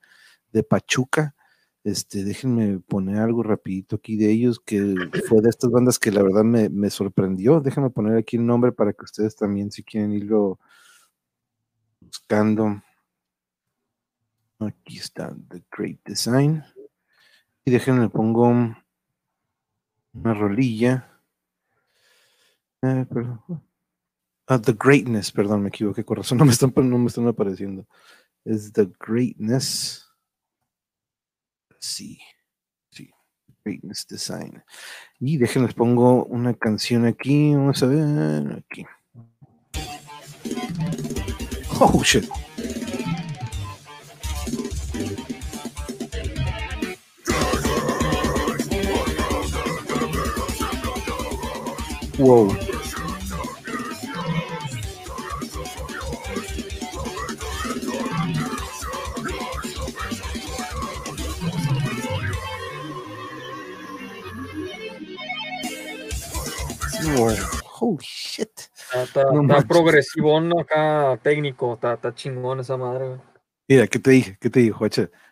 [0.52, 1.36] de Pachuca.
[1.84, 4.96] Este, déjenme poner algo rapidito aquí de ellos, que
[5.28, 7.62] fue de estas bandas que la verdad me, me sorprendió.
[7.62, 10.60] Déjenme poner aquí el nombre para que ustedes también, si quieren irlo
[12.02, 12.82] buscando.
[14.60, 16.64] Aquí está The Great Design.
[17.64, 18.50] Y déjenme pongo
[20.14, 21.22] una rolilla.
[22.82, 23.06] Eh.
[24.48, 27.86] Ah, The Greatness, perdón, me equivoqué, corazón, no me están, no me están apareciendo.
[28.44, 30.09] Es The Greatness.
[31.80, 32.20] Sí,
[32.92, 33.10] sí,
[33.64, 34.64] Greatness Design.
[35.20, 38.86] Y déjenles pongo una canción aquí, vamos a ver, aquí.
[41.80, 42.30] Oh, shit.
[52.18, 52.79] Wow.
[67.18, 67.36] Wow.
[67.80, 68.50] Holy shit.
[68.76, 69.66] Está, está- No está manches.
[69.66, 73.08] progresivón acá, técnico, está, está chingón esa madre.
[73.08, 73.20] güey.
[73.68, 74.38] Mira, ¿qué te dije?
[74.40, 74.86] ¿Qué te dijo?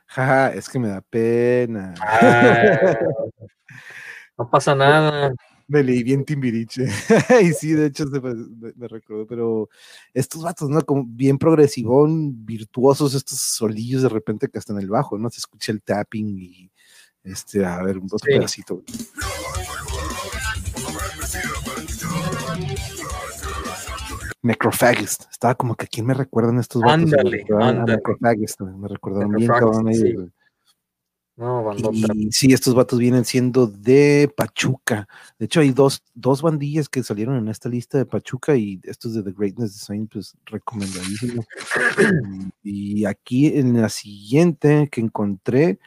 [0.08, 1.94] Jaja, es que me da pena.
[2.00, 2.96] Ah,
[4.38, 5.32] no pasa nada.
[5.70, 6.86] Me leí bien Timbiriche.
[7.44, 9.68] y sí, de hecho, se me, me- me recordó, pero
[10.14, 10.82] estos vatos, ¿no?
[10.84, 15.30] Como bien progresivón, virtuosos, estos solillos de repente que hasta en el bajo, ¿no?
[15.30, 16.72] Se escucha el tapping y
[17.26, 18.16] este, a ver, un Sí.
[18.28, 18.82] pedacito.
[24.48, 25.26] Necrophagist.
[25.30, 27.14] Estaba como que a quién me recuerdan estos vatos.
[27.14, 27.98] Ándale, ándale.
[27.98, 30.14] Necrophagist, me recordaron bien Necrophagist, ahí, sí.
[30.14, 30.32] güey.
[31.38, 32.14] No, bandota.
[32.16, 35.08] Y sí, estos vatos vienen siendo de Pachuca.
[35.38, 39.14] De hecho, hay dos, dos bandillas que salieron en esta lista de Pachuca y estos
[39.14, 41.46] de The Greatness Design, pues recomendadísimos.
[42.64, 45.78] y aquí en la siguiente que encontré,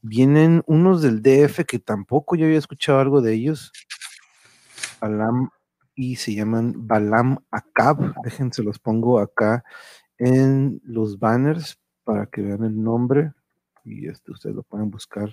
[0.00, 3.72] vienen unos del DF que tampoco yo había escuchado algo de ellos.
[4.98, 5.50] Balam
[5.96, 8.14] y se llaman Balam Akab.
[8.22, 9.64] Déjense los pongo acá
[10.18, 13.32] en los banners para que vean el nombre
[13.84, 15.28] y este, ustedes lo pueden buscar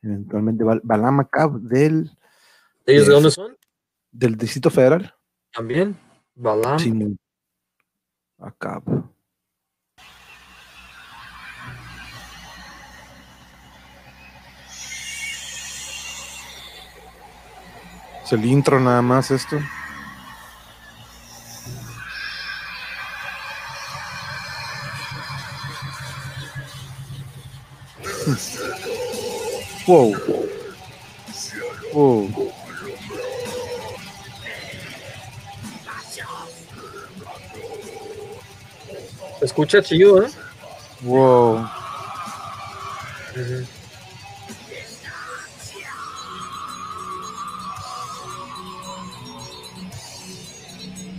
[0.00, 0.64] eventualmente.
[0.64, 2.10] Bal- Balam Akab del,
[2.86, 3.56] ¿Ellos de dónde son?
[4.12, 5.12] del Distrito Federal.
[5.52, 5.96] También.
[6.34, 6.78] Balam.
[6.78, 6.92] Sí,
[8.38, 8.82] Akab.
[18.24, 19.56] Es el intro nada más esto.
[29.86, 30.16] Wow.
[31.92, 32.52] Wow.
[39.38, 40.30] Se escucha chido, ¿eh?
[41.02, 41.68] Wow.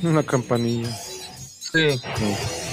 [0.04, 0.90] Una campanilla.
[0.92, 2.02] Sí.
[2.22, 2.68] Uf,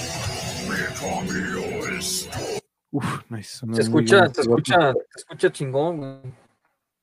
[3.29, 3.65] nice.
[3.73, 5.97] Se escucha, se escucha, se escucha chingón.
[5.97, 6.45] güey.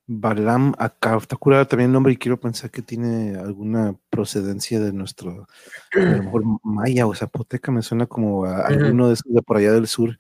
[0.07, 4.93] Balam Akab, está curado también el nombre y quiero pensar que tiene alguna procedencia de
[4.93, 5.47] nuestro,
[5.95, 9.57] a lo mejor maya o zapoteca, me suena como a alguno de esos de por
[9.57, 10.19] allá del sur.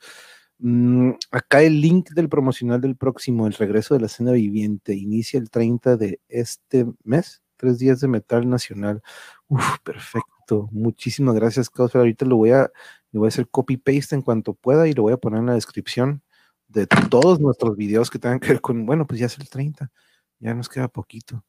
[0.58, 5.40] Mm, acá el link del promocional del próximo, el regreso de la escena viviente, inicia
[5.40, 9.02] el 30 de este mes, tres días de metal nacional.
[9.48, 10.32] Uf, perfecto.
[10.72, 11.94] Muchísimas gracias, Caos.
[11.94, 12.70] Ahorita lo voy a,
[13.10, 15.46] le voy a hacer copy paste en cuanto pueda y lo voy a poner en
[15.46, 16.22] la descripción
[16.68, 19.90] de todos nuestros videos que tengan que ver con, bueno, pues ya es el 30,
[20.38, 21.44] ya nos queda poquito,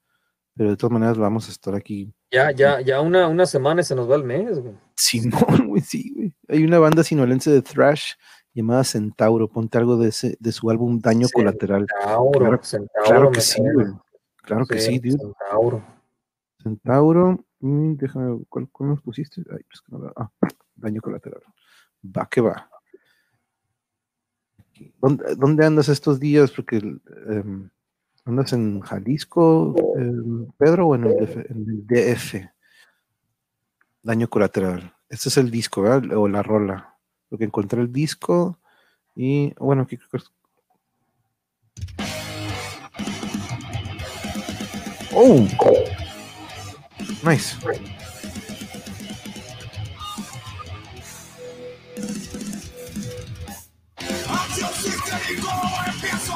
[0.55, 2.13] pero de todas maneras vamos a estar aquí.
[2.31, 4.73] Ya, ya, ya una, una semana y se nos va el mes, güey.
[4.95, 5.31] Simón,
[5.67, 6.33] güey, sí, güey.
[6.49, 8.13] Hay una banda sinolense de thrash
[8.53, 11.27] llamada Centauro, ponte algo de, ese, de su álbum Daño.
[11.33, 11.87] Colateral.
[11.89, 13.03] Centauro, Claro- Centauro.
[13.05, 13.87] Claro me que sí, güey.
[14.43, 15.17] Claro que sí, dude.
[15.17, 15.83] Centauro.
[16.61, 19.43] Centauro, mm, déjame, ¿cuál, cuál nos pusiste?
[19.43, 20.29] Pues que ah,
[20.75, 21.41] Daño Colateral.
[22.05, 22.69] Va que va.
[25.01, 26.51] ¿Dónde, dónde andas estos días?
[26.51, 27.69] Porque em,
[28.25, 32.49] andas en Jalisco, em, Pedro, o en el, DF, en el DF.
[34.01, 34.93] Daño colateral.
[35.07, 36.17] Este es el disco, ¿verdad?
[36.17, 36.97] O la rola.
[37.29, 38.59] Porque encontré el disco
[39.15, 40.17] y, bueno, aquí creo que
[45.15, 45.47] Oh,
[47.23, 47.55] nice.
[54.29, 55.49] Acción sistémico,
[55.87, 56.33] empiezo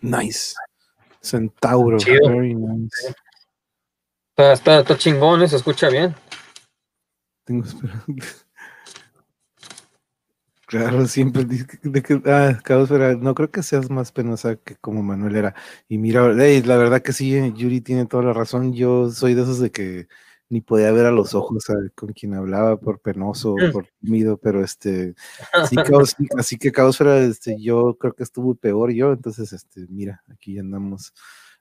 [0.00, 0.54] Nice.
[1.20, 1.98] Centauro.
[1.98, 2.28] Chido.
[2.28, 3.14] Very nice.
[4.30, 5.48] Está, está, está chingón, ¿eh?
[5.48, 6.14] se escucha bien.
[7.44, 8.04] Tengo esperanza.
[10.68, 12.58] Claro, siempre de que, ah,
[13.20, 15.54] no creo que seas más penosa que como Manuel era.
[15.88, 18.74] Y mira, ey, la verdad que sí, eh, Yuri tiene toda la razón.
[18.74, 20.08] Yo soy de esos de que
[20.50, 24.64] ni podía ver a los ojos a- con quien hablaba por penoso por tímido, pero
[24.64, 25.14] este,
[25.68, 29.52] sí, Caos, sí, así que Caos era, este, yo creo que estuvo peor yo, entonces,
[29.52, 31.12] este, mira, aquí andamos,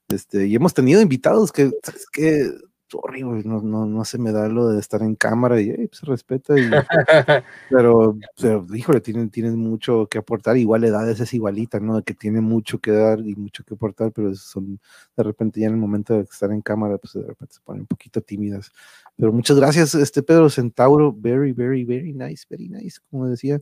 [0.08, 2.50] este, y hemos tenido invitados que, ¿sabes qué?
[2.90, 5.88] Sorry, güey, no, no, no se me da lo de estar en cámara y ey,
[5.88, 6.70] pues, se respeta y
[7.70, 10.56] pero, pero, híjole, tienen, tienen mucho que aportar.
[10.56, 12.02] Igual edades es igualita, ¿no?
[12.02, 14.80] Que tiene mucho que dar y mucho que aportar, pero son
[15.18, 17.82] de repente ya en el momento de estar en cámara, pues de repente se ponen
[17.82, 18.72] un poquito tímidas.
[19.18, 21.12] Pero muchas gracias, este Pedro Centauro.
[21.12, 23.60] Very, very, very nice, very nice, como decía.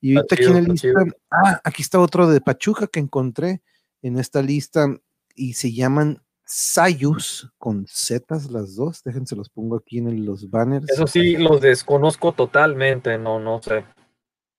[0.00, 3.62] Y ahorita aquí en está lista, ah, aquí está otro de Pachuca que encontré
[4.02, 4.88] en esta lista
[5.36, 9.02] y se llaman Sayus con Zetas las dos.
[9.02, 10.90] Déjense los pongo aquí en los banners.
[10.90, 13.84] Eso sí, los desconozco totalmente, no, no sé.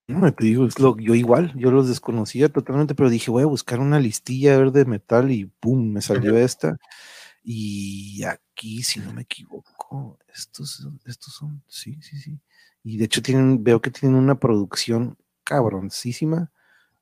[0.07, 3.47] No, te digo, es lo, yo igual, yo los desconocía totalmente, pero dije, voy a
[3.47, 5.91] buscar una listilla a ver de metal y ¡pum!
[5.91, 6.77] me salió esta.
[7.43, 12.39] Y aquí, si no me equivoco, estos, estos son, sí, sí, sí.
[12.83, 16.51] Y de hecho tienen, veo que tienen una producción cabroncísima,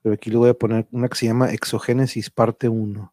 [0.01, 3.12] pero aquí le voy a poner una que se llama Exogénesis parte 1.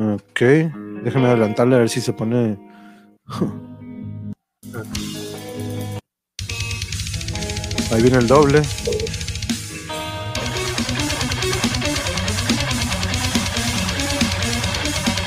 [0.00, 0.40] Ok,
[1.04, 2.58] déjame adelantarle a ver si se pone
[7.92, 8.62] Ahí viene el doble.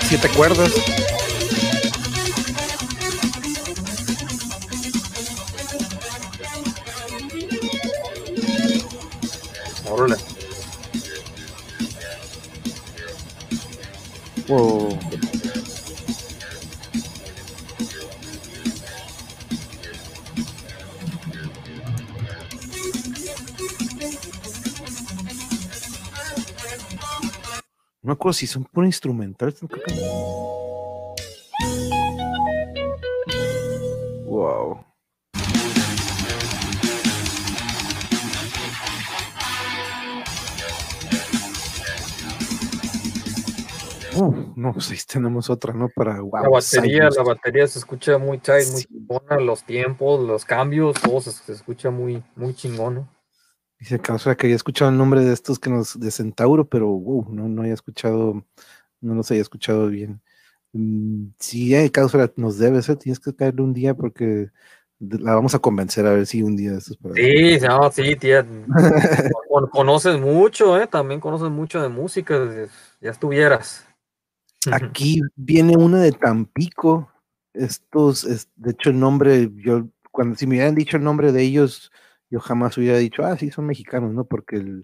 [0.08, 0.72] Siete cuerdas.
[14.54, 15.00] Wow.
[28.02, 29.54] No me acuerdo si son puro instrumental.
[29.54, 29.94] creo que-
[34.26, 34.84] Wow.
[44.16, 45.90] Uf, no, pues ahí tenemos otra, ¿no?
[45.90, 46.32] Para wow.
[46.42, 47.18] La batería, Cyrus.
[47.18, 48.88] la batería se escucha muy tight, muy Sí.
[48.88, 53.10] chingona, los tiempos, los cambios, todo se, se escucha muy, muy chingón, ¿no?
[53.80, 57.28] Dice Causa que había escuchado el nombre de estos que nos, de Centauro, pero wow,
[57.30, 58.46] no, no había escuchado,
[59.02, 60.22] no los había escuchado bien.
[60.72, 64.50] Mm, Sí, eh, Causa nos debes, eh, tienes que caerle un día porque
[65.00, 68.16] la vamos a convencer a ver si un día de estos para- Sí, no, sí,
[68.16, 68.48] tía.
[69.50, 70.88] con- conoces mucho, ¿eh?
[70.88, 72.40] También conoces mucho de música,
[73.02, 73.86] ya estuvieras.
[74.72, 77.10] Aquí viene una de Tampico.
[77.54, 81.44] Estos, es- de hecho, el nombre, yo, cuando si me hubieran dicho el nombre de
[81.44, 81.92] ellos,
[82.30, 84.26] yo jamás hubiera dicho, ah, sí, son mexicanos, ¿no?
[84.26, 84.84] Porque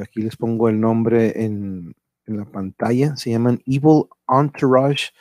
[0.00, 1.94] aquí les pongo el nombre en,
[2.26, 3.16] la pantalla.
[3.16, 5.12] Se llaman Evil Entourage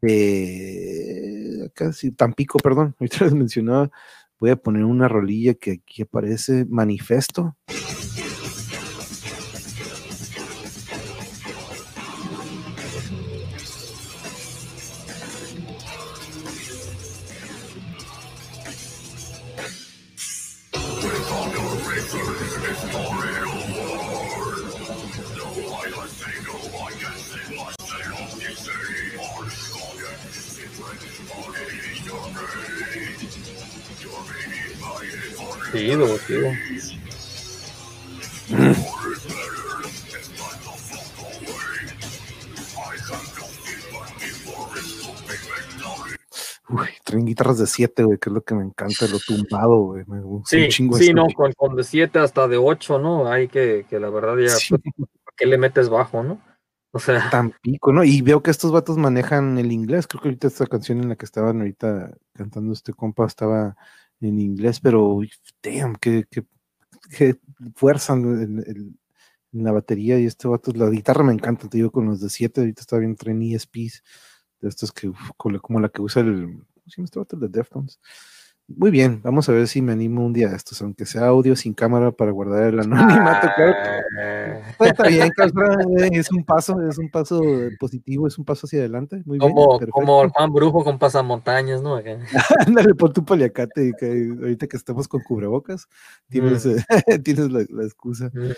[0.00, 2.94] de sí, Tampico, perdón.
[3.00, 3.90] Ahorita les mencionaba.
[4.38, 7.56] Voy a poner una rolilla que aquí aparece, Manifesto.
[46.68, 50.04] Uy, traen guitarras de 7, güey, que es lo que me encanta, lo tumbado, güey.
[50.08, 51.14] Me gusta un Sí, chingo sí, esto.
[51.16, 53.30] no, con, con de 7 hasta de 8, ¿no?
[53.30, 54.70] Hay que, que la verdad ya, Sí.
[54.76, 54.82] pues,
[55.24, 56.40] ¿para qué le metes bajo, no?
[56.90, 58.02] O sea, Tampico, ¿no?
[58.02, 60.06] Y veo que estos vatos manejan el inglés.
[60.08, 63.76] Creo que ahorita esta canción en la que estaban ahorita cantando este compa estaba
[64.20, 65.20] en inglés, pero
[65.62, 66.44] damn, qué, qué,
[67.16, 67.40] qué
[67.76, 69.00] fuerza en, en- en-
[69.52, 70.20] la batería.
[70.20, 72.98] Y este vato, la guitarra me encanta, te digo, con los de 7, ahorita está
[72.98, 74.02] bien traen ESPs,
[74.60, 77.36] de estos que, uf, como la que usa el, ¿cómo se llama este vato?
[77.36, 78.00] El de Deftones.
[78.68, 81.54] Muy bien, vamos a ver si me animo un día a estos, aunque sea audio
[81.54, 83.46] sin cámara para guardar el anonimato.
[83.54, 83.74] claro.
[84.20, 85.30] Ah, Pues está bien,
[86.12, 87.40] es un paso, es un paso
[87.78, 89.22] positivo, es un paso hacia adelante.
[89.24, 89.52] Muy bien.
[89.52, 89.92] como, perfecto.
[89.92, 91.96] como el Juan Brujo con pasamontañas, ¿no?
[92.66, 95.86] Ándale, pon tu paliacate, que ahorita que estamos con cubrebocas,
[96.28, 96.84] tienes, eh,
[97.24, 98.32] tienes la, la excusa.
[98.34, 98.50] Mm,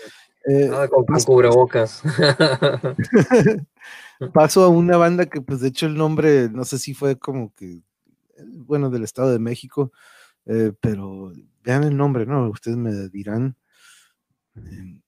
[0.47, 2.01] Eh, nada con, con cubrebocas.
[4.33, 7.53] paso a una banda que, pues, de hecho, el nombre, no sé si fue como
[7.53, 7.81] que,
[8.47, 9.91] bueno, del Estado de México,
[10.45, 11.31] eh, pero
[11.63, 12.49] vean el nombre, ¿no?
[12.49, 13.55] Ustedes me dirán.
[14.55, 14.99] eh,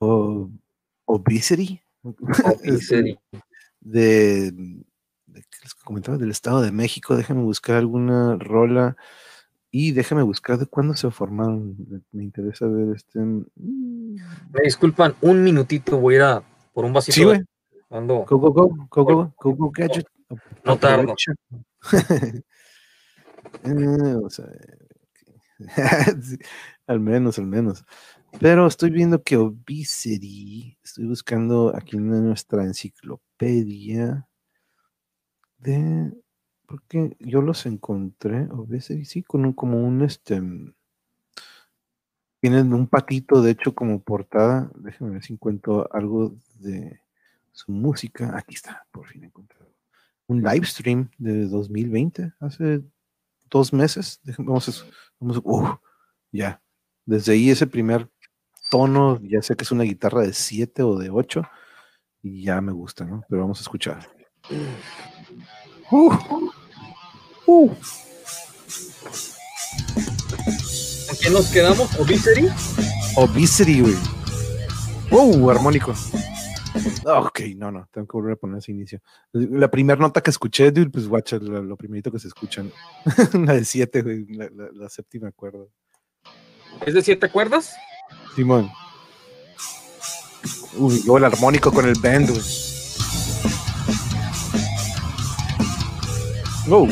[0.00, 0.50] o-
[1.06, 1.80] Obesity.
[2.44, 3.18] Obesity.
[3.80, 6.18] de, de ¿qué les comentaba?
[6.18, 7.16] del Estado de México.
[7.16, 8.96] Déjame buscar alguna rola
[9.70, 11.76] y déjame buscar de cuándo se formaron.
[12.12, 13.18] Me- interesa ver este.
[13.20, 13.46] mm,
[14.52, 17.14] Me disculpan, un minutito, voy a ir a por un vasito.
[17.14, 17.40] Sí, de- güey.
[17.90, 20.06] Ando- Go, go, go, go, go, go, go, gadget.
[20.64, 21.00] No tardo.
[21.12, 21.32] Aprovecha.
[23.64, 24.14] Eh,
[26.86, 27.84] al menos, al menos.
[28.40, 34.28] Pero estoy viendo que Obesity, estoy buscando aquí en nuestra enciclopedia
[35.58, 36.12] de,
[36.66, 40.40] porque yo los encontré, Obesity, sí, con un, como un, este,
[42.40, 44.70] tienen un patito, de hecho, como portada.
[44.76, 47.00] Déjenme ver si encuentro algo de
[47.52, 48.36] su música.
[48.36, 49.67] Aquí está, por fin encontré.
[50.28, 52.82] Un live stream de 2020, hace
[53.50, 54.20] dos meses.
[54.36, 54.72] Vamos a,
[55.18, 55.70] vamos a- uf,
[56.30, 56.62] ya.
[57.06, 58.10] Desde ahí ese primer
[58.70, 61.42] tono, ya sé que es una guitarra de 7 o de 8,
[62.22, 63.22] y ya me gusta, ¿no?
[63.30, 64.06] Pero vamos a escuchar.
[65.90, 66.12] Uh,
[67.46, 67.68] uh.
[71.06, 71.98] ¿Con quién nos quedamos?
[71.98, 72.48] ¿Obesity?
[73.16, 73.94] Obesity, güey.
[75.10, 75.48] ¡Wow!
[75.50, 75.94] Armónico.
[77.06, 79.00] Ah, Ok, no, no, tengo que volver a poner ese inicio.
[79.32, 82.70] La primera nota que escuché, dude, pues guacha, lo, lo primerito que se escuchan.
[83.32, 85.64] la de 7, güey, la, la- la séptima cuerda.
[86.86, 87.74] ¿Es de siete cuerdas?
[88.36, 88.70] Simón.
[90.76, 92.42] Uy, luego el armónico con el band, güey.
[96.68, 96.88] Wow.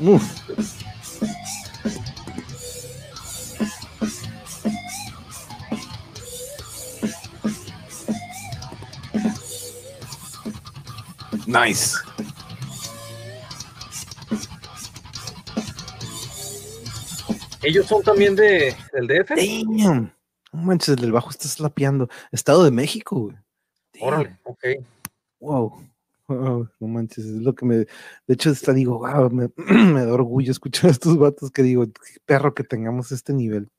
[0.00, 0.45] Uf.
[11.64, 11.96] Nice.
[17.62, 19.30] ¿Ellos son también de, del DF?
[19.30, 20.12] Damn.
[20.52, 22.08] No manches, el del bajo está slapeando.
[22.30, 23.36] Estado de México, güey.
[24.00, 24.64] Órale, ok.
[25.40, 25.82] Wow.
[26.28, 27.76] Wow, no manches, es lo que me.
[27.76, 27.86] De
[28.28, 32.20] hecho, está, digo, wow, me, me da orgullo escuchar a estos vatos que digo, qué
[32.24, 33.70] perro que tengamos este nivel.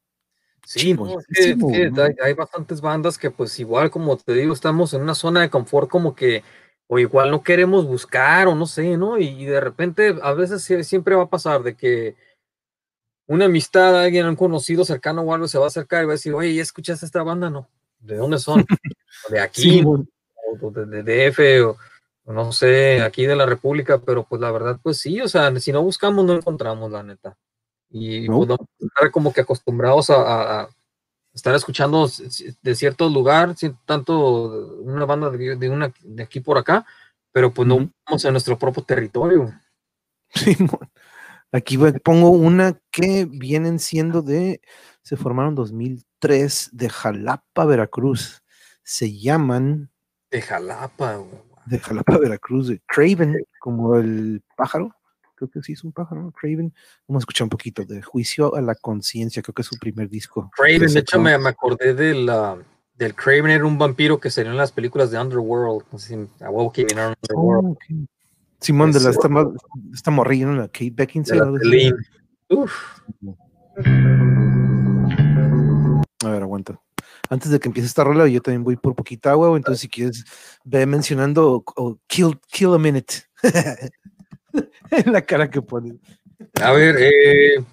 [0.65, 5.01] Sí, no, es que, hay bastantes bandas que pues igual como te digo, estamos en
[5.01, 6.43] una zona de confort como que
[6.87, 9.17] o igual no queremos buscar o no sé, ¿no?
[9.17, 12.15] Y, y de repente a veces sie- siempre va a pasar de que
[13.27, 16.15] una amistad, alguien, un conocido cercano o algo se va a acercar y va a
[16.15, 17.49] decir, oye, ¿ya escuchaste esta banda?
[17.49, 17.67] No.
[17.99, 18.65] ¿De dónde son?
[19.29, 20.09] de aquí, Simón.
[20.61, 21.77] o de, de DF, o,
[22.25, 25.53] o no sé, aquí de la República, pero pues la verdad, pues sí, o sea,
[25.59, 27.35] si no buscamos, no encontramos, la neta.
[27.89, 28.37] Y No.
[28.37, 30.69] pues vamos a estar como que acostumbrados a
[31.37, 32.09] estar escuchando
[32.61, 36.85] de cierto lugar, sin tanto una banda de, de una de aquí por acá,
[37.31, 39.53] pero pues no estamos en nuestro propio territorio.
[40.33, 40.79] Simón.
[41.51, 44.59] Aquí pongo una que vienen siendo de.
[45.01, 48.43] Se formaron en 2003 de Jalapa, Veracruz.
[48.83, 49.89] Se llaman
[50.31, 51.41] De Jalapa, güey.
[51.67, 54.93] de Jalapa, Veracruz, de Craven, como el pájaro.
[55.37, 56.31] Creo que sí es un pájaro, ¿no?
[56.31, 56.73] Craven.
[57.07, 60.09] Vamos a escuchar un poquito de Juicio a la Conciencia, creo que es su primer
[60.09, 60.49] disco.
[60.57, 62.57] Craven, de hecho me, me acordé de la,
[62.95, 65.85] del Craven, era un vampiro que salió en las películas de Underworld.
[65.91, 67.65] No sé si a huevo que vinieron Underworld.
[67.67, 67.83] Oh, ok.
[68.59, 69.29] Simón, de la, Ese- esta,
[69.93, 70.47] esta morrilla.
[70.47, 71.59] La Kate Beckinsale.
[71.59, 71.95] de la.
[72.49, 72.73] Uf,
[76.23, 76.81] A ver, aguanta.
[77.29, 80.23] Antes de que empiece esta rola, yo también voy por poquita agua, entonces si quieres,
[80.63, 83.13] ve mencionando o, o kill, kill a minute.
[84.91, 85.95] en la cara que pones.
[86.61, 87.63] A ver, eh,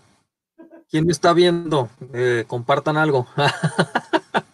[0.90, 1.90] ¿quién me está viendo?
[2.12, 3.26] Eh, compartan algo.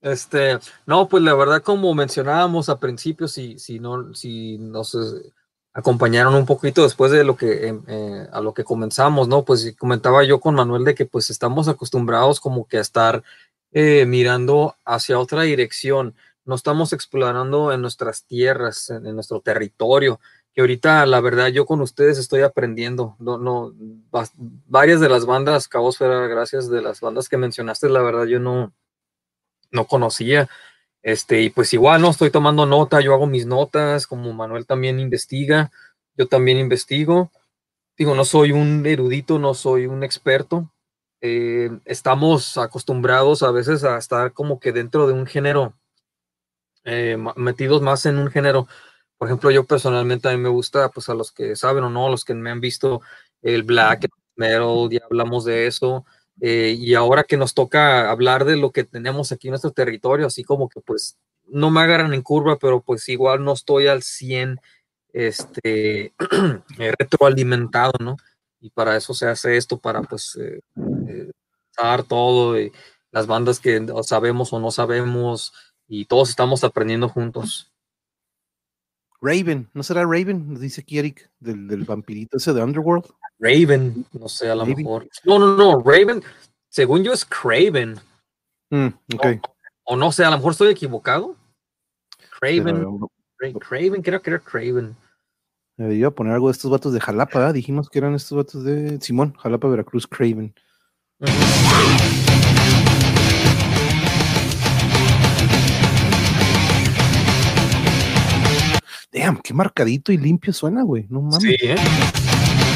[0.00, 5.32] Este, no, pues la verdad, como mencionábamos a principio, si, si no, si nos eh,
[5.72, 9.44] acompañaron un poquito después de lo que em, eh, a lo que comenzamos, ¿no?
[9.44, 13.24] Pues comentaba yo con Manuel de que pues estamos acostumbrados como que a estar
[13.72, 16.14] mirando hacia otra dirección.
[16.44, 20.20] No estamos explorando en nuestras tierras, en nuestro territorio
[20.58, 23.14] que ahorita la verdad yo con ustedes estoy aprendiendo.
[23.20, 23.72] No, no,
[24.10, 24.32] bas-
[24.66, 28.72] varias de las bandas, Cabosfera, gracias de las bandas que mencionaste, la verdad yo no,
[29.70, 30.48] no conocía.
[31.00, 34.98] Este, y pues igual no estoy tomando nota, yo hago mis notas, como Manuel también
[34.98, 35.70] investiga,
[36.16, 37.30] yo también investigo.
[37.96, 40.68] Digo, no soy un erudito, no soy un experto.
[41.20, 45.74] Eh, estamos acostumbrados a veces a estar como que dentro de un género,
[46.82, 48.66] eh, metidos más en un género.
[49.18, 52.08] Por ejemplo, yo personalmente a mí me gusta, pues a los que saben o no,
[52.08, 53.02] los que me han visto
[53.42, 56.04] el black el metal, ya hablamos de eso.
[56.40, 60.26] eh, y ahora que nos toca hablar de lo que tenemos aquí en nuestro territorio,
[60.26, 64.02] así como que pues no me agarran en curva, pero pues igual no estoy al
[64.04, 64.60] 100
[65.12, 66.14] este,
[66.78, 68.16] eh, retroalimentado, ¿no?
[68.60, 70.60] Y para eso se hace esto, para pues eh,
[71.08, 71.30] eh,
[71.76, 72.72] dar todo, y
[73.12, 75.52] las bandas que sabemos o no sabemos,
[75.88, 77.70] y todos estamos aprendiendo juntos.
[79.20, 80.52] Raven, ¿no será Raven?
[80.52, 83.04] Nos dice aquí Eric, del, del vampirito ese de Underworld.
[83.40, 84.76] Raven, no sé, a lo Raven.
[84.78, 85.08] mejor.
[85.24, 86.22] No, no, no, Raven,
[86.68, 87.96] según yo es Craven,
[88.70, 89.26] Mm, ok.
[89.84, 91.34] o no sé, a lo mejor estoy equivocado.
[92.38, 92.86] Craven,
[93.38, 94.94] Pero, Craven, creo que era Craven.
[95.78, 98.64] eh, iba a poner algo de estos vatos de Jalapa, dijimos que eran estos vatos
[98.64, 100.54] de Simón, Jalapa, Veracruz, Craven.
[109.18, 111.06] Damn, qué marcadito y limpio suena, güey.
[111.08, 111.42] No mames.
[111.42, 111.76] Sí, ¿eh?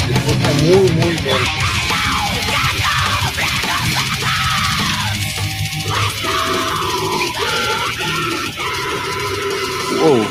[0.07, 1.37] Se escucha muy, muy bien.
[10.03, 10.27] Whoa.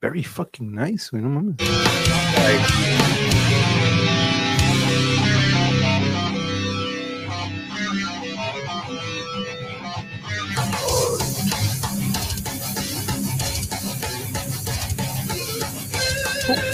[0.00, 1.56] Very fucking nice, güey, no mames.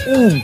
[0.07, 0.39] Uh.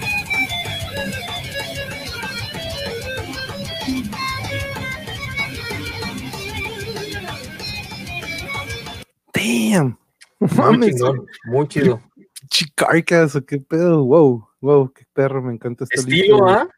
[9.34, 9.98] Damn.
[10.38, 12.00] Muy mames, chingón, muy chido.
[12.48, 14.02] Chicarcas, o qué pedo.
[14.04, 16.68] Wow, wow, qué perro, me encanta esta Estilo, lista, ¿ah?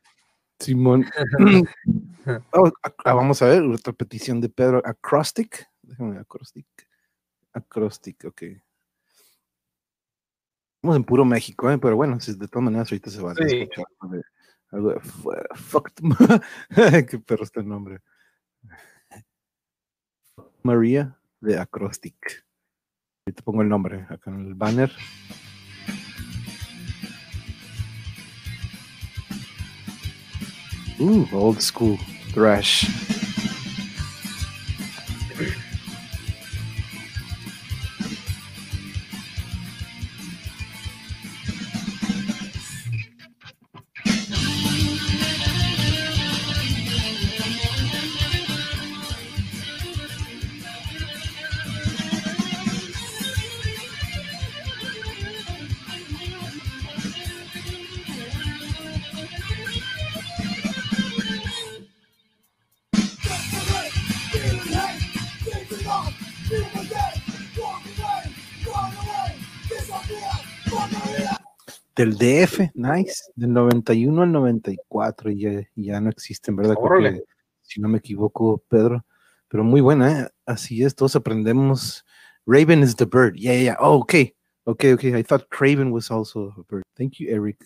[0.58, 1.06] Simón.
[2.52, 2.70] Oh,
[3.04, 4.80] ah, vamos a ver, otra petición de Pedro.
[4.84, 5.66] Acrostic.
[5.82, 6.66] Déjame ver, acrostic.
[7.52, 8.42] Acrostic, ok.
[10.82, 11.78] Estamos en puro México, ¿eh?
[11.78, 13.56] pero bueno, si de todas maneras ahorita se van a Sí.
[13.56, 13.84] escuchar
[14.72, 15.00] algo de,
[15.54, 15.90] fuck.
[17.08, 18.00] Qué perro está el nombre.
[20.64, 22.44] María de Acrostic.
[23.24, 24.90] Ahorita pongo el nombre acá en el banner.
[30.98, 31.96] Ooh, old school
[32.32, 32.86] thrash.
[72.02, 73.30] Del DF, nice.
[73.36, 76.74] Del 91 al 94 y ya, ya no existen, ¿verdad?
[76.74, 77.12] Creo Órale.
[77.12, 77.24] que,
[77.62, 79.04] si no me equivoco, Pedro.
[79.46, 80.28] Pero muy buena, ¿eh?
[80.44, 82.04] Así es, todos aprendemos.
[82.44, 83.36] Raven is the bird.
[83.36, 83.76] Yeah, yeah, yeah.
[83.78, 84.34] Oh, okay.
[84.64, 85.16] Okay, okay.
[85.16, 86.82] I thought Craven was also a bird.
[86.96, 87.58] Thank you, Eric.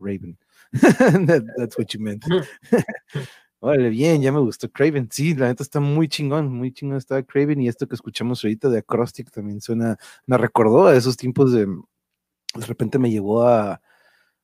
[0.00, 0.36] Raven.
[0.72, 2.24] That- that's what you meant.
[3.60, 5.08] Órale, bien, ya me gustó Craven.
[5.12, 7.60] Sí, la neta está muy chingón, muy chingón está Craven.
[7.60, 9.96] Y esto que escuchamos ahorita de Acrostic también suena,
[10.26, 11.68] me recordó a esos tiempos de,
[12.58, 13.80] de repente me llevó a,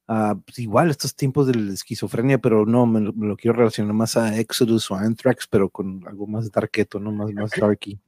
[0.06, 3.56] a, pues, igual estos tiempos de la esquizofrenia, pero no, me, lo- me lo quiero
[3.56, 7.12] relacionar más a Exodus o Anthrax, pero con algo más darketo, ¿no?
[7.12, 7.98] Más, más darky.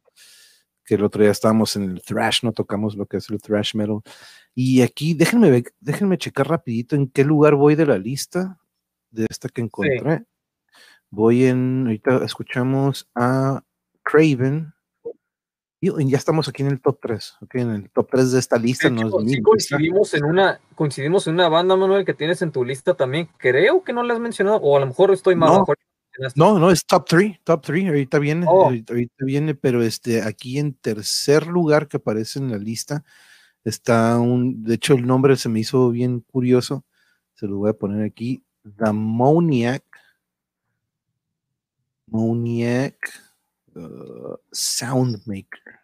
[0.85, 3.75] Que el otro día estábamos en el thrash, no tocamos lo que es el thrash
[3.75, 4.01] metal.
[4.55, 8.59] Y aquí, déjenme ver, déjenme checar rapidito en qué lugar voy de la lista
[9.11, 10.25] de esta que encontré.
[11.09, 13.63] Voy en, ahorita escuchamos a
[14.03, 14.74] Craven.
[15.93, 18.57] Y ya estamos aquí en el top 3, ok, en el top 3 de esta
[18.57, 18.89] lista.
[18.89, 22.41] De no hecho, es sí coincidimos en una, coincidimos en una banda, Manuel, que tienes
[22.43, 23.29] en tu lista también.
[23.37, 25.51] Creo que no la has mencionado, o a lo mejor estoy mal.
[25.51, 25.59] No.
[25.61, 25.79] mejor.
[26.37, 28.67] No, no, es top 3, top 3, ahorita viene, Oh.
[28.67, 33.05] ahorita, ahorita viene, pero este, aquí en tercer lugar que aparece en la lista
[33.65, 36.85] está un, de hecho el nombre se me hizo bien curioso,
[37.35, 39.85] se lo voy a poner aquí, The Moniac,
[42.07, 42.97] Moniac
[43.77, 45.81] uh, Soundmaker.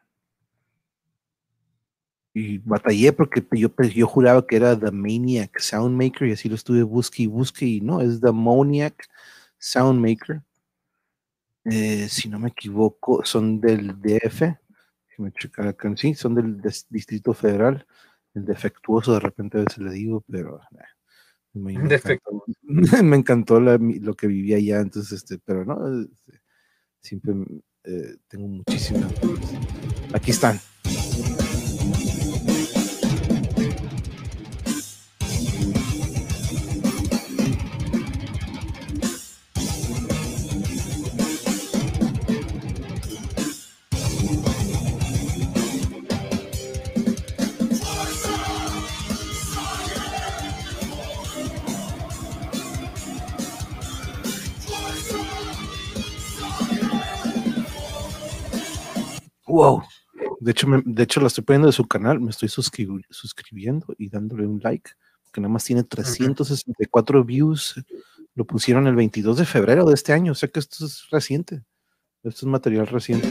[2.33, 6.83] Y batallé porque yo, yo juraba que era The Maniac Soundmaker y así lo estuve
[6.85, 9.09] busque y busque y no, es The Moniac
[9.59, 10.43] Soundmaker.
[11.65, 14.57] eh, si no me equivoco, son del DF.
[15.09, 15.93] Déjame checar acá.
[15.97, 17.87] Sí, son del Distrito Federal.
[18.35, 20.61] El defectuoso, de repente a veces le digo, pero
[21.53, 21.75] me, me
[22.21, 22.45] encantó,
[23.03, 24.81] me encantó la- mi- lo que vivía allá.
[24.81, 26.41] Entonces, este, pero no, este,
[27.01, 27.35] siempre
[27.85, 29.09] eh, tengo muchísima.
[30.13, 30.61] Aquí están.
[59.51, 59.83] Wow.
[60.41, 64.09] De hecho, de hecho, la estoy poniendo de su canal, me estoy suscribi- suscribiendo y
[64.09, 64.91] dándole un like,
[65.33, 67.75] que nada más tiene 364 views.
[68.35, 71.63] Lo pusieron el 22 de febrero de este año, o sea que esto es reciente.
[72.23, 73.31] Esto es material reciente.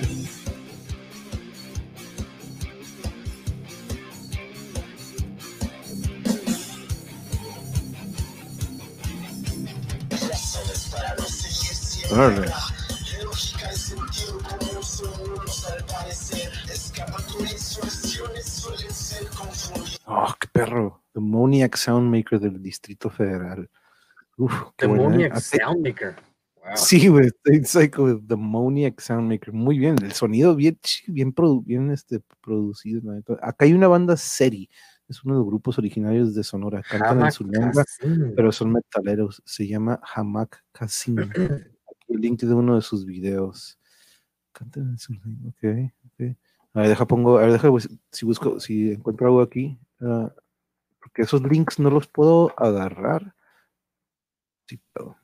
[12.12, 12.52] Órale.
[20.12, 21.04] Oh, qué perro.
[21.14, 23.70] Demoniac Soundmaker del Distrito Federal.
[24.38, 24.90] Uf, qué ¿eh?
[24.90, 26.16] Demoniac Ah, Soundmaker.
[26.56, 26.76] Wow.
[26.76, 29.54] Sí, güey, State Psycho, Demoniac Soundmaker.
[29.54, 33.02] Muy bien, el sonido bien, bien, produ- bien este, producido.
[33.42, 34.68] Acá hay una banda Seri,
[35.08, 36.82] es uno de los grupos originarios de Sonora.
[36.90, 37.84] Cantan en su lengua,
[38.36, 39.42] pero son metaleros.
[39.46, 41.18] Se llama Hamak Kasim.
[41.90, 43.78] Aquí el link de uno de sus videos.
[44.54, 46.36] Cantan en su lengua, ok, ok.
[46.74, 50.34] A ver, deja pongo, a ver, deja, bus- si busco, si encuentro algo aquí, ah,
[51.02, 53.36] porque esos links no los puedo agarrar.
[54.68, 55.16] Sí, pero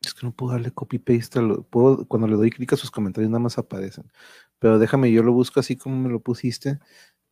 [0.00, 1.40] es que no puedo darle copy paste,
[1.70, 4.10] puedo, cuando le doy clic a sus comentarios nada más aparecen.
[4.58, 6.78] Pero déjame, yo lo busco así como me lo pusiste,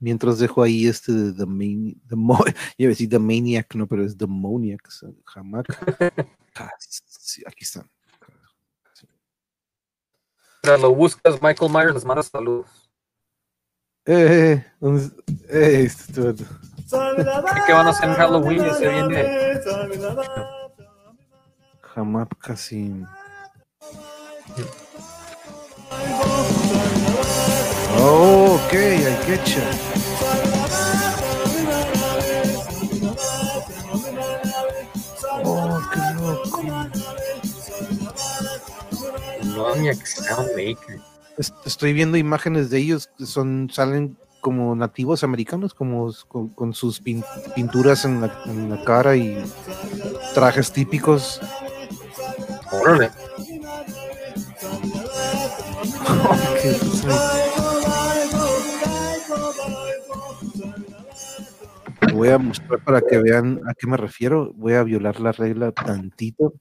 [0.01, 2.45] mientras dejo ahí este de The, Mani- the Mo-
[2.79, 5.67] iba a decir The Maniac, no, pero es Demoniac, o sea, Hamak.
[6.57, 7.91] Ah, sí, aquí están.
[10.63, 12.84] Lo buscas, Michael Myers les manda saludos.
[14.07, 15.05] Eh, eh, ¿dónde
[15.49, 16.35] es- eh,
[17.67, 18.75] ¿Qué van a hacer en Halloween?
[18.75, 19.61] Se viene.
[21.95, 23.07] Hamak Kasim.
[27.99, 29.63] Oh, ok, I get you.
[35.45, 36.63] Oh, qué loco.
[39.43, 40.97] Demoniac Soundmaker.
[40.97, 41.14] Es-
[41.65, 47.03] Estoy viendo imágenes de ellos que son, salen como nativos americanos, como con, con sus
[47.03, 47.25] pin-
[47.55, 49.43] pinturas en la, en la cara y
[50.35, 51.41] trajes típicos.
[52.71, 53.11] Órale.
[62.13, 64.53] Voy a mostrar para que vean a qué me refiero.
[64.55, 66.55] Voy a violar la regla tantito,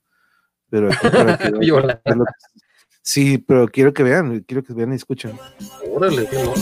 [0.70, 1.88] pero aquí para que vean
[2.18, 2.63] lo que-
[3.06, 5.38] Sí, pero quiero que vean, quiero que vean y escuchen.
[5.94, 6.54] Órale, qué loco.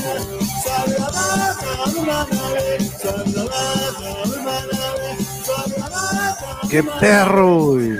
[6.72, 7.74] ¡Qué perro!
[7.74, 7.92] güey!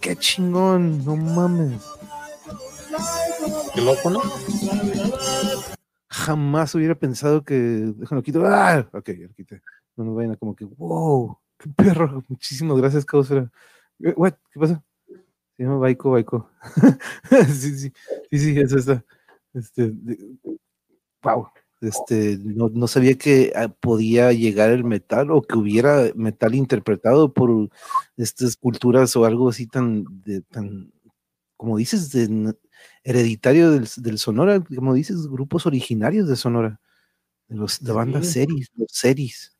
[0.00, 1.04] ¡Qué chingón!
[1.04, 1.80] No mames.
[3.74, 4.20] Qué loco, ¿no?
[6.08, 7.54] Jamás hubiera pensado que.
[7.54, 8.44] Déjalo quito.
[8.44, 8.88] ¡Ah!
[8.92, 9.62] Ok, ya lo quité.
[9.94, 10.64] No nos vayan a como que.
[10.64, 11.38] ¡Wow!
[11.58, 12.24] ¡Qué perro!
[12.28, 13.52] Muchísimas gracias, Causera.
[14.00, 14.14] Eh?
[14.52, 14.82] ¿Qué pasa?
[15.56, 16.50] Se llama Baiko Baiko.
[17.48, 17.92] sí, sí,
[18.30, 19.04] sí, sí, eso está.
[19.54, 19.92] Este.
[21.22, 21.48] ¡Wow!
[21.80, 27.32] Este, no, no sabía que ah, podía llegar el metal o que hubiera metal interpretado
[27.34, 27.68] por
[28.16, 30.90] estas culturas o algo así tan, de, tan
[31.58, 32.54] como dices, de,
[33.04, 36.80] hereditario del, del Sonora, como dices, grupos originarios de Sonora,
[37.48, 38.32] de, los, de bandas Sí.
[38.32, 39.56] series, los series.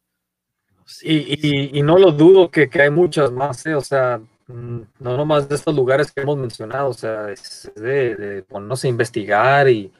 [0.78, 1.44] Los Y, series.
[1.44, 3.74] y, y no lo dudo que, que hay muchas más, ¿eh?
[3.74, 8.42] o sea, no nomás de estos lugares que hemos mencionado, o sea, es de, de
[8.42, 9.92] ponernos a investigar y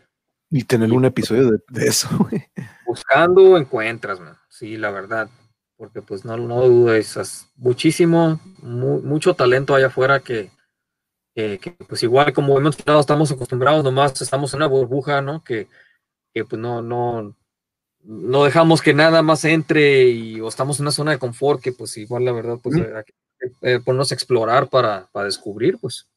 [0.51, 2.45] Y tener un episodio de, de eso, güey.
[2.87, 4.37] buscando encuentras, man.
[4.49, 5.29] sí, la verdad,
[5.77, 10.51] porque pues no, no dudo, esas muchísimo, mu- mucho talento allá afuera que,
[11.35, 15.43] que, que, pues igual como hemos mencionado, estamos acostumbrados, nomás estamos en una burbuja, ¿no?
[15.43, 15.69] Que,
[16.33, 17.35] que pues no, no,
[18.05, 21.73] no dejamos que nada más entre y o estamos en una zona de confort que
[21.73, 22.77] pues igual la verdad pues.
[23.63, 26.09] Eh, ponernos a explorar para, para descubrir pues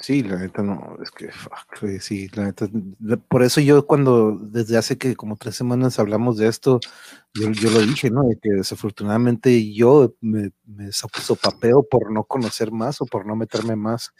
[0.00, 2.66] Sí, la neta no, es que fuck, sí, la neta.
[3.28, 6.80] Por eso yo cuando desde hace que como tres semanas hablamos de esto,
[7.34, 8.24] yo, yo lo dije, ¿no?
[8.24, 13.36] De que desafortunadamente yo me, me so- sopapeo por no conocer más o por no
[13.36, 14.12] meterme más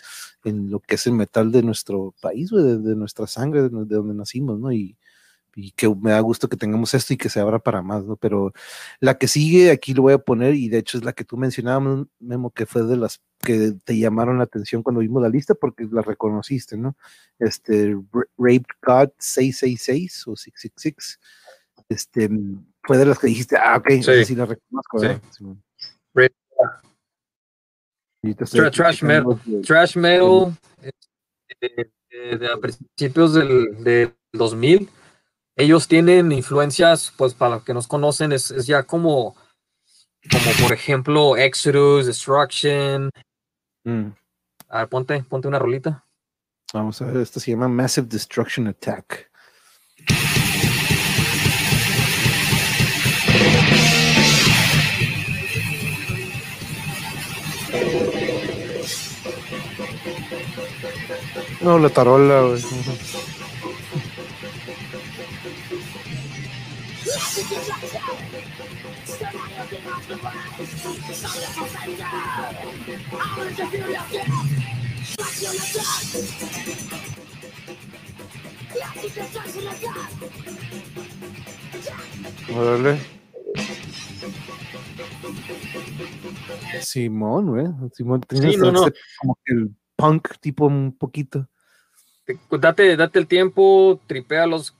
[0.45, 4.15] en lo que es el metal de nuestro país, de nuestra sangre, de, de donde
[4.15, 4.71] nacimos, ¿no?
[4.71, 4.97] Y,
[5.57, 8.17] y que me da gusto que tengamos esto y que se abra para más, ¿no?
[8.17, 8.53] Pero
[9.01, 11.37] la que sigue aquí lo voy a poner y de hecho es la que tú
[11.37, 15.55] mencionabas, Memo, que fue de las que te llamaron la atención cuando vimos la lista
[15.55, 16.97] porque la reconociste, ¿no?
[17.39, 21.21] Este Ra- Raped God 666 o 666.
[21.89, 22.31] Este
[22.83, 24.03] fue de las que dijiste, ah, ok, Sí.
[24.03, 25.07] sí, sí la reconozco, Sí.
[26.15, 26.33] ¿verdad?
[28.23, 29.39] Y te estoy Tra- trash metal.
[29.67, 30.57] Trash metal
[31.61, 34.89] eh, eh, de a principios del, del 2000.
[35.57, 39.37] Ellos tienen influencias, pues para los que nos conocen, es, es ya como,
[40.31, 43.11] como por ejemplo Exodus, Destruction.
[43.85, 44.09] Mm,
[44.69, 46.05] A ver, ponte, ponte una rolita.
[46.73, 49.31] Vamos a ver, esto se llama Massive Destruction Attack.
[61.61, 62.63] No, la tarola, güey.
[82.55, 82.99] Órale.
[86.81, 87.67] Simón, güey.
[87.93, 88.87] Simón tenía Sí, no, no.
[89.21, 91.49] como que el punk tipo un poquito.
[92.25, 94.75] Te- Date, date el tiempo, tripéalos,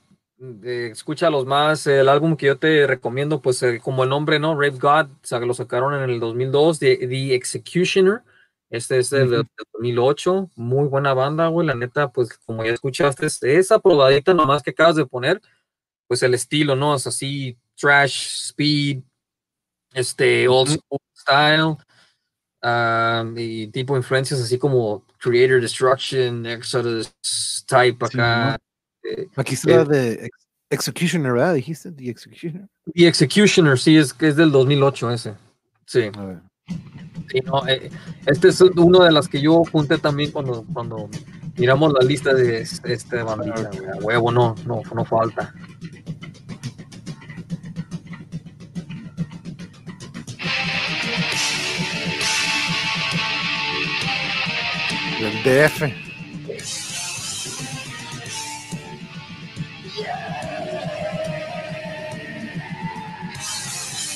[0.63, 1.87] eh, escúchalos más.
[1.87, 4.59] El álbum que yo te recomiendo, pues eh, como el nombre, ¿no?
[4.59, 8.21] Rape God, o sea, que lo sacaron en el 2002, The, The Executioner.
[8.69, 9.29] Este es Ujú.
[9.29, 10.49] del 2008.
[10.55, 11.67] Muy buena banda, güey.
[11.67, 15.41] La neta, pues como ya escuchaste, es- esa probadita nomás que acabas de poner,
[16.07, 16.95] pues el estilo, ¿no?
[16.95, 19.01] Es así, trash, speed,
[19.93, 21.77] este, old school style.
[23.37, 27.13] y tipo influencias así como Creator Destruction, Exodus
[27.67, 28.57] type Sí, acá.
[29.09, 31.53] Eh, Aquí está Eh, de Ex- Executioner, ¿verdad?
[31.53, 32.67] Dijiste, The Executioner.
[32.93, 35.33] The Executioner, sí, es que es del 2008 ese.
[35.85, 36.37] Sí, A ver.
[37.31, 37.89] sí, no, eh,
[38.25, 41.09] este es uno de las que yo junté también cuando, cuando
[41.57, 45.53] miramos la lista de es- este bandita, a huevo, no, no, no falta.
[55.19, 56.04] Del DF.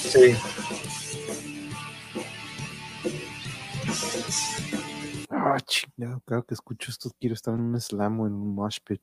[0.10, 0.34] Sí.
[5.30, 7.12] Ah, chingado, claro que escucho esto.
[7.20, 9.02] Quiero estar en un slam o en un mosh pit.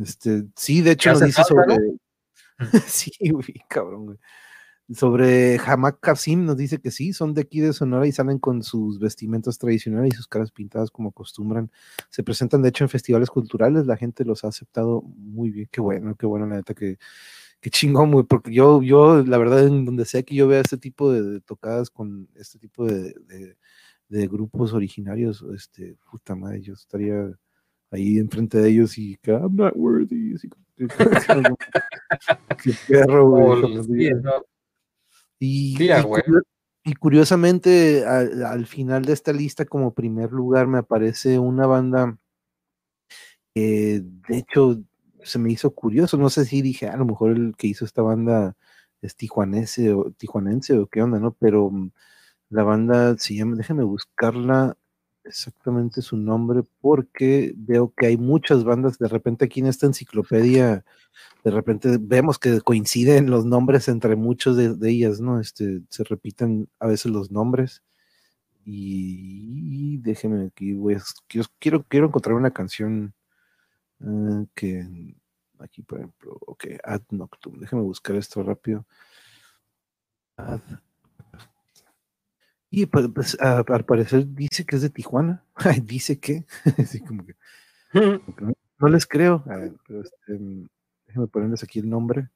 [0.00, 1.76] Este, sí, de hecho ¿Te nos dice sobre.
[2.88, 4.18] sí, güey, cabrón, güey.
[4.92, 8.64] Sobre Hamak Kasim nos dice que sí, son de aquí de Sonora y salen con
[8.64, 11.70] sus vestimentas tradicionales y sus caras pintadas como acostumbran.
[12.10, 15.68] Se presentan de hecho en festivales culturales, la gente los ha aceptado muy bien.
[15.70, 16.98] Qué bueno, qué bueno, la neta que,
[17.62, 20.76] que chingón, güey, porque yo, yo, la verdad, en donde sea que yo vea este
[20.76, 23.56] tipo de, de tocadas con este tipo de, de-
[24.08, 27.32] de grupos originarios, este, puta madre, yo estaría
[27.90, 30.56] ahí enfrente de ellos y que I'm not worthy, así que-
[32.62, 33.44] qué perro, güey.
[35.38, 35.76] Y,
[36.26, 36.30] Sí,
[36.84, 42.18] y curiosamente, al, al final de esta lista, como primer lugar, me aparece una banda
[43.54, 44.82] que, de hecho,
[45.24, 46.16] se me hizo curioso.
[46.18, 48.56] No sé si dije, "Ah, a lo mejor el que hizo esta banda
[49.02, 51.32] es tijuanense o, tijuanense o qué onda, ¿no?
[51.34, 51.90] Pero mm,
[52.50, 54.76] la banda se llama, buscarla
[55.24, 58.98] exactamente su nombre, porque veo que hay muchas bandas.
[58.98, 60.84] De repente, aquí en esta enciclopedia
[61.44, 65.40] de repente vemos que coinciden los nombres entre muchos de, ellas, ¿no?
[65.40, 67.82] Este, se repiten a veces los nombres.
[68.64, 71.02] Y déjenme aquí, voy a-
[71.58, 73.14] quiero, quiero encontrar una canción
[74.02, 74.86] eh, que
[75.58, 77.58] aquí, por ejemplo, ok, Ad Noctum.
[77.58, 78.86] Déjenme buscar esto rápido.
[80.36, 80.80] Ad-
[82.70, 85.44] Y pues, pues, a- al parecer dice que es de Tijuana.
[85.84, 86.46] Dice que.
[86.78, 87.34] Así como que
[88.26, 89.44] como que no, no les creo.
[89.46, 90.68] A ver, pero este, mm,
[91.06, 92.30] déjenme ponerles aquí el nombre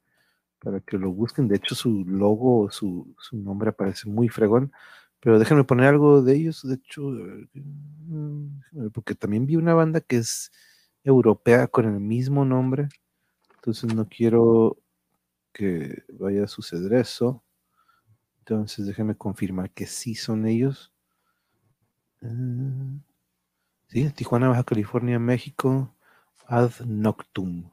[0.61, 1.49] para que lo busquen.
[1.49, 4.73] De hecho, su logo, su, su nombre aparece muy fregón.
[5.21, 6.67] Pero déjenme poner algo de ellos.
[6.69, 7.03] De hecho,
[7.55, 10.53] mm, porque también vi una banda que es
[11.07, 12.89] europea con el mismo nombre.
[13.55, 14.77] Entonces no quiero
[15.53, 17.43] que vaya a suceder eso.
[18.41, 20.93] Entonces déjenme confirmar que sí son ellos.
[22.23, 22.29] Ah,
[23.89, 25.95] Sí, Tijuana, Baja California, México,
[26.49, 27.71] Ad Noctum.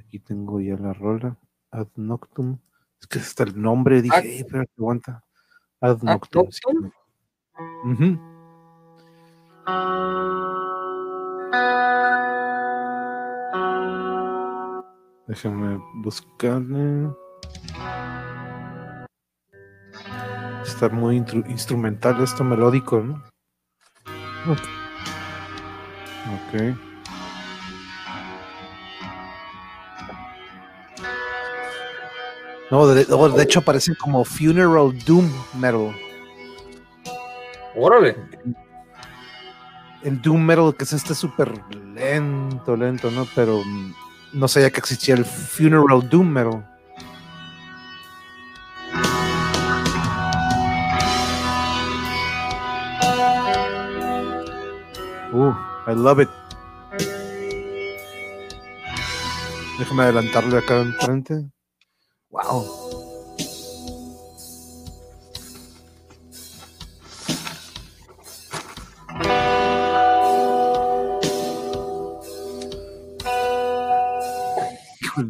[0.00, 1.36] Aquí tengo ya la rola,
[1.70, 2.58] Ad Noctum.
[3.00, 4.20] Es que hasta el nombre dije, Ah.
[4.20, 5.24] "Ey, espérate, aguanta.
[5.80, 6.50] Ad Ad Noctum.
[6.50, 6.60] sí.
[15.28, 17.10] Déjame buscarle.
[20.64, 21.16] Está muy
[21.48, 23.22] instrumental esto melódico, ¿no?
[26.34, 26.76] Ok.
[32.70, 35.94] No, de, de hecho aparecen como Funeral Doom Metal.
[37.76, 38.16] Órale.
[40.02, 41.52] El Doom Metal, que es este súper
[41.94, 43.26] lento, lento, ¿no?
[43.34, 43.92] Pero mm,
[44.32, 46.64] no sabía que existía el Funeral Doom Metal.
[55.32, 55.52] Uh,
[55.86, 56.28] I love it.
[59.78, 61.50] Déjame adelantarle acá enfrente.
[62.30, 62.87] Wow.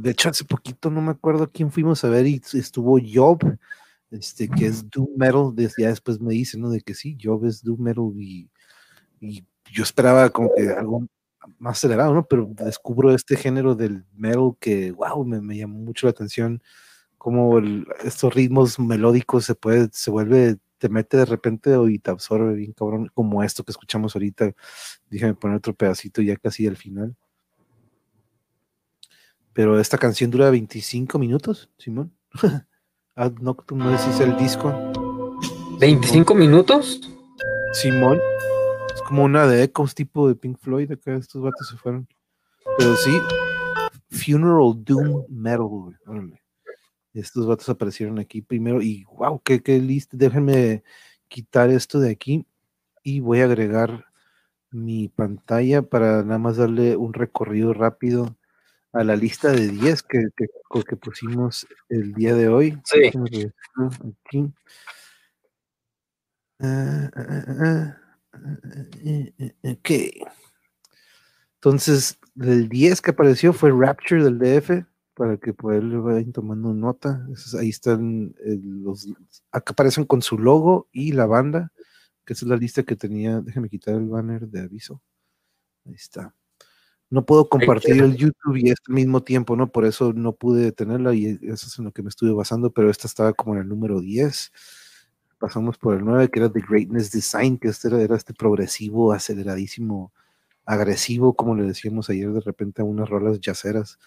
[0.08, 3.40] De hecho, hace poquito no me acuerdo quién fuimos a ver y estuvo Job,
[4.10, 5.52] este, que es Doom Metal.
[5.76, 6.70] Ya después me dice, ¿no?
[6.70, 8.48] De que sí, Job es Doom Metal y,
[9.20, 11.06] y yo esperaba como que algo
[11.58, 12.24] más acelerado, ¿no?
[12.26, 16.62] Pero descubro este género del metal que, wow, me, me llamó mucho la atención.
[17.18, 22.10] Como el- estos ritmos melódicos se puede, se vuelve, te mete de repente y te
[22.10, 24.54] absorbe bien cabrón, como esto que escuchamos ahorita.
[25.10, 27.14] Déjame poner otro pedacito ya casi al final.
[29.58, 32.12] Pero esta canción dura 25 minutos, Simón.
[33.16, 34.70] Ad Noctum, no sé si es el disco.
[35.80, 37.00] ¿25 minutos?
[37.72, 38.20] Simón.
[38.94, 40.92] Es como una de Echoes tipo de Pink Floyd.
[40.92, 42.06] Acá estos vatos se fueron.
[42.78, 43.10] Pero sí,
[44.10, 45.66] Funeral Doom Metal.
[45.66, 46.40] güey.
[47.12, 48.80] Estos vatos aparecieron aquí primero.
[48.80, 50.16] Y wow, qué, qué listo.
[50.16, 50.84] Déjenme
[51.26, 52.46] quitar esto de aquí.
[53.02, 54.04] Y voy a agregar
[54.70, 58.37] mi pantalla para nada más darle un recorrido rápido
[58.98, 60.46] a la lista de 10 que, que,
[60.84, 62.80] que pusimos el día de hoy.
[62.84, 63.10] Sí.
[64.26, 64.52] Aquí.
[66.60, 67.96] Ah, ah, ah,
[69.04, 69.90] eh, eh, Ok.
[71.54, 74.84] Entonces, el 10 que apareció fue Rapture del DF,
[75.14, 77.24] para que le vayan tomando nota.
[77.60, 79.06] Ahí están eh, los.
[79.52, 81.72] Acá aparecen con su logo y la banda,
[82.24, 83.40] que esa es la lista que tenía.
[83.40, 85.02] Déjame quitar el banner de aviso.
[85.84, 86.34] Ahí está.
[87.10, 89.70] No puedo compartir el YouTube y este al mismo tiempo, ¿no?
[89.70, 92.90] Por eso no pude tenerla y eso es en lo que me estuve basando, pero
[92.90, 94.52] esta estaba como en el número 10
[95.38, 99.12] pasamos por el 9, que era The Greatness Design, que este era, era este progresivo,
[99.12, 100.12] aceleradísimo,
[100.64, 103.98] agresivo, como le decíamos ayer de repente a unas rolas yaceras.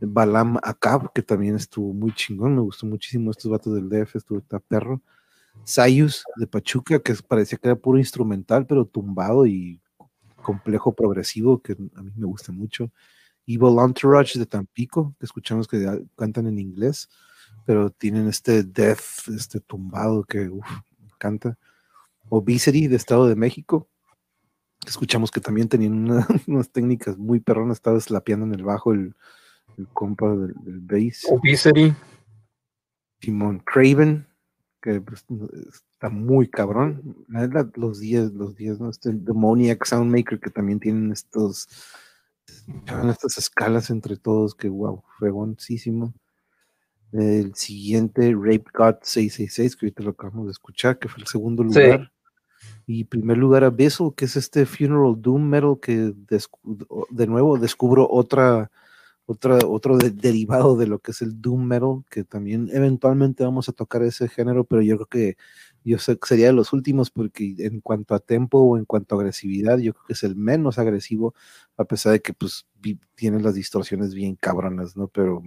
[0.00, 4.38] Balam Akab, que también estuvo muy chingón, me gustó muchísimo estos vatos del DF, estuvo
[4.38, 5.00] está perro.
[5.64, 9.80] Sayus de Pachuca, que parecía que era puro instrumental, pero tumbado y
[10.42, 12.90] complejo progresivo, que a mí me gusta mucho.
[13.46, 17.08] Evil Entourage de Tampico, que escuchamos que cantan en inglés
[17.64, 20.66] pero tienen este death, este tumbado que uf,
[20.98, 21.58] me encanta.
[22.28, 23.88] Obesity de Estado de México.
[24.86, 29.14] Escuchamos que también tenían una- unas técnicas muy perronas, estaba slapeando en el bajo el,
[29.76, 31.24] el compa del, del bass.
[31.30, 31.94] Obesity.
[33.20, 34.26] Simon Craven,
[34.80, 35.24] que pues,
[36.02, 37.16] está muy cabrón.
[37.28, 38.90] La verdad, los 10, los 10, ¿no?
[38.90, 41.68] Este Demoniac Soundmaker, que también tienen estos,
[43.08, 46.12] estas escalas entre todos, que wow, fregoncísimo.
[47.12, 51.62] El siguiente, Rape God 666, que ahorita lo acabamos de escuchar, que fue el segundo
[51.62, 51.68] Sí.
[51.80, 52.10] lugar.
[52.84, 56.14] Y primer lugar, Abyssal, que es este Funeral Doom Metal, que
[57.10, 58.72] de nuevo descubro otra,
[59.26, 63.68] otra, otro de- derivado de lo que es el Doom Metal, que también eventualmente vamos
[63.68, 65.36] a tocar ese género, pero yo creo que
[65.84, 69.14] yo sé que sería de los últimos, porque en cuanto a tempo o en cuanto
[69.14, 71.34] a agresividad, yo creo que es el menos agresivo,
[71.76, 72.66] a pesar de que pues
[73.14, 75.08] tiene las distorsiones bien cabronas, ¿no?
[75.08, 75.42] Pero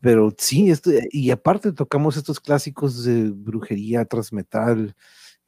[0.00, 4.94] pero sí, esto, y aparte tocamos estos clásicos de brujería, transmetal,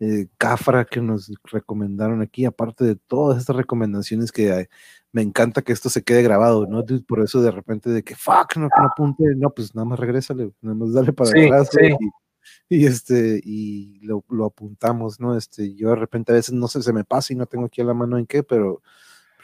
[0.01, 4.69] eh, Cafra que nos recomendaron aquí, aparte de todas estas recomendaciones que eh,
[5.13, 6.83] me encanta que esto se quede grabado, ¿no?
[6.83, 7.03] dude?
[7.03, 10.53] Por eso de repente de que, fuck, no, no apunte, no, pues nada más regrésale,
[10.61, 11.87] nada más dale para Sí, atrás, sí.
[11.87, 12.11] y,
[12.69, 15.37] y este, y lo, lo apuntamos, ¿no?
[15.37, 17.81] Este, yo de repente a veces no sé, se me pasa y no tengo aquí
[17.81, 18.83] a la mano en qué, pero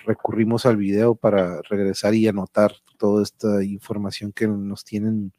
[0.06, 5.32] recurrimos al video para regresar y anotar toda esta información que nos tienen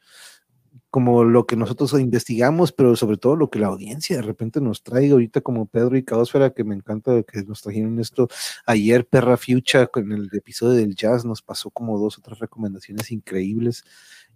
[0.90, 4.82] como lo que nosotros investigamos, pero sobre todo lo que la audiencia de repente nos
[4.82, 8.30] trae ahorita como Pedro y Caosfera, que me encanta que nos trajeron esto.
[8.66, 13.12] Ayer Perra Fucha con el episodio del jazz nos pasó como dos o tres recomendaciones
[13.12, 13.84] increíbles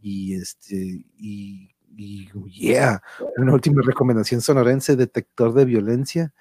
[0.01, 3.01] y este y, y yeah,
[3.37, 6.33] una última recomendación sonorense, detector de violencia.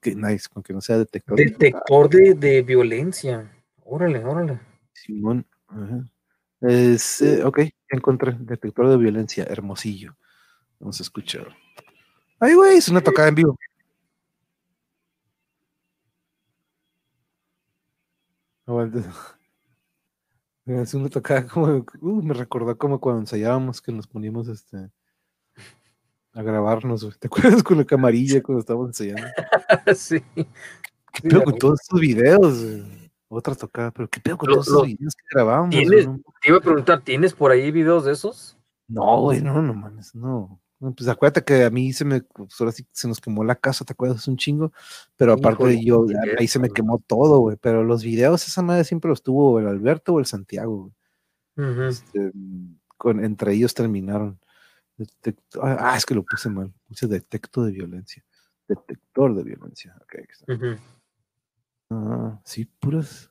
[0.00, 1.36] Que nice, aunque no sea detector.
[1.36, 3.52] Detector de, de violencia.
[3.84, 4.60] Órale, órale.
[4.92, 5.46] Simón.
[5.68, 6.04] ajá.
[6.62, 10.16] Es, eh, ok, encontré detector de violencia, hermosillo.
[10.78, 11.48] Vamos a escuchar.
[12.38, 13.58] Ay, güey, es una tocada en vivo.
[18.66, 19.02] Aguante.
[21.10, 24.90] Tocada como, uh, me recordó como cuando ensayábamos que nos poníamos este
[26.34, 27.18] a grabarnos.
[27.18, 29.26] ¿Te acuerdas con la camarilla cuando estábamos ensayando?
[29.96, 30.22] sí.
[31.12, 32.64] ¿Qué pedo con todos estos videos?
[33.28, 36.06] Otra tocada, pero ¿qué pedo con todos estos videos que güey?
[36.40, 38.56] Te iba a preguntar, ¿tienes por ahí videos de esos?
[38.88, 40.61] No, güey, no, no mames, no.
[40.90, 43.84] Pues acuérdate que a mí se me, pues ahora sí se nos quemó la casa,
[43.84, 44.26] ¿te acuerdas?
[44.26, 44.72] Un chingo.
[45.16, 46.06] Pero aparte Híjole, yo,
[46.38, 47.56] ahí se me quemó todo, güey.
[47.56, 50.92] Pero los videos, esa madre siempre los tuvo el Alberto o el Santiago,
[51.56, 51.72] güey.
[51.88, 52.32] Este,
[52.96, 54.40] con, entre ellos terminaron.
[54.98, 56.72] Detecto- ah, es que lo puse mal.
[56.88, 58.24] Puse detecto de violencia.
[58.68, 59.94] Detector de violencia.
[60.02, 60.52] Ok, aquí está.
[60.52, 60.76] Ujú.
[61.90, 63.30] Ah, sí, puras.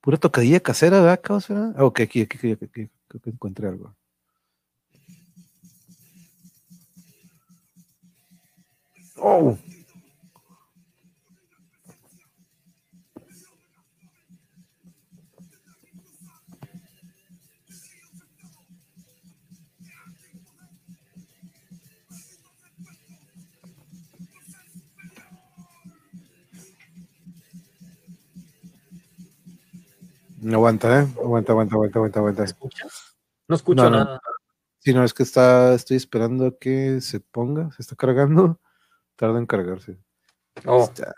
[0.00, 1.50] Pura tocadilla casera, ¿verdad, Caos?
[1.50, 3.94] Ah, ok, aquí, aquí, aquí, aquí, aquí, creo que encontré algo.
[9.20, 9.58] Oh,
[30.40, 31.06] no aguanta, ¿eh?
[31.22, 32.44] Aguanta, aguanta, aguanta, aguanta, aguanta.
[33.48, 34.04] No escucho No, no.
[34.04, 34.20] nada.
[34.78, 38.60] Sí, no, es que está, estoy esperando a que se ponga, se está cargando,
[39.18, 39.98] tarda en cargarse.
[40.64, 41.12] Oh, Está.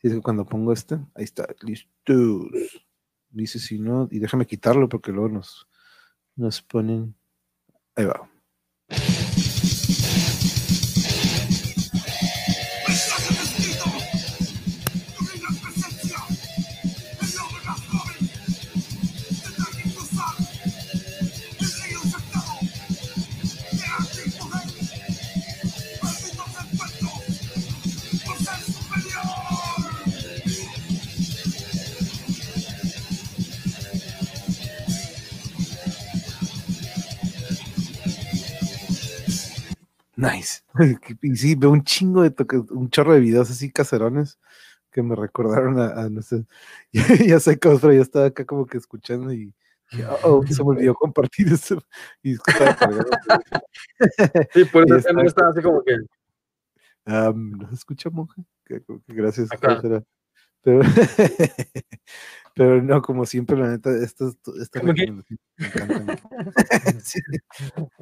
[0.00, 2.48] Sí, es que cuando pongo este, ahí está, listo.
[3.30, 5.68] Dice si no, y déjame quitarlo porque luego nos,
[6.36, 7.14] nos ponen.
[7.96, 8.31] Ahí va.
[40.22, 40.62] Nice.
[41.22, 44.38] Y sí, veo un chingo de toque, un chorro de videos así caserones
[44.90, 46.44] que me recordaron a, a no sé,
[46.92, 49.54] ya, ya sé cosas, pero yo estaba acá como que escuchando y
[49.90, 51.82] dije, oh, se me olvidó compartir eso.
[52.22, 52.76] Y es que estaba
[54.52, 55.96] sí, por eso está- estaba así como que.
[57.04, 58.42] Am, ¿No se escucha, monje?
[58.64, 59.50] Que- que- que Gracias.
[59.50, 59.80] Acá.
[60.62, 60.82] Pero,
[62.54, 64.82] pero no, como siempre, la neta, estas estas
[65.58, 66.16] encantan.
[67.02, 67.20] Sí.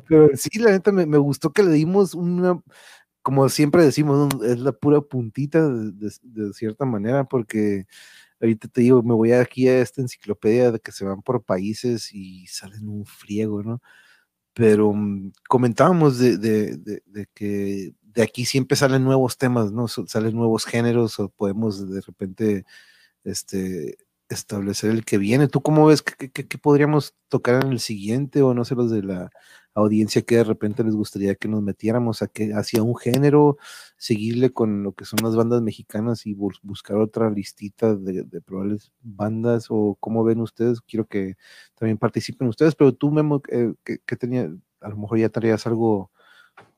[0.08, 2.60] Pero sí, la neta, me, me gustó que le dimos una,
[3.22, 7.86] como siempre decimos, es la pura puntita de, de- de cierta manera, porque
[8.40, 12.12] ahorita te digo, me voy aquí a esta enciclopedia de que se van por países
[12.14, 13.82] y salen un friego, ¿no?
[14.54, 19.86] Pero mm, comentábamos de, de- que de aquí siempre salen nuevos temas, ¿no?
[19.88, 22.64] Salen nuevos géneros o podemos de repente
[23.24, 23.98] este,
[24.30, 25.48] establecer el que viene.
[25.48, 28.90] ¿Tú cómo ves que, que- que podríamos tocar en el siguiente o no sé los
[28.90, 29.30] de la
[29.74, 33.56] audiencia que de repente les gustaría que nos metiéramos a que hacia un género,
[33.96, 38.90] seguirle con lo que son las bandas mexicanas y bus- buscar otra listita de, probables
[39.02, 40.80] bandas o cómo ven ustedes?
[40.80, 41.36] Quiero que
[41.76, 44.50] también participen ustedes, pero tú Memo, eh, que tenía,
[44.80, 46.10] a lo mejor ya traías algo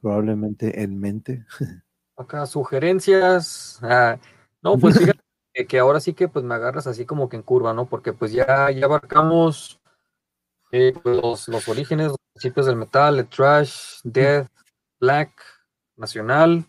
[0.01, 1.47] probablemente en mente.
[2.17, 3.79] Acá sugerencias.
[3.83, 4.19] ah,
[4.63, 5.22] no, pues fíjate
[5.53, 7.87] que, que ahora sí que pues me agarras así como que en curva, ¿no?
[7.87, 9.81] Porque pues ya, ya abarcamos
[10.71, 14.49] eh, pues, los, los orígenes, los principios del metal, el trash, death,
[15.01, 15.33] black,
[15.97, 16.65] nacional.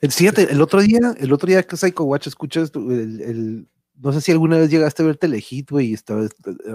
[0.00, 4.12] El, fíjate, el otro día, el otro día que Psycho Watch escuchas el, el- no
[4.12, 6.26] sé si alguna vez llegaste a ver Telehit, güey, y estaba,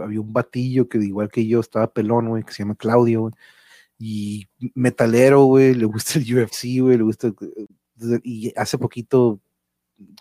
[0.01, 3.33] había un batillo que igual que yo estaba pelón, güey, que se llama Claudio, güey,
[3.99, 7.65] y metalero, güey, le gusta el UFC, güey, le gusta, eh,
[8.23, 9.39] y hace poquito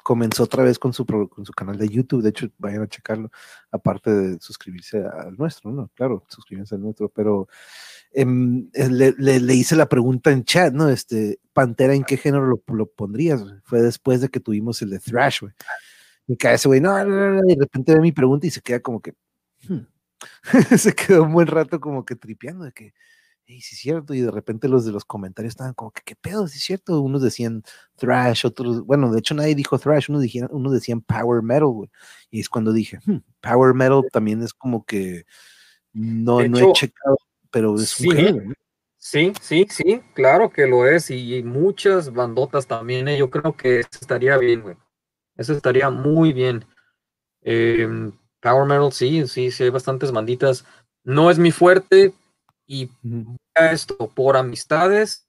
[0.02, 3.30] comenzó otra vez con su, con su canal de YouTube, de hecho, vayan a checarlo,
[3.70, 5.90] aparte de suscribirse al nuestro, ¿no?
[5.94, 7.48] Claro, suscribirse al nuestro, pero
[8.12, 10.88] em, eh, le, le- le hice la pregunta en chat, ¿no?
[10.88, 13.44] Este, Pantera, ¿en qué género lo, lo pondrías?
[13.64, 15.52] Fue después de que tuvimos el de Thrash, güey.
[16.28, 18.50] Y cae ese güey, no, no, no, no, y de repente ve mi pregunta y
[18.50, 19.14] se queda como que,
[19.68, 19.80] hmm,
[20.78, 22.94] se quedó un buen rato como que tripeando de que,
[23.46, 26.16] hey, sí es cierto, y de repente los de los comentarios estaban como que, ¿qué
[26.16, 26.48] pedo?
[26.48, 27.62] Sí es cierto, unos decían
[27.96, 31.90] thrash, otros, bueno, de hecho nadie dijo thrash, unos, dijeron, unos decían power metal, güey.
[32.30, 35.24] Y es cuando dije, hmm, power metal también es como que
[35.92, 37.16] no, De no hecho, he checado,
[37.50, 38.52] pero es sí, un género.
[38.98, 41.10] Sí, sí, sí, claro que lo es.
[41.10, 43.08] Y muchas bandotas también.
[43.08, 44.76] eh, Yo creo que eso estaría bien, güey.
[45.36, 46.64] Eso estaría muy bien.
[47.42, 50.64] Em, Power Metal, sí, sí, sí, hay bastantes banditas.
[51.04, 52.12] No es mi fuerte.
[52.66, 52.90] Y
[53.54, 55.26] esto por amistades,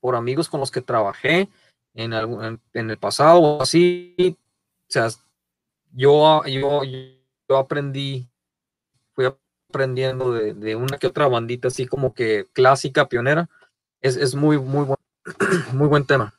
[0.00, 1.48] por amigos con los que trabajé
[1.94, 4.14] en, algún- en, en el pasado o así.
[4.18, 5.08] O sea,
[5.92, 8.28] yo, yo, yo aprendí,
[9.14, 9.26] fui
[9.68, 13.48] aprendiendo de, de una que otra bandita así como que clásica, pionera.
[14.00, 14.98] Es, es muy, muy buen,
[15.72, 16.34] muy buen tema.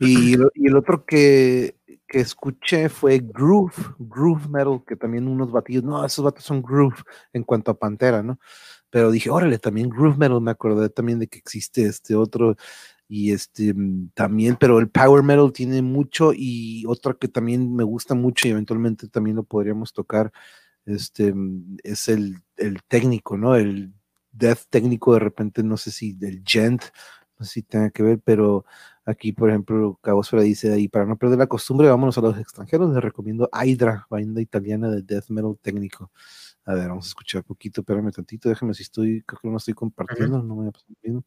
[0.00, 1.75] Y, y el otro que,
[2.06, 7.02] que escuché fue Groove, Groove Metal, que también unos batidos, no, esos vatos son Groove
[7.32, 8.38] en cuanto a Pantera, ¿no?
[8.90, 12.56] Pero dije, órale, también Groove Metal, me acordé también de que existe este otro,
[13.08, 17.84] y este mm, también, pero el Power Metal tiene mucho, y otra que también me
[17.84, 20.32] gusta mucho y eventualmente también lo podríamos tocar,
[20.86, 23.56] este, mm, es el, el técnico, ¿no?
[23.56, 23.92] El
[24.32, 26.82] death técnico, de repente, no sé si del gent,
[27.38, 28.64] no sé si tenga que ver, pero
[29.08, 32.92] Aquí, por ejemplo, Cabosfera dice ahí, para no perder la costumbre, vámonos a los extranjeros,
[32.92, 36.10] les recomiendo Hydra, banda italiana de death metal técnico.
[36.64, 39.74] A ver, vamos a escuchar poquito, espérame tantito, déjame si estoy, creo que no estoy
[39.74, 41.24] compartiendo, no me voy a pasar bien.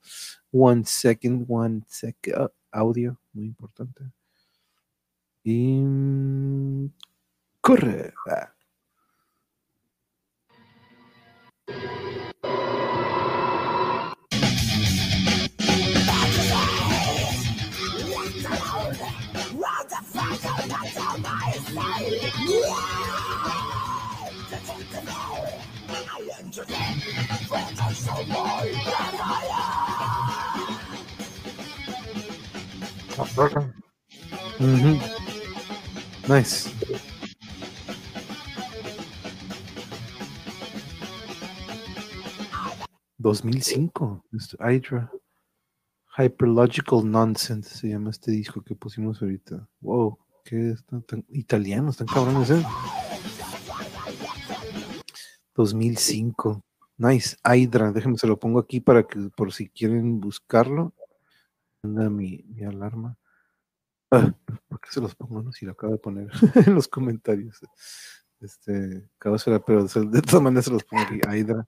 [0.52, 4.04] One second, one second, audio, muy importante.
[5.44, 5.80] Y...
[5.82, 6.92] mm,
[7.62, 8.14] Corre.
[8.28, 8.54] Ah.
[34.60, 35.00] Ujú.
[36.28, 36.70] Nice.
[43.18, 44.22] ¿2005?
[44.32, 44.58] Mr.
[44.60, 45.10] Hydra.
[46.18, 49.68] Hyperlogical Nonsense se llama este disco que pusimos ahorita.
[49.82, 52.64] Wow, ¿qué están tan italianos, tan cabrones, eh?
[55.56, 56.64] 2005.
[56.98, 57.92] Nice, Hydra.
[57.92, 60.94] Déjenme se lo pongo aquí para que por si quieren buscarlo.
[61.84, 63.18] Anda mi, mi alarma.
[64.12, 64.34] Ah,
[64.68, 65.42] ¿Por qué se los pongo?
[65.44, 65.52] No?
[65.54, 66.30] Si lo acabo de poner
[66.68, 67.60] en los comentarios.
[68.42, 71.68] Este, acabo de hacer- pero de todas maneras se los pongo aquí, Hydra.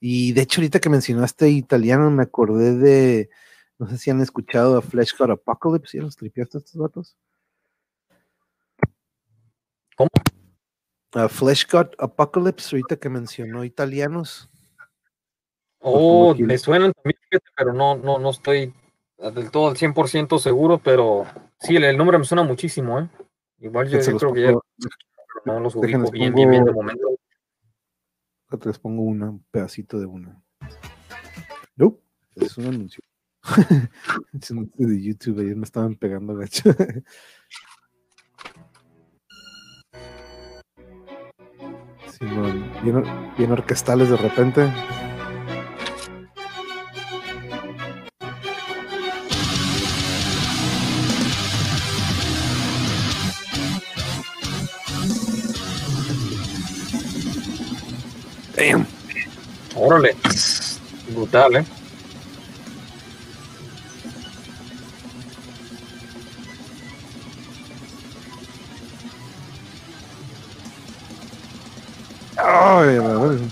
[0.00, 3.30] Y de hecho, ahorita que mencionaste italiano, me acordé de.
[3.78, 5.98] No sé si han escuchado a Flesh God Apocalypse.
[5.98, 7.16] ¿Ya los tripiaste estos vatos?
[9.96, 10.08] ¿Cómo?
[11.12, 14.50] A Flesh God Apocalypse, ahorita que mencionó italianos.
[15.78, 17.20] Oh, aquí- me suenan también,
[17.56, 18.74] pero no, no, no estoy
[19.18, 21.26] del todo al 100% seguro, pero
[21.60, 23.08] sí, el, el nombre me suena muchísimo, ¿eh?
[23.60, 24.52] Igual yo, creo que ya
[25.44, 27.08] no los ubico bien, bien, bien de momento.
[28.64, 30.42] Les pongo una, un pedacito de una.
[31.76, 32.02] Nope,
[32.36, 33.02] es un anuncio.
[34.86, 36.70] de YouTube, ayer me estaban pegando gacho.
[42.18, 44.72] Simón, or- bien orquestales de repente.
[58.56, 58.86] Damn.
[59.74, 60.16] Órale,
[61.14, 61.64] brutal, ¿eh?
[72.68, 73.48] Ay.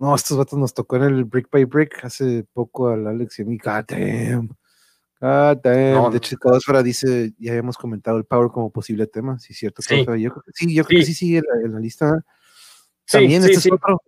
[0.00, 3.42] No, estos vatos nos tocó en el Brick by Brick hace poco al Alex y
[3.42, 3.58] a mí.
[3.58, 4.48] God damn.
[5.20, 5.94] God damn.
[5.94, 9.38] No, de hecho, Caosfera dice, ya habíamos comentado el Power como posible tema.
[9.38, 9.82] Sí, cierto.
[9.82, 10.04] Sí.
[10.20, 11.26] Yo sí, yo creo que sí Sí.
[11.26, 12.24] sigue en la, en la lista.
[13.06, 13.68] Sí, También sí, este sí.
[13.68, 14.00] es otro.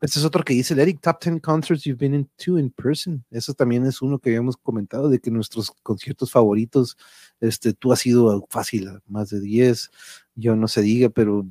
[0.00, 3.24] Este es otro que dice Eric Top 10 Concerts You've Been in to in Person.
[3.30, 6.96] Eso también es uno que habíamos comentado de que nuestros conciertos favoritos,
[7.40, 9.90] este, tú has ido a- fácil más de 10,
[10.34, 11.46] yo no se diga, pero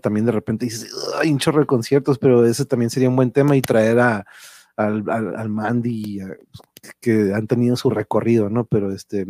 [0.00, 3.30] también de repente dices, hay un chorro de conciertos, pero ese también sería un buen
[3.30, 4.26] tema y traer a,
[4.76, 6.20] al, al, Mandy
[7.00, 8.64] que han tenido su recorrido, ¿no?
[8.66, 9.26] Pero este,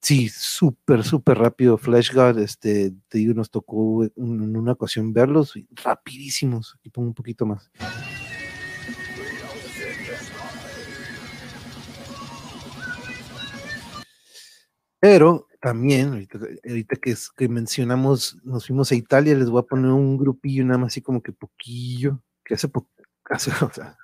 [0.00, 1.78] sí, súper, súper rápido.
[1.78, 6.76] Flash God, este, te digo, nos tocó en una ocasión verlos rapidísimos.
[6.78, 7.70] Aquí pongo un poquito más.
[15.00, 19.90] Pero también, ahorita, que, es- que mencionamos, nos fuimos a Italia, les voy a poner
[19.92, 22.88] un grupillo nada más así como que poquillo, que hace poco,
[23.26, 23.96] hace, o sea,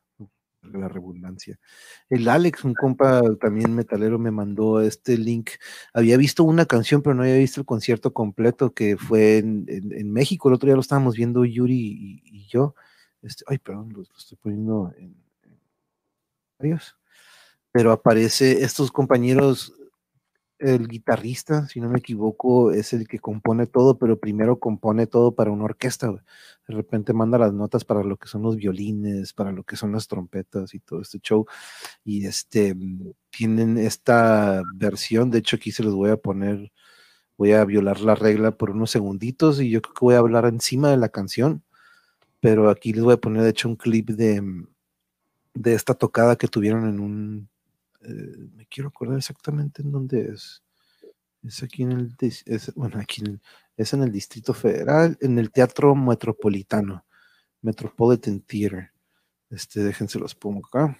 [0.63, 1.59] la redundancia.
[2.11, 5.51] El Alex, un compa también metalero, me mandó este link.
[5.95, 10.13] Había visto una canción, pero no había visto el concierto completo que fue en, en-
[10.13, 10.49] México.
[10.49, 12.75] El otro día lo estábamos viendo Yuri y, yo.
[13.23, 15.61] Este, ay, perdón, lo, estoy poniendo en, en
[16.59, 16.97] varios.
[17.73, 19.75] Pero aparece estos compañeros
[20.59, 25.35] el guitarrista, si no me equivoco, es el que compone todo, pero primero compone todo
[25.35, 26.11] para una orquesta.
[26.13, 29.93] De repente manda las notas para lo que son los violines, para lo que son
[29.93, 31.47] las trompetas y todo este show.
[32.05, 36.73] Y este mm, tienen esta versión, de hecho aquí se los voy a poner,
[37.39, 40.47] voy a violar la regla por unos segunditos y yo creo que voy a hablar
[40.47, 41.65] encima de la canción,
[42.41, 44.69] pero aquí les voy a poner de hecho un clip de, mm,
[45.55, 47.51] de esta tocada que tuvieron en un
[48.03, 50.63] eh, me quiero acordar exactamente en dónde es.
[51.43, 53.41] Es aquí en el, es, bueno, aquí en-
[53.77, 57.05] es en el Distrito Federal, en el Teatro Metropolitano,
[57.63, 58.91] Metropolitan Theater.
[59.51, 60.99] Este, déjense los pongo acá.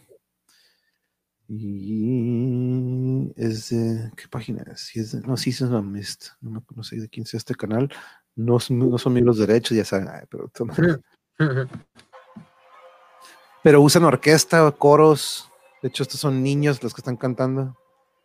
[1.49, 4.81] Y es de, ¿qué página es?
[4.81, 6.29] Sí, es de- no, sí, es de Mist.
[6.41, 7.89] No, me- no sé de quién sea este canal.
[8.35, 10.09] No, son- no son míos los derechos, ya saben.
[10.09, 10.51] ay, pero,
[13.63, 15.49] pero usan orquesta, coros.
[15.83, 17.77] De hecho, estos son niños los que están cantando.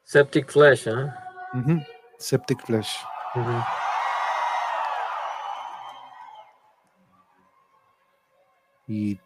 [0.04, 1.12] Septic Flesh, ¿eh?
[1.54, 1.80] Ujú,
[2.18, 2.98] Septic Flesh.
[3.36, 3.64] Ujú.
[8.88, 9.20] Y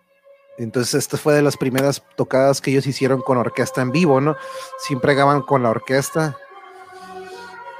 [0.57, 4.35] entonces esta fue de las primeras tocadas que ellos hicieron con orquesta en vivo, ¿no?
[4.79, 6.37] Siempre graban con la orquesta.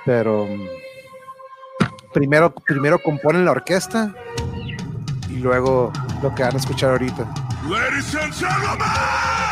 [0.06, 0.68] Pero mm,
[2.14, 4.14] primero, primero componen la orquesta
[5.30, 5.92] y luego
[6.22, 7.24] lo que van a escuchar ahorita.
[7.68, 9.45] Ladies and gentlemen!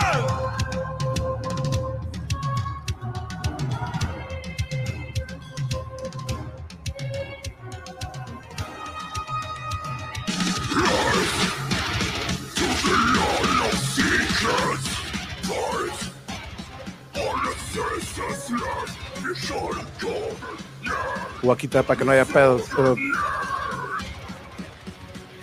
[21.42, 22.64] Voy a quitar para que no haya pedos.
[22.76, 22.96] Pero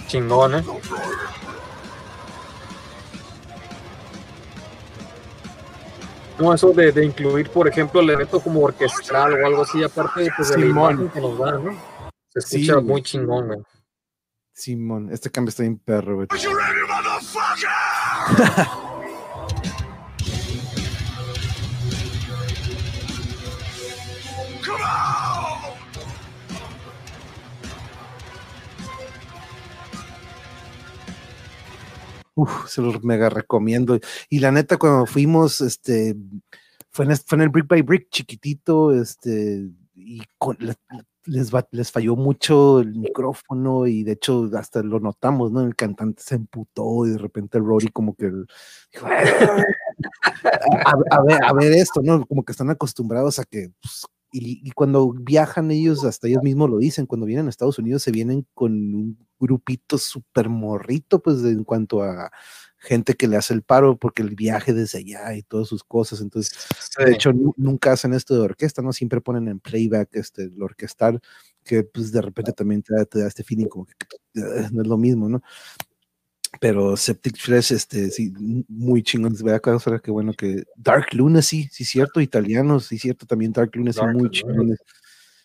[0.06, 0.64] Chingón, ¿eh?
[6.38, 10.26] No, eso de, de incluir, por ejemplo, el evento como orquestral o algo así, aparte
[10.36, 10.92] pues, de la Simón.
[10.94, 11.72] imagen que nos da, ¿no?
[12.28, 12.86] Se Sí, escucha güey.
[12.86, 13.58] muy chingón, güey.
[14.54, 16.28] Simón, este cambio está bien perro, güey.
[32.68, 33.98] Se los mega recomiendo.
[34.28, 36.16] Y la neta, cuando fuimos, este,
[36.90, 40.22] fue en, fue en el Brick by Brick chiquitito, este, y
[41.26, 45.60] les, les falló mucho el micrófono y de hecho hasta lo notamos, ¿no?
[45.60, 48.30] El cantante se emputó y de repente el Rory como que
[48.92, 52.26] dijo, a, a ver, a ver esto, ¿no?
[52.26, 56.70] Como que están acostumbrados a que, pues, y, y cuando viajan ellos, hasta ellos mismos
[56.70, 61.42] lo dicen, cuando vienen a Estados Unidos se vienen con un grupito súper morrito, pues
[61.42, 62.30] de- en cuanto a
[62.78, 66.20] gente que le hace el paro, porque el viaje desde allá y todas sus cosas,
[66.22, 66.54] entonces,
[67.04, 68.92] de hecho, nu- nunca hacen esto de orquesta, ¿no?
[68.92, 71.20] Siempre ponen en playback este, el orquestal,
[71.64, 73.94] que pues de repente también te da, te da este feeling como que
[74.72, 75.42] no es lo mismo, ¿no?
[76.58, 78.32] Pero Septic Flesh, este, sí,
[78.68, 79.34] muy chingón.
[79.42, 84.00] Vea sea, qué bueno que Dark Lunacy, sí, cierto, italianos, sí, cierto, también Dark Lunacy,
[84.00, 84.40] Dark muy Lunacy.
[84.40, 84.78] chingones.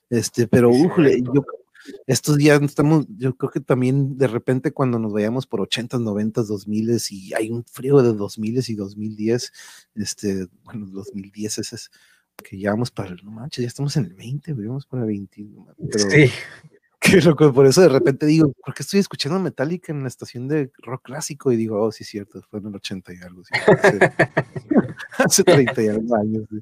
[0.09, 1.33] Este, pero, Sí, cierto.
[1.33, 1.45] yo,
[2.07, 6.47] estos días estamos, yo creo que también de repente cuando nos vayamos por 80s, 90s,
[6.47, 9.53] 2000 y hay un frío de 2000 y 2010,
[9.93, 11.91] este, bueno, 2010 ese es
[12.43, 15.05] que ya vamos para, el- no manches, ya estamos en el 20, güey, vamos para
[15.05, 16.31] 20, no mames, pero, Sí,
[17.23, 20.71] Loco, por eso de repente digo, ¿por qué estoy escuchando Metallica en la estación de
[20.79, 21.51] rock clásico?
[21.51, 23.99] Y digo, oh, sí, cierto, fue en el 80 y algo, sí, hace,
[25.17, 26.43] hace 30 y algo años.
[26.49, 26.59] sí.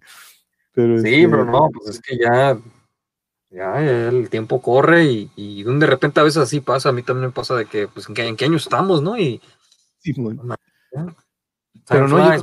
[0.74, 2.58] Pero, sí, este, pero no, pues es que ya,
[3.52, 7.28] ya, el tiempo corre y, y de repente a veces así pasa, a mí también
[7.28, 9.18] me pasa de que, pues, ¿en qué, en qué año estamos, no?
[9.18, 9.40] Y
[10.00, 10.56] sí, bueno.
[11.88, 12.42] Pero no, yo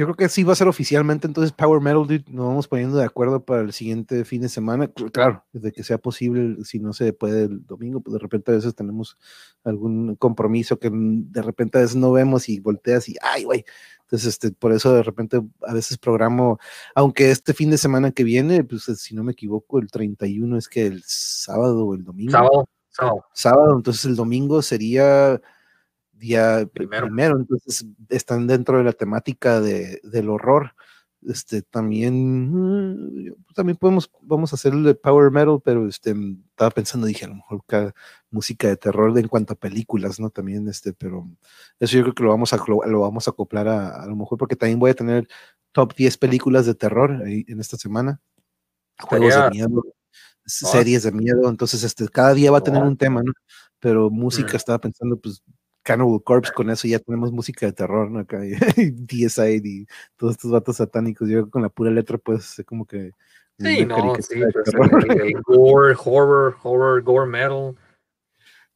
[0.00, 2.96] yo creo que sí va a ser oficialmente, entonces Power Metal, dude, nos vamos poniendo
[2.96, 4.86] de acuerdo para el siguiente fin de semana.
[4.86, 8.50] Cl- Claro, desde que sea posible, si no se puede el domingo, pues de repente
[8.50, 9.18] a veces tenemos
[9.62, 13.64] algún compromiso que mm, de repente a veces no vemos y volteas y, ay, güey.
[14.04, 16.58] Entonces, este, por eso de repente a veces programo,
[16.94, 20.66] aunque este fin de semana que viene, pues si no me equivoco, el 31 es
[20.66, 23.24] que el sábado o el domingo sábado, sábado.
[23.34, 25.40] sábado, entonces el domingo sería
[26.20, 27.06] día Primero.
[27.06, 30.74] primero, entonces están dentro de la temática de, del horror,
[31.26, 36.14] este, también, mm, también podemos, vamos a hacerle power metal, pero este,
[36.50, 37.94] estaba pensando, dije, a lo mejor cada
[38.30, 40.30] música de terror en cuanto a películas, ¿no?
[40.30, 41.28] También, este, pero
[41.78, 44.38] eso yo creo que lo vamos a, lo vamos a acoplar a, a lo mejor
[44.38, 45.28] porque también voy a tener
[45.72, 48.20] top 10 películas de terror ahí en esta semana.
[48.98, 49.82] Juegos de miedo,
[50.44, 53.32] series de miedo, entonces este, cada día va a tener un tema, ¿no?
[53.78, 55.42] Pero música, estaba pensando, pues,
[55.90, 58.20] Cannibal Corpse, con eso ya tenemos música de terror, ¿no?
[58.20, 58.40] Acá,
[58.76, 59.86] y DSI y
[60.16, 63.12] todos estos vatos satánicos, yo con la pura letra, pues, como que...
[63.58, 64.40] Sí, no, sí,
[64.72, 67.74] pues, el, el, gore, horror, horror, gore metal.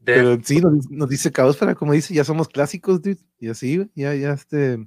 [0.04, 3.88] Pero sí, nos, nos dice Caos para, como dice, ya somos clásicos, dude, y así,
[3.94, 4.86] ya, ya, este,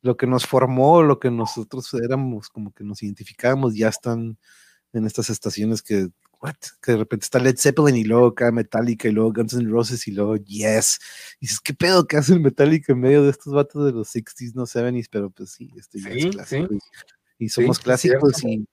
[0.00, 4.38] lo que nos formó, lo que nosotros éramos, como que nos identificábamos, ya están
[4.94, 6.08] en estas estaciones que,
[6.46, 6.54] what?
[6.82, 10.06] que de repente está Led Zeppelin y luego acá Metallica y luego Guns N' Roses
[10.08, 11.00] y luego Yes.
[11.40, 14.54] Y dices, ¿qué pedo que hace Metallica en medio de estos vatos de los 60s,
[14.54, 15.08] no 70s?
[15.10, 16.74] Pero pues sí, este ya es clásico.
[17.38, 18.66] Y, y, somos clásicos y,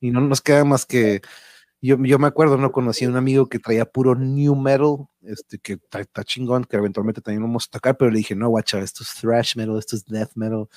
[0.00, 1.20] y no nos queda más que
[1.86, 5.58] yo, yo, me acuerdo, no conocí a un amigo que traía puro new metal, este,
[5.58, 9.02] que está chingón, que eventualmente también vamos a tocar, pero le dije, no, guacha, esto
[9.02, 10.68] es thrash metal, esto es death metal.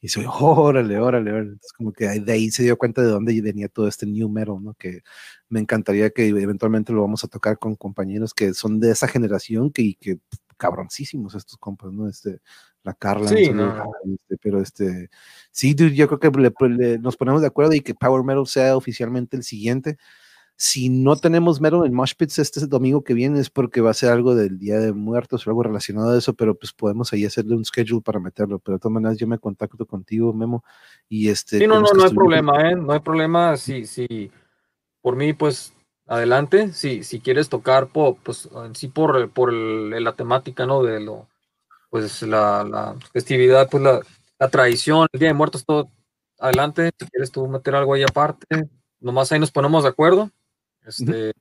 [0.00, 1.48] Y dice, órale, órale, órale.
[1.52, 4.56] Entonces, como que de ahí se dio cuenta de dónde venía todo este new metal,
[4.62, 4.74] ¿no?
[4.74, 5.02] Que
[5.48, 9.70] me encantaría que eventualmente lo vamos a tocar con compañeros que son de esa generación,
[9.70, 10.18] que, y que
[10.56, 12.08] cabroncísimos estos compas, ¿no?
[12.08, 12.40] Este,
[12.82, 13.92] la Carla, sí, no.
[14.14, 15.10] este, pero este,
[15.50, 18.46] sí, dude, yo creo que le, le, nos ponemos de acuerdo y que Power Metal
[18.46, 19.98] sea oficialmente el siguiente
[20.58, 24.10] si no tenemos mero en Moshpits este domingo que viene es porque va a ser
[24.10, 27.56] algo del Día de Muertos o algo relacionado a eso, pero pues podemos ahí hacerle
[27.56, 28.58] un schedule para meterlo.
[28.58, 30.64] Pero de todas maneras yo me contacto contigo, Memo,
[31.10, 31.58] y este...
[31.58, 32.74] Sí, no, no, no hay problema, ¿eh?
[32.74, 34.30] No hay problema, sí, sí.
[35.02, 35.74] Por mí, pues,
[36.06, 36.72] adelante.
[36.72, 40.82] Si, si quieres tocar, pues, sí por, por el, la temática, ¿no?
[40.82, 41.28] De lo,
[41.90, 44.00] pues, la, la festividad, pues, la,
[44.38, 45.90] la tradición, el Día de Muertos, todo,
[46.38, 46.92] adelante.
[46.98, 48.70] Si quieres tú meter algo ahí aparte,
[49.00, 50.30] nomás ahí nos ponemos de acuerdo
[50.86, 51.32] este,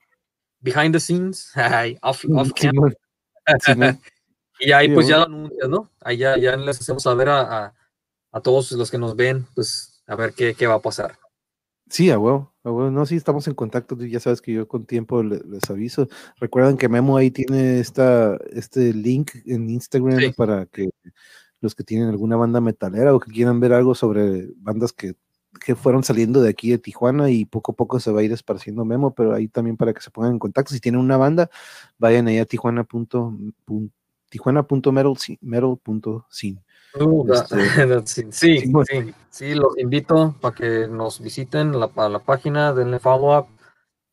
[0.62, 1.52] behind the scenes,
[2.02, 2.96] off, off camera.
[4.60, 5.92] y ahí pues ya lo anuncias, ¿no?
[6.02, 7.74] Ahí ya, ya les hacemos saber a, a,
[8.32, 11.18] a, todos los que nos ven, pues a ver qué, qué va a pasar.
[11.88, 12.90] Sí, a huevo, a huevo.
[12.90, 13.96] No, sí, estamos en contacto.
[13.98, 16.08] Ya sabes que yo con tiempo les, les aviso.
[16.40, 20.32] Recuerden que Memo ahí tiene esta, este link en Instagram sí.
[20.32, 20.90] para que
[21.62, 25.16] los que tienen alguna banda metalera o que quieran ver algo sobre bandas que
[25.60, 28.32] que fueron saliendo de aquí de Tijuana y poco a poco se va a ir
[28.32, 30.73] esparciendo Memo, pero ahí también para que se pongan en contacto.
[30.73, 31.49] Si tienen una banda,
[31.98, 32.86] vayan ahí a tijuana.
[34.30, 36.60] tijuana.metal.sin.
[36.99, 37.57] Uh, este,
[38.06, 42.99] sí, sí, sí, sí, los invito para que nos visiten la, a la página, denle
[42.99, 43.48] follow up.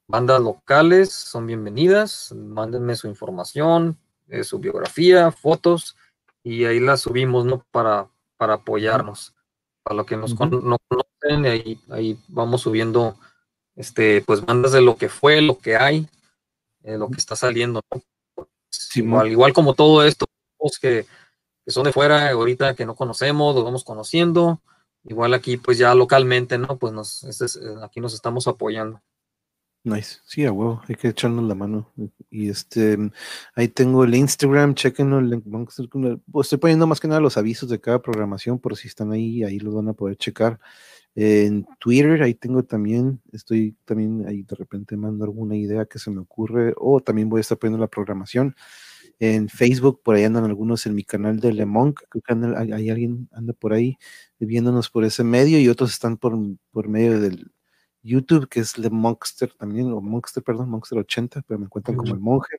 [0.09, 3.97] Bandas locales son bienvenidas, mándenme su información,
[4.29, 5.97] eh, su biografía, fotos,
[6.43, 7.65] y ahí las subimos, ¿no?
[7.71, 9.37] Para, para apoyarnos.
[9.83, 10.63] Para los que nos uh -huh.
[10.63, 13.17] no conocen, ahí, ahí vamos subiendo
[13.77, 16.09] este, pues bandas de lo que fue, lo que hay,
[16.83, 17.83] eh, lo que está saliendo.
[17.91, 18.03] ¿no?
[18.71, 20.27] Sí, igual, igual, como todo esto,
[20.81, 21.07] que,
[21.65, 24.61] que, son de fuera, ahorita que no conocemos, los vamos conociendo.
[25.05, 26.79] Igual aquí, pues ya localmente, ¿no?
[26.79, 29.01] Pues nos, este es, aquí nos estamos apoyando.
[29.85, 31.91] Nice, sí, a huevo, hay que echarnos la mano.
[32.31, 32.97] Y este,
[33.57, 35.21] ahí tengo el Instagram, chequenlo.
[36.31, 39.43] Pues estoy poniendo más que nada los avisos de cada programación, por si están ahí,
[39.43, 40.61] ahí los van a poder checar.
[41.17, 46.11] En Twitter, ahí tengo también, estoy también ahí de repente mando alguna idea que se
[46.13, 48.55] me ocurre, o también voy a estar poniendo la programación.
[49.19, 52.73] En Facebook, por ahí andan algunos en mi canal de Le Monk, creo que hay,
[52.73, 53.99] hay alguien anda por ahí
[54.39, 56.37] viéndonos por ese medio y otros están por,
[56.73, 57.51] por medio del
[58.03, 62.13] YouTube, que es Le Monkster también, o Monkster, perdón, Monkster 80, pero me encuentran como
[62.13, 62.59] el monje.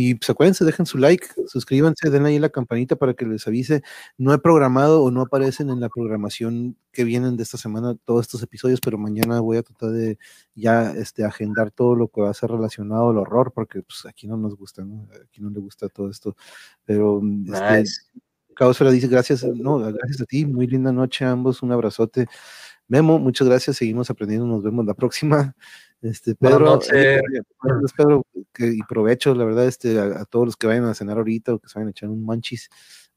[0.00, 3.82] Y pues acuérdense, dejen su like, suscríbanse, den ahí la campanita para que les avise.
[4.16, 8.26] No he programado o no aparecen en la programación que vienen de esta semana todos
[8.26, 10.16] estos episodios, pero mañana voy a tratar de
[10.54, 14.28] ya este, agendar todo lo que va a ser relacionado al horror, porque pues aquí
[14.28, 15.08] no nos gusta, ¿no?
[15.24, 16.36] Aquí no le gusta todo esto.
[16.84, 18.02] Pero este, nice.
[18.54, 22.28] Caosfera dice gracias, no, gracias a ti, muy linda noche a ambos, un abrazote.
[22.88, 25.54] Memo, muchas gracias, seguimos aprendiendo, nos vemos la próxima.
[26.00, 27.20] Este, Pedro, eh,
[27.96, 31.16] Pedro que, y provecho, la verdad, este, a, a, todos los que vayan a cenar
[31.16, 32.70] ahorita o que se vayan a echar un manchis.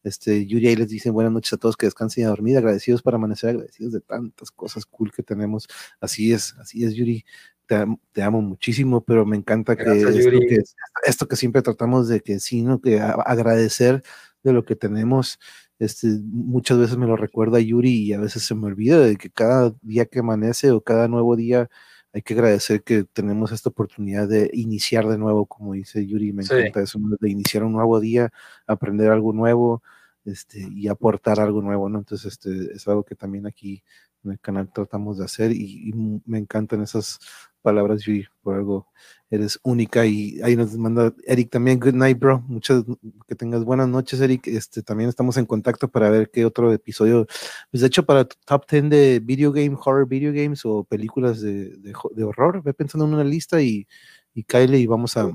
[0.04, 3.02] Este, Yuri ahí les dice buenas noches a todos, que descansen y a dormir, agradecidos
[3.02, 5.68] para amanecer, agradecidos de tantas cosas cool que tenemos.
[6.00, 7.24] Así es, así es, Yuri.
[7.68, 10.64] Te, te amo muchísimo, pero me encanta Gracias, que, esto que,
[11.06, 12.82] esto que siempre tratamos de que sí, ¿no?
[12.82, 14.04] Que a, agradecer
[14.44, 15.40] de lo que tenemos.
[15.82, 19.32] Este, muchas veces me lo recuerda Yuri y a veces se me olvida de que
[19.32, 21.72] cada día que amanece o cada nuevo día
[22.14, 26.44] hay que agradecer que tenemos esta oportunidad de iniciar de nuevo, como dice Yuri, me
[26.44, 26.54] sí.
[26.54, 28.32] encanta eso, de iniciar un nuevo día,
[28.68, 29.82] aprender algo nuevo
[30.24, 31.98] este, y aportar algo nuevo, ¿no?
[31.98, 33.84] Entonces, este, es algo que también aquí
[34.24, 35.94] en el canal tratamos de hacer y, y
[36.26, 37.18] me encantan esas
[37.62, 38.88] palabras, Yuri, por algo
[39.32, 42.84] eres única y ahí nos manda Eric también, good night, bro, muchas,
[43.28, 47.26] que tengas buenas noches, Eric, este, también estamos en contacto para ver qué otro episodio,
[47.72, 51.40] pues de hecho para tu top 10 de video game, horror video games o películas
[51.40, 53.88] de, de, horror, ve pensando en una lista y,
[54.34, 55.32] y Kyle y vamos a,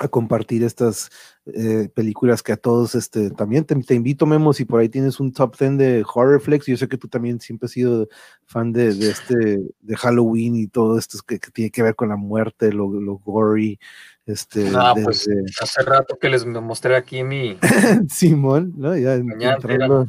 [0.00, 1.10] a compartir estas
[1.46, 5.20] eh, películas que a todos este también te, te, invito Memo si por ahí tienes
[5.20, 8.08] un top 10 de horror flex yo sé que tú también siempre has sido
[8.44, 12.08] fan de, de este de Halloween y todo esto que, que, tiene que ver con
[12.08, 13.78] la muerte lo, lo gory
[14.26, 15.04] este no, desde...
[15.04, 15.28] pues
[15.60, 17.58] hace rato que les mostré aquí mi
[18.10, 20.08] Simón no ya encontrarlo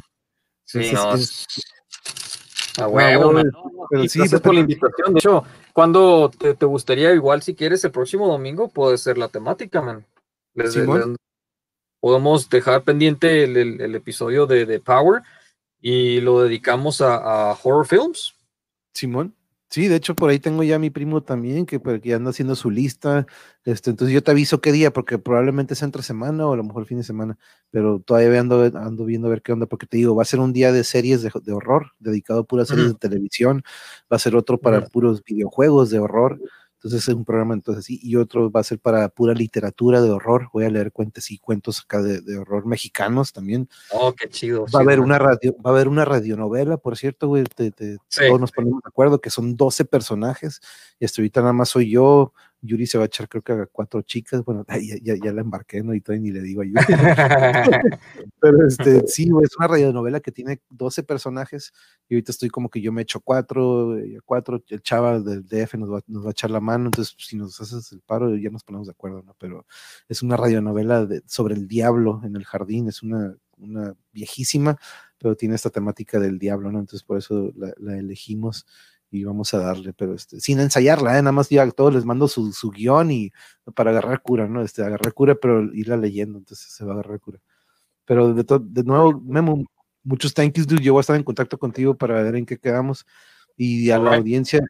[0.64, 1.46] sí, es, no, es...
[2.78, 5.14] A huevo, no, no, pero sí, gracias por la invitación.
[5.14, 5.44] De hecho,
[5.76, 10.06] cuando te, te, gustaría, igual si quieres, el próximo domingo puede ser la temática, man.
[10.54, 10.88] Les, les,
[12.00, 15.22] podemos dejar pendiente el, el, el episodio de, de, Power
[15.78, 18.34] y lo dedicamos a, a, horror films.
[18.94, 19.34] Simón.
[19.68, 22.54] Sí, de hecho por ahí tengo ya a mi primo también que, que anda haciendo
[22.54, 23.26] su lista.
[23.64, 26.62] Este, entonces yo te aviso qué día, porque probablemente es entre semana o a lo
[26.62, 27.36] mejor fin de semana,
[27.70, 30.38] pero todavía ando, ando viendo a ver qué onda, porque te digo, va a ser
[30.40, 32.92] un día de series de, de horror, dedicado a puras series uh -huh.
[32.92, 33.62] de televisión,
[34.10, 34.90] va a ser otro para uh -huh.
[34.90, 36.38] puros videojuegos de horror.
[36.76, 40.10] Entonces es un programa entonces así, y otro va a ser para pura literatura de
[40.10, 40.50] horror.
[40.52, 43.68] Voy a leer cuentos y cuentos acá de, de, horror mexicanos también.
[43.92, 44.66] Oh, qué chido.
[44.74, 47.44] Va a haber una radio, va a haber una radionovela, por cierto, güey.
[47.44, 48.26] Te, te, sí.
[48.28, 50.60] Todos nos ponemos de acuerdo que son 12 personajes,
[51.00, 52.32] y hasta ahorita nada más soy yo,
[52.66, 55.40] Yuri se va a echar creo que a cuatro chicas, bueno, ya, ya, ya la
[55.40, 55.94] embarqué, ¿no?
[55.94, 56.74] Y todavía ni le digo a Yuri.
[58.40, 61.72] Pero este, sí, es una radionovela que tiene 12 personajes
[62.08, 65.92] y ahorita estoy como que yo me echo cuatro, cuatro, el chava del DF nos
[65.92, 68.64] va, nos va a echar la mano, entonces si nos haces el paro ya nos
[68.64, 69.34] ponemos de acuerdo, ¿no?
[69.38, 69.66] Pero
[70.08, 74.78] es una radionovela de, sobre el diablo en el jardín, es una, una viejísima,
[75.18, 76.78] pero tiene esta temática del diablo, ¿no?
[76.78, 78.66] Entonces por eso la, la elegimos
[79.16, 81.22] y vamos a darle, pero este, sin ensayarla, ¿eh?
[81.22, 83.32] nada más ya a todos les mando su, su, guion y
[83.74, 84.62] para agarrar cura, ¿no?
[84.62, 87.40] Este, agarrar cura, pero irla leyendo, entonces se va a agarrar cura.
[88.04, 89.64] Pero de, de nuevo, Memo,
[90.04, 90.82] muchos thank yous, dude.
[90.82, 93.06] Yo voy a estar en contacto contigo para ver en qué quedamos.
[93.56, 94.20] Y a la right.
[94.20, 94.60] audiencia,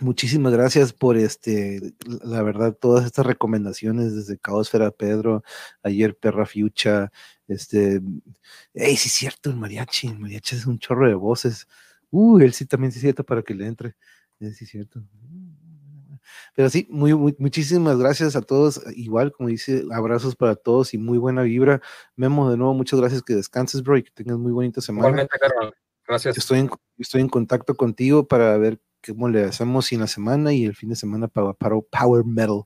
[0.00, 5.42] muchísimas gracias por este, la verdad, todas estas recomendaciones desde Caosfera Pedro,
[5.82, 7.10] ayer Perra Fiucha,
[7.48, 8.00] este,
[8.74, 11.66] hey, sí es cierto, el mariachi, el mariachi es un chorro de voces.
[12.10, 13.94] Uh, él sí también sí es cierto para que le entre.
[14.40, 15.02] Sí es cierto.
[16.54, 18.82] Pero sí, muy, muy, muchísimas gracias a todos.
[18.94, 21.80] Igual, como dice, abrazos para todos y muy buena vibra.
[22.16, 23.22] Memo, de nuevo, muchas gracias.
[23.22, 25.08] Que descanses, bro, y que tengas muy bonita semana.
[25.08, 25.74] Igualmente, Carlos.
[26.06, 26.38] Gracias.
[26.38, 30.64] Estoy, en, estoy en contacto contigo para ver cómo le hacemos en la semana y
[30.64, 32.62] el fin de semana para, para Power Metal.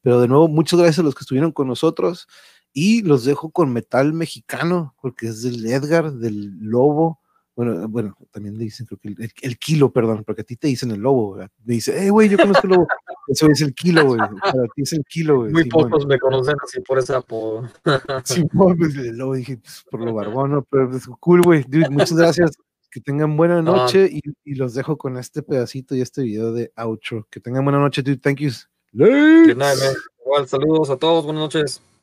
[0.00, 2.28] Pero de nuevo, muchas gracias a los que estuvieron con nosotros
[2.72, 7.20] y los dejo con metal mexicano, porque es del Edgar, del Lobo
[7.56, 10.56] bueno, bueno, también le dicen, creo que el, el, el, kilo, perdón, porque a ti
[10.56, 12.86] te dicen el lobo, me dice, eh, güey, yo conozco el lobo,
[13.28, 15.52] eso es el kilo, güey, para ti es el kilo, güey.
[15.52, 16.08] Muy sí, pocos bueno.
[16.08, 17.68] me conocen así por ese apodo.
[18.24, 20.62] sí, pues el lobo, dije, pues, por lo barbón, ¿no?
[20.64, 22.52] pero pues, cool, güey, muchas gracias,
[22.90, 26.72] que tengan buena noche y, y, los dejo con este pedacito y este video de
[26.76, 28.50] outro, que tengan buena noche, dude, thank you.
[28.92, 29.94] Good night, man.
[30.24, 31.93] Igual, saludos a todos, buenas noches.